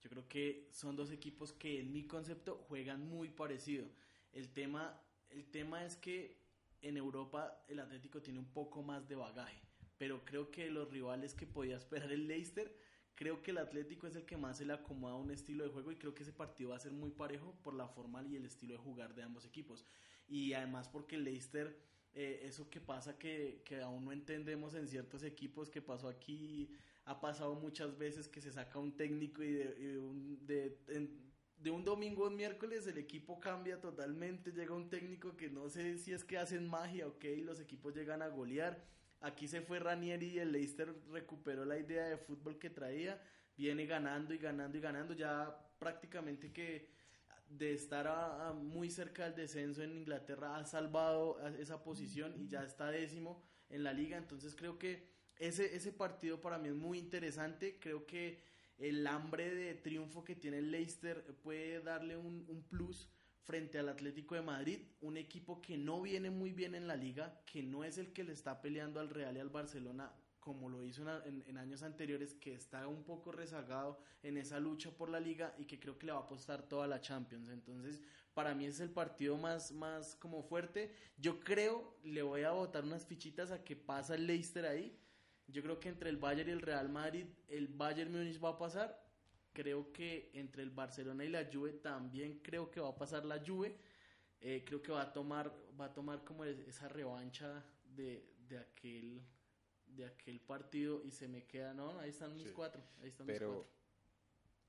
Yo 0.00 0.10
creo 0.10 0.28
que 0.28 0.68
son 0.72 0.96
dos 0.96 1.10
equipos 1.10 1.52
que 1.52 1.80
en 1.80 1.92
mi 1.92 2.06
concepto 2.06 2.64
juegan 2.68 3.08
muy 3.08 3.28
parecido. 3.28 3.86
El 4.32 4.52
tema, 4.52 5.00
el 5.30 5.44
tema 5.50 5.84
es 5.84 5.96
que 5.96 6.38
en 6.82 6.96
Europa 6.96 7.64
el 7.68 7.80
Atlético 7.80 8.22
tiene 8.22 8.38
un 8.38 8.52
poco 8.52 8.82
más 8.82 9.08
de 9.08 9.16
bagaje, 9.16 9.60
pero 9.96 10.24
creo 10.24 10.50
que 10.50 10.70
los 10.70 10.90
rivales 10.90 11.34
que 11.34 11.46
podía 11.46 11.76
esperar 11.76 12.12
el 12.12 12.28
Leicester, 12.28 12.72
creo 13.16 13.42
que 13.42 13.50
el 13.50 13.58
Atlético 13.58 14.06
es 14.06 14.14
el 14.14 14.24
que 14.24 14.36
más 14.36 14.58
se 14.58 14.64
le 14.64 14.72
acomoda 14.72 15.14
a 15.14 15.16
un 15.16 15.32
estilo 15.32 15.64
de 15.64 15.70
juego 15.70 15.90
y 15.90 15.96
creo 15.96 16.14
que 16.14 16.22
ese 16.22 16.32
partido 16.32 16.70
va 16.70 16.76
a 16.76 16.80
ser 16.80 16.92
muy 16.92 17.10
parejo 17.10 17.52
por 17.64 17.74
la 17.74 17.88
forma 17.88 18.22
y 18.22 18.36
el 18.36 18.44
estilo 18.44 18.74
de 18.74 18.78
jugar 18.78 19.14
de 19.16 19.24
ambos 19.24 19.44
equipos. 19.44 19.84
Y 20.28 20.52
además 20.52 20.88
porque 20.88 21.16
el 21.16 21.24
Leicester, 21.24 21.76
eh, 22.12 22.42
eso 22.44 22.70
que 22.70 22.80
pasa 22.80 23.18
que, 23.18 23.62
que 23.64 23.80
aún 23.80 24.04
no 24.04 24.12
entendemos 24.12 24.74
en 24.74 24.86
ciertos 24.86 25.24
equipos 25.24 25.68
que 25.68 25.82
pasó 25.82 26.08
aquí, 26.08 26.70
ha 27.08 27.18
pasado 27.20 27.54
muchas 27.54 27.96
veces 27.96 28.28
que 28.28 28.42
se 28.42 28.52
saca 28.52 28.78
un 28.78 28.94
técnico 28.94 29.42
y 29.42 29.52
de, 29.52 29.98
un, 29.98 30.46
de, 30.46 31.70
un 31.70 31.82
domingo 31.82 32.24
a 32.24 32.28
un 32.28 32.36
miércoles 32.36 32.86
el 32.86 32.98
equipo 32.98 33.40
cambia 33.40 33.80
totalmente, 33.80 34.52
llega 34.52 34.74
un 34.74 34.90
técnico 34.90 35.34
que 35.34 35.48
no 35.48 35.70
sé 35.70 35.96
si 35.96 36.12
es 36.12 36.22
que 36.22 36.36
hacen 36.36 36.68
magia 36.68 37.06
o 37.06 37.18
qué, 37.18 37.34
y 37.34 37.40
los 37.40 37.60
equipos 37.60 37.94
llegan 37.94 38.20
a 38.20 38.28
golear. 38.28 38.84
Aquí 39.20 39.48
se 39.48 39.62
fue 39.62 39.78
Ranieri 39.78 40.26
y 40.26 40.38
el 40.38 40.52
Leicester 40.52 40.94
recuperó 41.10 41.64
la 41.64 41.78
idea 41.78 42.04
de 42.04 42.18
fútbol 42.18 42.58
que 42.58 42.68
traía, 42.68 43.20
viene 43.56 43.86
ganando 43.86 44.34
y 44.34 44.38
ganando 44.38 44.76
y 44.76 44.80
ganando, 44.82 45.14
ya 45.14 45.58
prácticamente 45.78 46.52
que 46.52 46.90
de 47.48 47.72
estar 47.72 48.52
muy 48.54 48.90
cerca 48.90 49.24
del 49.24 49.34
descenso 49.34 49.82
en 49.82 49.96
Inglaterra 49.96 50.58
ha 50.58 50.64
salvado 50.66 51.40
esa 51.56 51.82
posición 51.82 52.34
y 52.38 52.48
ya 52.48 52.62
está 52.64 52.90
décimo 52.90 53.42
en 53.70 53.82
la 53.82 53.94
liga, 53.94 54.18
entonces 54.18 54.54
creo 54.54 54.78
que 54.78 55.17
ese, 55.38 55.76
ese 55.76 55.92
partido 55.92 56.40
para 56.40 56.58
mí 56.58 56.68
es 56.68 56.74
muy 56.74 56.98
interesante, 56.98 57.78
creo 57.80 58.06
que 58.06 58.40
el 58.78 59.06
hambre 59.06 59.54
de 59.54 59.74
triunfo 59.74 60.24
que 60.24 60.36
tiene 60.36 60.58
el 60.58 60.70
Leicester 60.70 61.24
puede 61.42 61.80
darle 61.80 62.16
un, 62.16 62.44
un 62.48 62.62
plus 62.62 63.08
frente 63.42 63.78
al 63.78 63.88
Atlético 63.88 64.34
de 64.34 64.42
Madrid, 64.42 64.80
un 65.00 65.16
equipo 65.16 65.60
que 65.60 65.76
no 65.76 66.02
viene 66.02 66.30
muy 66.30 66.52
bien 66.52 66.74
en 66.74 66.86
la 66.86 66.96
liga, 66.96 67.42
que 67.46 67.62
no 67.62 67.82
es 67.82 67.98
el 67.98 68.12
que 68.12 68.24
le 68.24 68.32
está 68.32 68.60
peleando 68.60 69.00
al 69.00 69.10
Real 69.10 69.36
y 69.36 69.40
al 69.40 69.48
Barcelona 69.48 70.12
como 70.48 70.70
lo 70.70 70.82
hizo 70.82 71.02
en, 71.26 71.58
años 71.58 71.82
anteriores, 71.82 72.32
que 72.32 72.54
está 72.54 72.88
un 72.88 73.04
poco 73.04 73.32
rezagado 73.32 74.00
en 74.22 74.38
esa 74.38 74.58
lucha 74.58 74.90
por 74.90 75.10
la 75.10 75.20
liga 75.20 75.54
y 75.58 75.66
que 75.66 75.78
creo 75.78 75.98
que 75.98 76.06
le 76.06 76.12
va 76.12 76.20
a 76.20 76.22
apostar 76.22 76.62
toda 76.62 76.86
la 76.86 77.02
Champions. 77.02 77.50
Entonces, 77.50 78.00
para 78.32 78.54
mí 78.54 78.64
es 78.64 78.80
el 78.80 78.88
partido 78.88 79.36
más, 79.36 79.72
más 79.72 80.14
como 80.14 80.42
fuerte. 80.42 80.94
Yo 81.18 81.38
creo, 81.40 81.98
le 82.02 82.22
voy 82.22 82.44
a 82.44 82.52
botar 82.52 82.84
unas 82.84 83.04
fichitas 83.04 83.50
a 83.50 83.62
que 83.62 83.76
pasa 83.76 84.14
el 84.14 84.26
Leicester 84.26 84.64
ahí. 84.64 84.98
Yo 85.48 85.62
creo 85.62 85.80
que 85.80 85.88
entre 85.88 86.10
el 86.10 86.16
Bayern 86.18 86.48
y 86.50 86.52
el 86.52 86.60
Real 86.62 86.88
Madrid, 86.88 87.26
el 87.48 87.68
Bayern 87.68 88.12
Múnich 88.12 88.42
va 88.42 88.50
a 88.50 88.58
pasar. 88.58 89.02
Creo 89.52 89.92
que 89.92 90.30
entre 90.34 90.62
el 90.62 90.70
Barcelona 90.70 91.24
y 91.24 91.28
la 91.30 91.48
Juve 91.52 91.72
también 91.72 92.38
creo 92.40 92.70
que 92.70 92.80
va 92.80 92.90
a 92.90 92.96
pasar 92.96 93.24
la 93.24 93.42
Juve. 93.44 93.76
Eh, 94.40 94.62
creo 94.64 94.80
que 94.82 94.92
va 94.92 95.02
a 95.02 95.12
tomar 95.12 95.52
va 95.80 95.86
a 95.86 95.92
tomar 95.94 96.22
como 96.24 96.44
es- 96.44 96.58
esa 96.60 96.88
revancha 96.88 97.64
de, 97.84 98.24
de 98.48 98.58
aquel 98.58 99.22
de 99.86 100.04
aquel 100.04 100.38
partido 100.40 101.02
y 101.02 101.10
se 101.10 101.26
me 101.26 101.44
queda, 101.46 101.72
no, 101.74 101.98
ahí 101.98 102.10
están 102.10 102.36
mis 102.36 102.48
Sí. 102.48 102.52
cuatro, 102.54 102.82
ahí 103.00 103.08
están 103.08 103.26
mis 103.26 103.36
Pero 103.38 103.52
cuatro. 103.54 103.72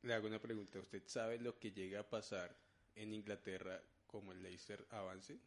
le 0.03 0.13
hago 0.13 0.27
una 0.27 0.39
pregunta. 0.41 0.79
¿Usted 0.79 1.03
sabe 1.05 1.37
lo 1.39 1.59
que 1.59 1.71
llega 1.71 1.99
a 1.99 2.09
pasar 2.09 2.55
en 2.95 3.13
Inglaterra 3.13 3.79
como 4.07 4.31
el 4.31 4.41
Leicester 4.41 4.87
avance 4.91 5.37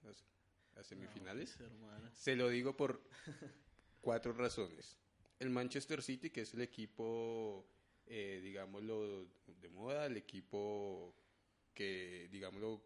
a, 0.77 0.83
semifinales? 0.85 1.59
No, 1.59 1.67
pues, 1.67 1.71
hermana. 1.73 2.11
Se 2.15 2.37
lo 2.37 2.49
digo 2.49 2.77
por 2.77 3.03
cuatro 4.03 4.33
razones. 4.35 4.99
El 5.43 5.51
Manchester 5.51 6.03
City, 6.03 6.31
que 6.31 6.43
es 6.43 6.55
el 6.55 6.61
equipo, 6.61 7.67
eh, 8.07 8.41
digámoslo, 8.43 9.27
de 9.61 9.69
moda, 9.69 10.07
el 10.07 10.17
equipo 10.17 11.15
que, 11.75 12.29
digámoslo, 12.31 12.81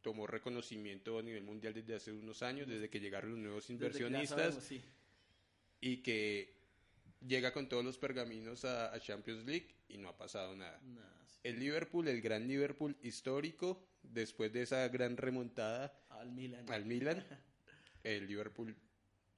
tomó 0.00 0.26
reconocimiento 0.26 1.20
a 1.20 1.22
nivel 1.22 1.44
mundial 1.44 1.72
desde 1.72 1.94
hace 1.94 2.10
unos 2.10 2.42
años, 2.42 2.66
desde 2.66 2.90
que 2.90 2.98
llegaron 2.98 3.30
los 3.30 3.38
nuevos 3.38 3.70
inversionistas 3.70 4.28
sabemos, 4.28 4.64
sí. 4.64 4.82
y 5.80 5.98
que 5.98 6.52
llega 7.24 7.52
con 7.52 7.68
todos 7.68 7.84
los 7.84 7.96
pergaminos 7.96 8.64
a, 8.64 8.92
a 8.92 8.98
Champions 8.98 9.44
League 9.46 9.68
y 9.88 9.98
no 9.98 10.08
ha 10.08 10.16
pasado 10.16 10.56
nada. 10.56 10.80
Sí. 11.26 11.38
El 11.44 11.60
Liverpool, 11.60 12.08
el 12.08 12.20
gran 12.20 12.48
Liverpool 12.48 12.96
histórico, 13.02 13.86
después 14.02 14.52
de 14.52 14.62
esa 14.62 14.88
gran 14.88 15.16
remontada 15.16 15.96
Al 16.10 16.32
Milan. 16.32 16.68
al 16.68 16.84
Milan, 16.84 17.24
el 18.02 18.26
Liverpool 18.26 18.76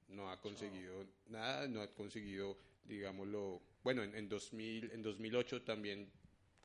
no 0.09 0.29
ha 0.29 0.39
conseguido 0.39 1.05
nada, 1.27 1.67
no 1.67 1.81
ha 1.81 1.93
conseguido, 1.93 2.57
digámoslo, 2.83 3.61
bueno, 3.83 4.03
en, 4.03 4.15
en 4.15 4.29
2000, 4.29 4.91
en 4.91 5.01
2008 5.01 5.63
también, 5.63 6.11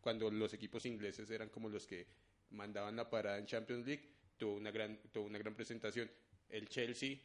cuando 0.00 0.30
los 0.30 0.52
equipos 0.54 0.86
ingleses 0.86 1.30
eran 1.30 1.48
como 1.48 1.68
los 1.68 1.86
que 1.86 2.06
mandaban 2.50 2.96
la 2.96 3.08
parada 3.08 3.38
en 3.38 3.46
Champions 3.46 3.86
League, 3.86 4.08
tuvo 4.36 4.54
una 4.56 4.70
gran, 4.70 4.98
tuvo 5.12 5.26
una 5.26 5.38
gran 5.38 5.54
presentación. 5.54 6.10
El 6.48 6.68
Chelsea 6.68 7.18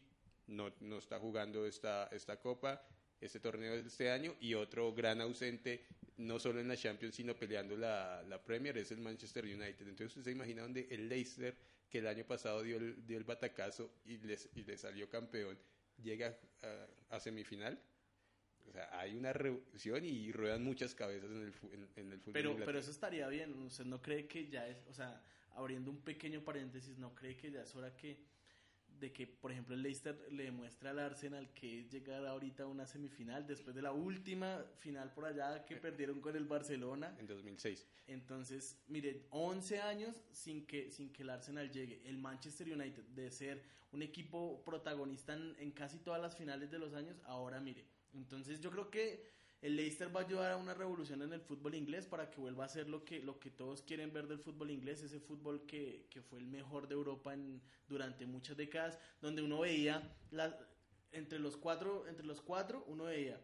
no, 0.47 0.73
no 0.81 0.97
está 0.97 1.19
jugando 1.19 1.65
esta, 1.65 2.07
esta 2.11 2.39
copa, 2.39 2.85
este 3.19 3.39
torneo 3.39 3.73
de 3.73 3.87
este 3.87 4.11
año, 4.11 4.35
y 4.39 4.53
otro 4.53 4.93
gran 4.93 5.21
ausente, 5.21 5.85
no 6.17 6.39
solo 6.39 6.59
en 6.59 6.67
la 6.67 6.77
Champions, 6.77 7.15
sino 7.15 7.35
peleando 7.35 7.75
la, 7.75 8.23
la 8.27 8.43
Premier, 8.43 8.77
es 8.77 8.91
el 8.91 8.99
Manchester 8.99 9.45
United. 9.45 9.87
Entonces 9.87 10.07
usted 10.07 10.23
se 10.23 10.31
imagina 10.31 10.61
donde 10.61 10.87
el 10.91 11.09
Leicester, 11.09 11.55
que 11.89 11.99
el 11.99 12.07
año 12.07 12.25
pasado 12.25 12.61
dio 12.61 12.77
el, 12.77 13.05
dio 13.05 13.17
el 13.17 13.23
batacazo 13.23 13.89
y, 14.05 14.17
les, 14.17 14.49
y 14.55 14.63
le 14.63 14.77
salió 14.77 15.09
campeón, 15.09 15.57
llega 16.01 16.37
a, 16.61 17.15
a 17.15 17.19
semifinal. 17.19 17.81
O 18.67 18.71
sea, 18.71 18.99
hay 18.99 19.15
una 19.15 19.31
revolución 19.31 20.03
y 20.05 20.31
ruedan 20.31 20.63
muchas 20.63 20.95
cabezas 20.95 21.29
en 21.29 21.43
el, 21.43 21.53
en, 21.71 21.89
en 21.95 22.11
el 22.13 22.19
fútbol. 22.19 22.33
Pero, 22.33 22.57
pero 22.65 22.79
eso 22.79 22.91
estaría 22.91 23.27
bien. 23.27 23.53
¿Usted 23.63 23.85
no 23.85 24.01
cree 24.01 24.27
que 24.27 24.47
ya 24.47 24.67
es, 24.67 24.85
o 24.87 24.93
sea, 24.93 25.21
abriendo 25.53 25.91
un 25.91 26.01
pequeño 26.01 26.43
paréntesis, 26.43 26.97
no 26.97 27.13
cree 27.13 27.37
que 27.37 27.51
ya 27.51 27.61
es 27.61 27.75
hora 27.75 27.95
que 27.95 28.17
de 28.99 29.11
que, 29.11 29.27
por 29.27 29.51
ejemplo, 29.51 29.75
el 29.75 29.81
Leicester 29.81 30.17
le 30.31 30.45
demuestre 30.45 30.89
al 30.89 30.99
Arsenal 30.99 31.53
que 31.53 31.79
es 31.79 31.89
llegar 31.91 32.25
ahorita 32.25 32.63
a 32.63 32.67
una 32.67 32.85
semifinal 32.85 33.45
después 33.45 33.75
de 33.75 33.81
la 33.81 33.91
última 33.91 34.63
final 34.77 35.13
por 35.13 35.25
allá 35.25 35.65
que 35.65 35.75
perdieron 35.77 36.21
con 36.21 36.35
el 36.35 36.45
Barcelona? 36.45 37.15
En 37.19 37.27
2006. 37.27 37.85
Entonces, 38.07 38.77
mire, 38.87 39.25
11 39.31 39.79
años 39.81 40.15
sin 40.31 40.65
que, 40.65 40.91
sin 40.91 41.11
que 41.11 41.23
el 41.23 41.29
Arsenal 41.29 41.71
llegue. 41.71 42.01
El 42.05 42.17
Manchester 42.17 42.71
United, 42.71 43.03
de 43.03 43.31
ser 43.31 43.63
un 43.91 44.01
equipo 44.01 44.63
protagonista 44.63 45.33
en, 45.33 45.55
en 45.59 45.71
casi 45.71 45.99
todas 45.99 46.21
las 46.21 46.35
finales 46.35 46.71
de 46.71 46.79
los 46.79 46.93
años, 46.93 47.17
ahora 47.25 47.59
mire. 47.59 47.85
Entonces, 48.13 48.59
yo 48.59 48.71
creo 48.71 48.89
que 48.89 49.35
el 49.65 49.75
Leicester 49.77 50.15
va 50.15 50.21
a 50.21 50.23
ayudar 50.25 50.51
a 50.51 50.57
una 50.57 50.75
revolución 50.75 51.23
en 51.23 51.33
el 51.33 51.41
fútbol 51.41 51.73
inglés 51.73 52.05
para 52.05 52.29
que 52.29 52.39
vuelva 52.39 52.65
a 52.65 52.69
ser 52.69 52.87
lo 52.87 53.03
que, 53.03 53.19
lo 53.21 53.39
que 53.39 53.49
todos 53.49 53.81
quieren 53.81 54.13
ver 54.13 54.27
del 54.27 54.37
fútbol 54.37 54.69
inglés, 54.69 55.01
ese 55.01 55.19
fútbol 55.19 55.65
que, 55.65 56.05
que 56.11 56.21
fue 56.21 56.37
el 56.37 56.45
mejor 56.45 56.87
de 56.87 56.93
Europa 56.93 57.33
durante 57.87 58.27
muchas 58.27 58.57
décadas, 58.57 58.99
donde 59.21 59.41
uno 59.41 59.61
veía 59.61 60.15
entre 61.11 61.39
los 61.39 61.57
cuatro, 61.57 62.05
entre 62.07 62.27
los 62.27 62.41
cuatro, 62.41 62.85
uno 62.87 63.05
veía 63.05 63.41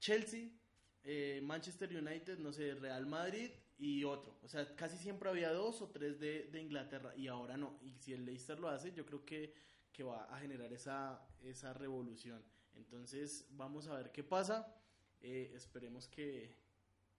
Chelsea, 0.00 0.48
eh, 1.04 1.40
Manchester 1.44 1.96
United, 1.96 2.38
no 2.40 2.52
sé, 2.52 2.74
Real 2.74 3.06
Madrid 3.06 3.52
y 3.78 4.02
otro. 4.02 4.40
O 4.42 4.48
sea, 4.48 4.74
casi 4.74 4.98
siempre 4.98 5.28
había 5.28 5.52
dos 5.52 5.80
o 5.80 5.90
tres 5.90 6.18
de, 6.18 6.48
de 6.50 6.60
Inglaterra 6.60 7.14
y 7.16 7.28
ahora 7.28 7.56
no. 7.56 7.78
Y 7.82 7.92
si 8.00 8.12
el 8.12 8.24
Leicester 8.24 8.58
lo 8.58 8.68
hace, 8.68 8.92
yo 8.94 9.06
creo 9.06 9.24
que, 9.24 9.54
que 9.92 10.02
va 10.02 10.24
a 10.24 10.40
generar 10.40 10.72
esa, 10.72 11.24
esa 11.44 11.72
revolución. 11.72 12.42
Entonces, 12.74 13.46
vamos 13.50 13.86
a 13.86 13.94
ver 13.94 14.10
qué 14.10 14.24
pasa. 14.24 14.81
Eh, 15.22 15.52
esperemos 15.54 16.08
que, 16.08 16.54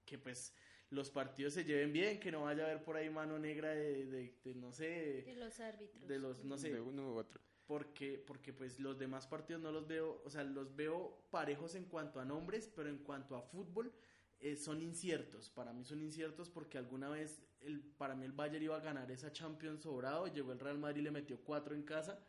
que 0.06 0.18
pues 0.18 0.54
los 0.90 1.10
partidos 1.10 1.54
se 1.54 1.64
lleven 1.64 1.92
bien, 1.94 2.20
que 2.20 2.32
no 2.32 2.44
vaya 2.44 2.64
a 2.64 2.66
haber 2.68 2.84
por 2.84 2.98
ahí 2.98 3.10
mano 3.10 3.40
negra 3.40 3.70
de, 3.70 4.06
de- 4.06 4.36
de, 4.44 4.56
no 4.56 4.72
sé, 4.72 5.24
De 5.26 5.36
los 5.36 5.60
árbitros. 5.60 6.08
de 6.08 6.20
los, 6.20 6.44
no 6.44 6.58
sé, 6.58 6.72
de 6.72 6.82
uno 6.82 7.14
u 7.14 7.16
otro. 7.18 7.42
porque, 7.66 8.22
porque 8.28 8.52
pues 8.54 8.80
los 8.80 9.00
demás 9.00 9.26
partidos 9.26 9.62
no 9.62 9.72
los 9.72 9.88
veo, 9.88 10.22
o 10.26 10.30
sea, 10.30 10.44
los 10.44 10.76
veo 10.76 11.26
parejos 11.32 11.76
en 11.76 11.86
cuanto 11.86 12.20
a 12.20 12.26
nombres, 12.26 12.70
pero 12.76 12.90
en 12.90 12.98
cuanto 13.00 13.36
a 13.36 13.42
fútbol 13.42 13.92
eh, 14.42 14.56
son 14.58 14.82
inciertos. 14.82 15.50
Para 15.50 15.72
mí 15.74 15.84
son 15.86 16.02
inciertos 16.02 16.50
porque 16.50 16.78
alguna 16.78 17.10
vez, 17.10 17.42
el, 17.62 17.80
para 17.82 18.14
mí 18.16 18.26
el 18.26 18.34
Bayern 18.34 18.64
iba 18.64 18.76
a 18.76 18.82
ganar 18.82 19.10
esa 19.10 19.32
Champions 19.32 19.82
sobrado, 19.84 20.28
llegó 20.28 20.52
el 20.52 20.60
Real 20.60 20.78
Madrid 20.78 21.00
y 21.00 21.04
le 21.06 21.12
metió 21.12 21.40
cuatro 21.40 21.74
en 21.74 21.84
casa. 21.84 22.20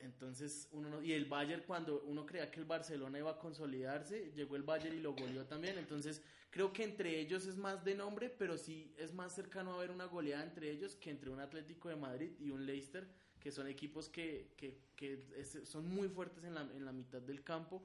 Entonces, 0.00 0.68
uno 0.72 0.88
no- 0.90 1.02
y 1.02 1.12
el 1.12 1.24
Bayern 1.24 1.62
cuando 1.66 2.02
uno 2.02 2.24
creía 2.24 2.50
que 2.50 2.60
el 2.60 2.66
Barcelona 2.66 3.18
iba 3.18 3.32
a 3.32 3.38
consolidarse, 3.38 4.30
llegó 4.32 4.54
el 4.56 4.62
Bayern 4.62 4.96
y 4.96 5.00
lo 5.00 5.12
goleó 5.12 5.44
también. 5.46 5.76
Entonces, 5.78 6.22
creo 6.50 6.72
que 6.72 6.84
entre 6.84 7.18
ellos 7.18 7.46
es 7.46 7.56
más 7.56 7.84
de 7.84 7.94
nombre, 7.96 8.30
pero 8.30 8.56
sí 8.58 8.94
es 8.96 9.12
más 9.12 9.34
cercano 9.34 9.74
a 9.74 9.78
ver 9.78 9.90
una 9.90 10.04
goleada 10.06 10.44
entre 10.44 10.70
ellos 10.70 10.94
que 10.94 11.10
entre 11.10 11.30
un 11.30 11.40
Atlético 11.40 11.88
de 11.88 11.96
Madrid 11.96 12.30
y 12.38 12.50
un 12.50 12.64
Leicester, 12.64 13.08
que 13.40 13.50
son 13.50 13.66
equipos 13.66 14.08
que, 14.08 14.52
que, 14.56 14.78
que 14.94 15.24
es- 15.36 15.60
son 15.68 15.88
muy 15.88 16.08
fuertes 16.08 16.44
en 16.44 16.54
la, 16.54 16.62
en 16.62 16.84
la 16.84 16.92
mitad 16.92 17.20
del 17.20 17.42
campo 17.42 17.84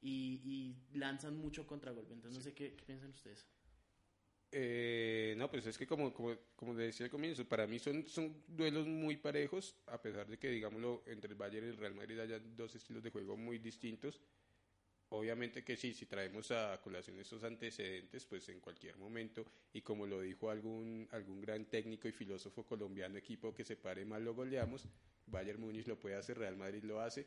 y, 0.00 0.40
y 0.92 0.98
lanzan 0.98 1.36
mucho 1.36 1.66
contragolpe. 1.66 2.12
Entonces, 2.12 2.36
no 2.38 2.42
sé 2.42 2.54
qué, 2.54 2.74
qué 2.74 2.84
piensan 2.84 3.10
ustedes. 3.10 3.46
Eh, 4.54 5.34
no, 5.38 5.50
pues 5.50 5.66
es 5.66 5.78
que 5.78 5.86
como, 5.86 6.12
como, 6.12 6.36
como 6.54 6.74
decía 6.74 7.06
al 7.06 7.10
comienzo, 7.10 7.48
para 7.48 7.66
mí 7.66 7.78
son, 7.78 8.06
son 8.06 8.44
duelos 8.46 8.86
muy 8.86 9.16
parejos, 9.16 9.76
a 9.86 10.00
pesar 10.00 10.26
de 10.28 10.38
que, 10.38 10.50
digámoslo, 10.50 11.02
entre 11.06 11.30
el 11.30 11.36
Bayern 11.36 11.66
y 11.66 11.70
el 11.70 11.78
Real 11.78 11.94
Madrid 11.94 12.18
haya 12.20 12.38
dos 12.38 12.74
estilos 12.74 13.02
de 13.02 13.10
juego 13.10 13.36
muy 13.36 13.58
distintos. 13.58 14.20
Obviamente 15.08 15.64
que 15.64 15.76
sí, 15.76 15.94
si 15.94 16.06
traemos 16.06 16.50
a 16.50 16.80
colación 16.82 17.18
esos 17.18 17.44
antecedentes, 17.44 18.26
pues 18.26 18.48
en 18.50 18.60
cualquier 18.60 18.96
momento, 18.96 19.44
y 19.72 19.80
como 19.80 20.06
lo 20.06 20.20
dijo 20.20 20.50
algún, 20.50 21.08
algún 21.12 21.40
gran 21.40 21.66
técnico 21.66 22.08
y 22.08 22.12
filósofo 22.12 22.64
colombiano, 22.64 23.16
equipo 23.18 23.54
que 23.54 23.64
se 23.64 23.76
pare 23.76 24.04
mal 24.04 24.24
lo 24.24 24.34
goleamos, 24.34 24.86
Bayern 25.26 25.60
Múnich 25.60 25.86
lo 25.86 25.98
puede 25.98 26.16
hacer, 26.16 26.38
Real 26.38 26.56
Madrid 26.56 26.82
lo 26.84 27.00
hace, 27.00 27.26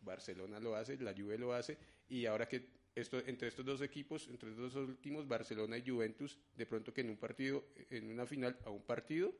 Barcelona 0.00 0.58
lo 0.58 0.74
hace, 0.74 0.96
la 0.98 1.14
Juve 1.14 1.38
lo 1.38 1.54
hace, 1.54 1.78
y 2.08 2.26
ahora 2.26 2.46
que 2.46 2.81
entre 2.94 3.48
estos 3.48 3.64
dos 3.64 3.80
equipos, 3.80 4.28
entre 4.28 4.50
estos 4.50 4.74
dos 4.74 4.88
últimos, 4.88 5.26
Barcelona 5.26 5.78
y 5.78 5.88
Juventus, 5.88 6.38
de 6.56 6.66
pronto 6.66 6.92
que 6.92 7.00
en 7.00 7.10
un 7.10 7.16
partido, 7.16 7.64
en 7.90 8.10
una 8.10 8.26
final 8.26 8.58
a 8.64 8.70
un 8.70 8.82
partido, 8.82 9.34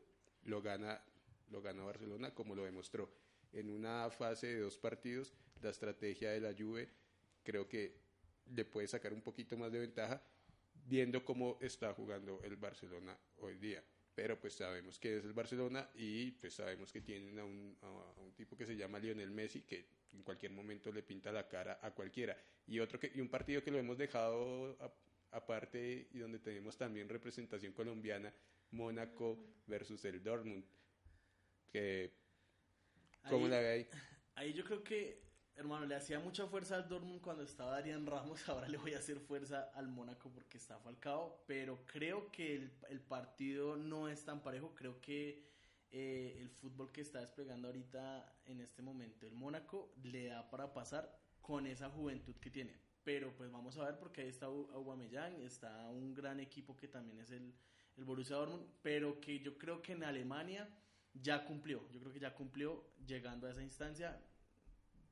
lo 0.44 0.62
gana, 0.62 1.03
lo 1.50 1.61
gana 1.61 1.84
Barcelona, 1.84 2.34
como 2.34 2.55
lo 2.55 2.64
demostró. 2.64 3.11
En 3.53 3.68
una 3.68 4.09
fase 4.11 4.46
de 4.46 4.61
dos 4.61 4.78
partidos, 4.78 5.34
la 5.61 5.70
estrategia 5.70 6.30
de 6.30 6.40
la 6.40 6.55
Juve 6.55 6.88
creo 7.42 7.68
que 7.68 8.00
le 8.55 8.64
puede 8.64 8.88
sacar 8.88 9.12
un 9.12 9.20
poquito 9.20 9.57
más 9.57 9.70
de 9.70 9.80
ventaja, 9.80 10.22
viendo 10.86 11.24
cómo 11.24 11.59
está 11.61 11.92
jugando 11.92 12.40
el 12.42 12.57
Barcelona 12.57 13.16
hoy 13.38 13.57
día. 13.57 13.84
Pero 14.14 14.38
pues 14.40 14.55
sabemos 14.55 14.98
que 14.98 15.18
es 15.18 15.24
el 15.24 15.32
Barcelona 15.32 15.88
y 15.94 16.32
pues 16.32 16.55
sabemos 16.55 16.92
que 16.92 17.00
tienen 17.00 17.38
a 17.38 17.44
un 17.44 18.32
tipo 18.34 18.57
que 18.57 18.66
se 18.66 18.76
llama 18.76 18.98
Lionel 18.98 19.30
Messi, 19.30 19.62
que 19.62 19.86
en 20.12 20.22
cualquier 20.22 20.52
momento 20.52 20.92
le 20.92 21.02
pinta 21.02 21.32
la 21.32 21.48
cara 21.48 21.78
a 21.82 21.90
cualquiera. 21.92 22.36
Y 22.66 22.78
otro 22.80 22.98
que, 22.98 23.10
y 23.14 23.20
un 23.20 23.28
partido 23.28 23.62
que 23.62 23.70
lo 23.70 23.78
hemos 23.78 23.98
dejado 23.98 24.76
aparte 25.30 26.08
y 26.12 26.18
donde 26.18 26.38
tenemos 26.38 26.76
también 26.76 27.08
representación 27.08 27.72
colombiana, 27.72 28.32
Mónaco 28.72 29.38
versus 29.66 30.04
el 30.04 30.22
Dortmund. 30.22 30.64
Que, 31.70 32.12
¿Cómo 33.28 33.46
Ahí- 33.46 33.50
la 33.50 33.60
ve 33.60 33.68
ahí? 33.68 33.88
Ahí 34.34 34.52
yo 34.54 34.64
creo 34.64 34.82
que, 34.82 35.22
hermano, 35.56 35.86
le 35.86 35.94
hacía 35.94 36.18
mucha 36.18 36.46
fuerza 36.46 36.76
al 36.76 36.88
Dortmund 36.88 37.20
cuando 37.20 37.42
estaba 37.42 37.76
Adrián 37.76 38.06
Ramos. 38.06 38.40
Ahora 38.48 38.68
le 38.68 38.78
voy 38.78 38.94
a 38.94 38.98
hacer 38.98 39.18
fuerza 39.20 39.70
al 39.74 39.88
Mónaco 39.88 40.30
porque 40.30 40.58
está 40.58 40.78
Falcao. 40.78 41.42
Pero 41.46 41.84
creo 41.86 42.30
que 42.30 42.56
el, 42.56 42.72
el 42.88 43.00
partido 43.00 43.76
no 43.76 44.08
es 44.08 44.24
tan 44.24 44.42
parejo. 44.42 44.74
Creo 44.74 45.00
que 45.00 45.42
eh, 45.93 46.38
el 46.40 46.51
fútbol 46.51 46.90
que 46.90 47.03
está 47.03 47.20
desplegando 47.20 47.68
ahorita 47.68 48.40
en 48.47 48.61
este 48.61 48.82
momento 48.82 49.26
el 49.26 49.34
Mónaco 49.34 49.95
le 50.03 50.26
da 50.26 50.51
para 50.51 50.72
pasar 50.72 51.16
con 51.40 51.66
esa 51.66 51.90
juventud 51.90 52.34
que 52.36 52.51
tiene. 52.51 52.80
Pero 53.05 53.34
pues 53.36 53.51
vamos 53.51 53.76
a 53.78 53.84
ver 53.84 53.99
porque 53.99 54.22
ahí 54.22 54.28
está 54.28 54.47
Au- 54.47 54.70
Aubameyang, 54.72 55.40
está 55.43 55.88
un 55.90 56.14
gran 56.14 56.40
equipo 56.40 56.76
que 56.76 56.88
también 56.88 57.18
es 57.18 57.30
el, 57.30 57.53
el 57.97 58.05
Borussia 58.05 58.36
Dortmund, 58.36 58.66
pero 58.82 59.20
que 59.20 59.40
yo 59.40 59.59
creo 59.59 59.82
que 59.82 59.93
en 59.93 60.05
Alemania 60.05 60.68
ya 61.12 61.45
cumplió, 61.45 61.88
yo 61.90 62.01
creo 62.01 62.12
que 62.12 62.20
ya 62.20 62.34
cumplió 62.34 62.95
llegando 63.07 63.47
a 63.47 63.51
esa 63.51 63.62
instancia. 63.62 64.20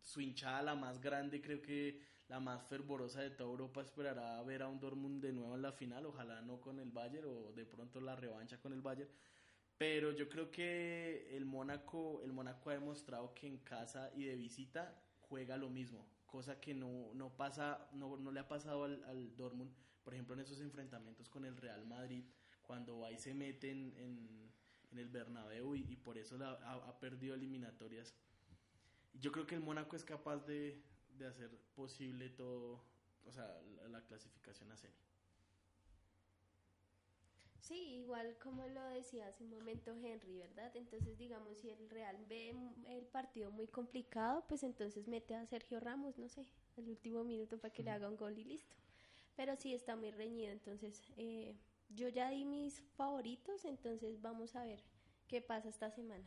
Su 0.01 0.21
hinchada, 0.21 0.63
la 0.63 0.75
más 0.75 1.01
grande, 1.01 1.43
creo 1.43 1.61
que 1.61 2.01
la 2.29 2.41
más 2.41 2.63
fervorosa 2.69 3.21
de 3.21 3.31
toda 3.31 3.51
Europa, 3.51 3.83
esperará 3.83 4.41
ver 4.45 4.63
a 4.63 4.69
un 4.69 4.79
Dortmund 4.81 5.21
de 5.23 5.33
nuevo 5.33 5.57
en 5.57 5.63
la 5.63 5.73
final, 5.73 6.07
ojalá 6.07 6.41
no 6.43 6.61
con 6.61 6.79
el 6.79 6.91
Bayern 6.91 7.27
o 7.29 7.53
de 7.53 7.67
pronto 7.67 8.01
la 8.01 8.15
revancha 8.17 8.59
con 8.61 8.73
el 8.73 8.81
Bayern. 8.81 9.11
Pero 9.81 10.13
yo 10.13 10.29
creo 10.29 10.51
que 10.51 11.35
el 11.35 11.47
Mónaco, 11.47 12.21
el 12.23 12.35
Mónaco 12.35 12.69
ha 12.69 12.75
demostrado 12.75 13.33
que 13.33 13.47
en 13.47 13.57
casa 13.57 14.11
y 14.15 14.25
de 14.25 14.37
visita 14.37 15.03
juega 15.23 15.57
lo 15.57 15.71
mismo, 15.71 16.07
cosa 16.27 16.61
que 16.61 16.75
no, 16.75 17.15
no 17.15 17.35
pasa, 17.35 17.89
no, 17.95 18.19
no 18.19 18.31
le 18.31 18.41
ha 18.41 18.47
pasado 18.47 18.85
al, 18.85 19.03
al 19.05 19.35
Dortmund, 19.39 19.73
por 20.05 20.13
ejemplo 20.13 20.35
en 20.35 20.41
esos 20.41 20.61
enfrentamientos 20.61 21.31
con 21.31 21.47
el 21.47 21.57
Real 21.57 21.87
Madrid, 21.87 22.25
cuando 22.61 23.11
y 23.11 23.17
se 23.17 23.33
mete 23.33 23.71
en, 23.71 23.95
en- 23.97 24.53
el 24.99 25.09
Bernabéu 25.09 25.75
y, 25.75 25.97
por 25.97 26.19
eso 26.19 26.37
ha, 26.45 27.01
perdido 27.01 27.35
eliminatorias. 27.35 28.13
Yo 29.15 29.33
creo 29.33 29.47
que 29.47 29.55
el 29.55 29.63
Mónaco 29.63 29.97
es 29.97 30.05
capaz 30.05 30.45
de, 30.45 30.83
de 31.17 31.27
hacer 31.27 31.57
posible 31.75 32.29
todo, 32.29 32.85
o 33.25 33.33
sea, 33.33 33.47
la, 33.77 33.89
la 33.89 34.05
clasificación 34.05 34.71
a 34.73 34.77
semi. 34.77 35.10
Sí, 37.61 37.97
igual 37.97 38.37
como 38.43 38.67
lo 38.67 38.83
decía 38.89 39.29
hace 39.29 39.45
un 39.45 39.51
momento 39.51 39.93
Henry, 39.93 40.39
¿verdad? 40.39 40.75
Entonces, 40.75 41.19
digamos, 41.19 41.59
si 41.59 41.71
el 41.71 41.91
Real 41.91 42.17
ve 42.29 42.55
el 42.89 43.07
partido 43.07 43.51
muy 43.51 43.67
complicado, 43.67 44.45
pues 44.49 44.63
entonces 44.63 45.07
mete 45.09 45.35
a 45.35 45.47
Sergio 45.47 45.79
Ramos, 45.79 46.19
no 46.19 46.29
sé, 46.29 46.47
al 46.77 46.89
último 46.89 47.23
minuto 47.23 47.59
para 47.59 47.73
que 47.73 47.83
le 47.83 47.91
haga 47.91 48.09
un 48.09 48.17
gol 48.17 48.39
y 48.39 48.45
listo. 48.45 48.77
Pero 49.37 49.57
sí 49.57 49.75
está 49.75 49.95
muy 49.95 50.11
reñido, 50.11 50.53
entonces 50.53 51.03
eh, 51.17 51.55
yo 51.91 52.09
ya 52.09 52.31
di 52.31 52.45
mis 52.45 52.81
favoritos, 52.97 53.65
entonces 53.65 54.21
vamos 54.21 54.57
a 54.57 54.65
ver 54.65 54.83
qué 55.29 55.41
pasa 55.41 55.69
esta 55.69 55.91
semana. 55.91 56.25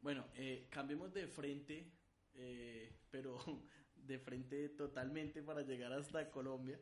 Bueno, 0.00 0.24
eh, 0.34 0.66
cambiemos 0.70 1.12
de 1.12 1.26
frente, 1.26 1.90
eh, 2.34 2.92
pero 3.10 3.38
de 3.96 4.18
frente 4.18 4.70
totalmente 4.70 5.42
para 5.42 5.62
llegar 5.62 5.92
hasta 5.92 6.30
Colombia, 6.30 6.80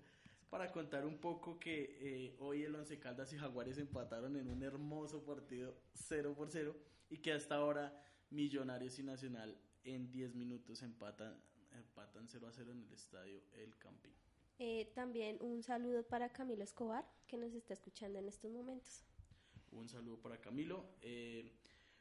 para 0.51 0.73
contar 0.73 1.05
un 1.05 1.19
poco 1.19 1.59
que 1.59 1.99
eh, 2.01 2.37
hoy 2.39 2.63
el 2.65 2.75
Once 2.75 2.99
Caldas 2.99 3.33
y 3.33 3.37
Jaguares 3.37 3.79
empataron 3.79 4.37
en 4.37 4.49
un 4.49 4.63
hermoso 4.63 5.25
partido 5.25 5.77
0 5.95 6.35
por 6.37 6.51
0 6.51 6.75
y 7.11 7.19
que 7.19 7.33
hasta 7.33 7.57
ahora 7.57 8.05
Millonarios 8.31 8.99
y 8.99 9.03
Nacional 9.03 9.59
en 9.85 10.11
10 10.11 10.35
minutos 10.35 10.83
empatan, 10.83 11.41
empatan 11.73 12.29
0 12.29 12.47
a 12.47 12.53
0 12.53 12.73
en 12.73 12.83
el 12.83 12.93
estadio 12.93 13.43
El 13.53 13.77
Campín. 13.79 14.13
Eh, 14.59 14.91
también 14.95 15.39
un 15.41 15.63
saludo 15.63 16.03
para 16.03 16.31
Camilo 16.31 16.65
Escobar, 16.65 17.05
que 17.27 17.37
nos 17.37 17.53
está 17.53 17.75
escuchando 17.75 18.19
en 18.19 18.29
estos 18.29 18.51
momentos. 18.51 19.05
Un 19.71 19.89
saludo 19.89 20.21
para 20.21 20.41
Camilo. 20.41 20.85
Eh, 21.01 21.53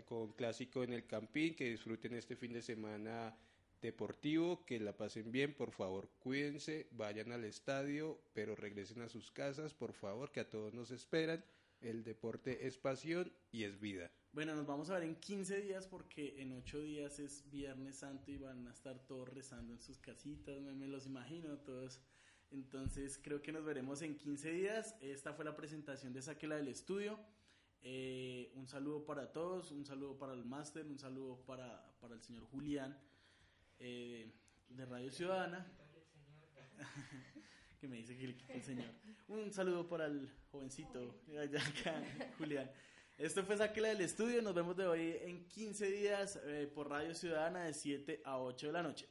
con, 0.07 0.32
clásico 0.32 0.82
en 0.82 0.94
el 0.94 1.07
Campín, 1.07 1.55
que 1.55 1.68
disfruten 1.68 2.14
este 2.14 2.36
fin 2.36 2.55
de 2.55 2.62
semana 2.62 3.36
deportivo, 3.82 4.64
que 4.64 4.80
la 4.80 4.96
pasen 4.96 5.30
bien, 5.30 5.55
por 5.55 5.72
favor, 5.72 6.09
cuídense, 6.20 6.88
vayan 6.92 7.32
al 7.32 7.44
estadio, 7.44 8.18
pero 8.32 8.57
regresen 8.57 9.03
a 9.03 9.09
sus 9.09 9.30
casas, 9.30 9.74
por 9.74 9.92
favor, 9.92 10.30
que 10.30 10.40
a 10.40 10.48
todos 10.48 10.72
nos 10.72 10.90
esperan. 10.90 11.44
El 11.82 12.05
deporte 12.05 12.66
es 12.66 12.78
pasión 12.78 13.32
y 13.50 13.64
es 13.64 13.78
vida. 13.80 14.11
Bueno, 14.32 14.55
nos 14.55 14.66
vamos 14.66 14.88
a 14.88 14.94
ver 14.94 15.03
en 15.03 15.16
15 15.16 15.61
días 15.61 15.86
porque 15.86 16.40
en 16.40 16.53
8 16.53 16.80
días 16.80 17.18
es 17.18 17.50
Viernes 17.50 17.96
Santo 17.96 18.30
y 18.30 18.38
van 18.38 18.66
a 18.68 18.70
estar 18.70 19.05
todos 19.05 19.28
rezando 19.28 19.72
en 19.72 19.80
sus 19.80 19.98
casitas, 19.98 20.62
me, 20.62 20.72
me 20.72 20.86
los 20.86 21.07
imagino 21.07 21.59
todos. 21.59 22.00
Entonces 22.53 23.18
creo 23.22 23.42
que 23.42 23.53
nos 23.53 23.64
veremos 23.64 24.00
en 24.00 24.16
15 24.16 24.53
días. 24.53 24.94
Esta 25.00 25.34
fue 25.34 25.44
la 25.44 25.57
presentación 25.57 26.12
de 26.12 26.22
Saquela 26.22 26.57
del 26.57 26.68
Estudio. 26.68 27.18
Eh, 27.85 28.53
un 28.55 28.68
saludo 28.68 29.05
para 29.05 29.33
todos, 29.33 29.72
un 29.72 29.85
saludo 29.85 30.16
para 30.16 30.35
el 30.35 30.45
máster, 30.45 30.87
un 30.87 30.99
saludo 30.99 31.45
para, 31.45 31.85
para 32.01 32.14
el 32.14 32.22
señor 32.22 32.45
Julián 32.47 32.97
eh, 33.80 34.33
de 34.68 34.87
Radio 34.87 35.11
Ciudadana. 35.11 35.66
que 37.80 37.89
me 37.89 37.97
dice 37.97 38.16
que 38.16 38.28
le 38.28 38.37
quita 38.37 38.53
el 38.55 38.62
señor. 38.62 38.87
Un 39.26 39.53
saludo 39.53 39.89
para 39.89 40.07
el 40.07 40.30
jovencito, 40.53 41.22
allá 41.41 41.61
acá, 41.61 42.01
Julián. 42.39 42.70
Esto 43.18 43.45
fue 43.45 43.57
Sáquela 43.57 43.89
del 43.89 44.01
Estudio. 44.03 44.41
Nos 44.43 44.55
vemos 44.55 44.76
de 44.76 44.87
hoy 44.87 45.16
en 45.20 45.49
15 45.49 45.87
días 45.91 46.41
eh, 46.45 46.70
por 46.72 46.89
Radio 46.89 47.14
Ciudadana 47.14 47.64
de 47.64 47.74
7 47.74 48.22
a 48.24 48.39
8 48.39 48.68
de 48.68 48.72
la 48.72 48.83
noche. 48.83 49.09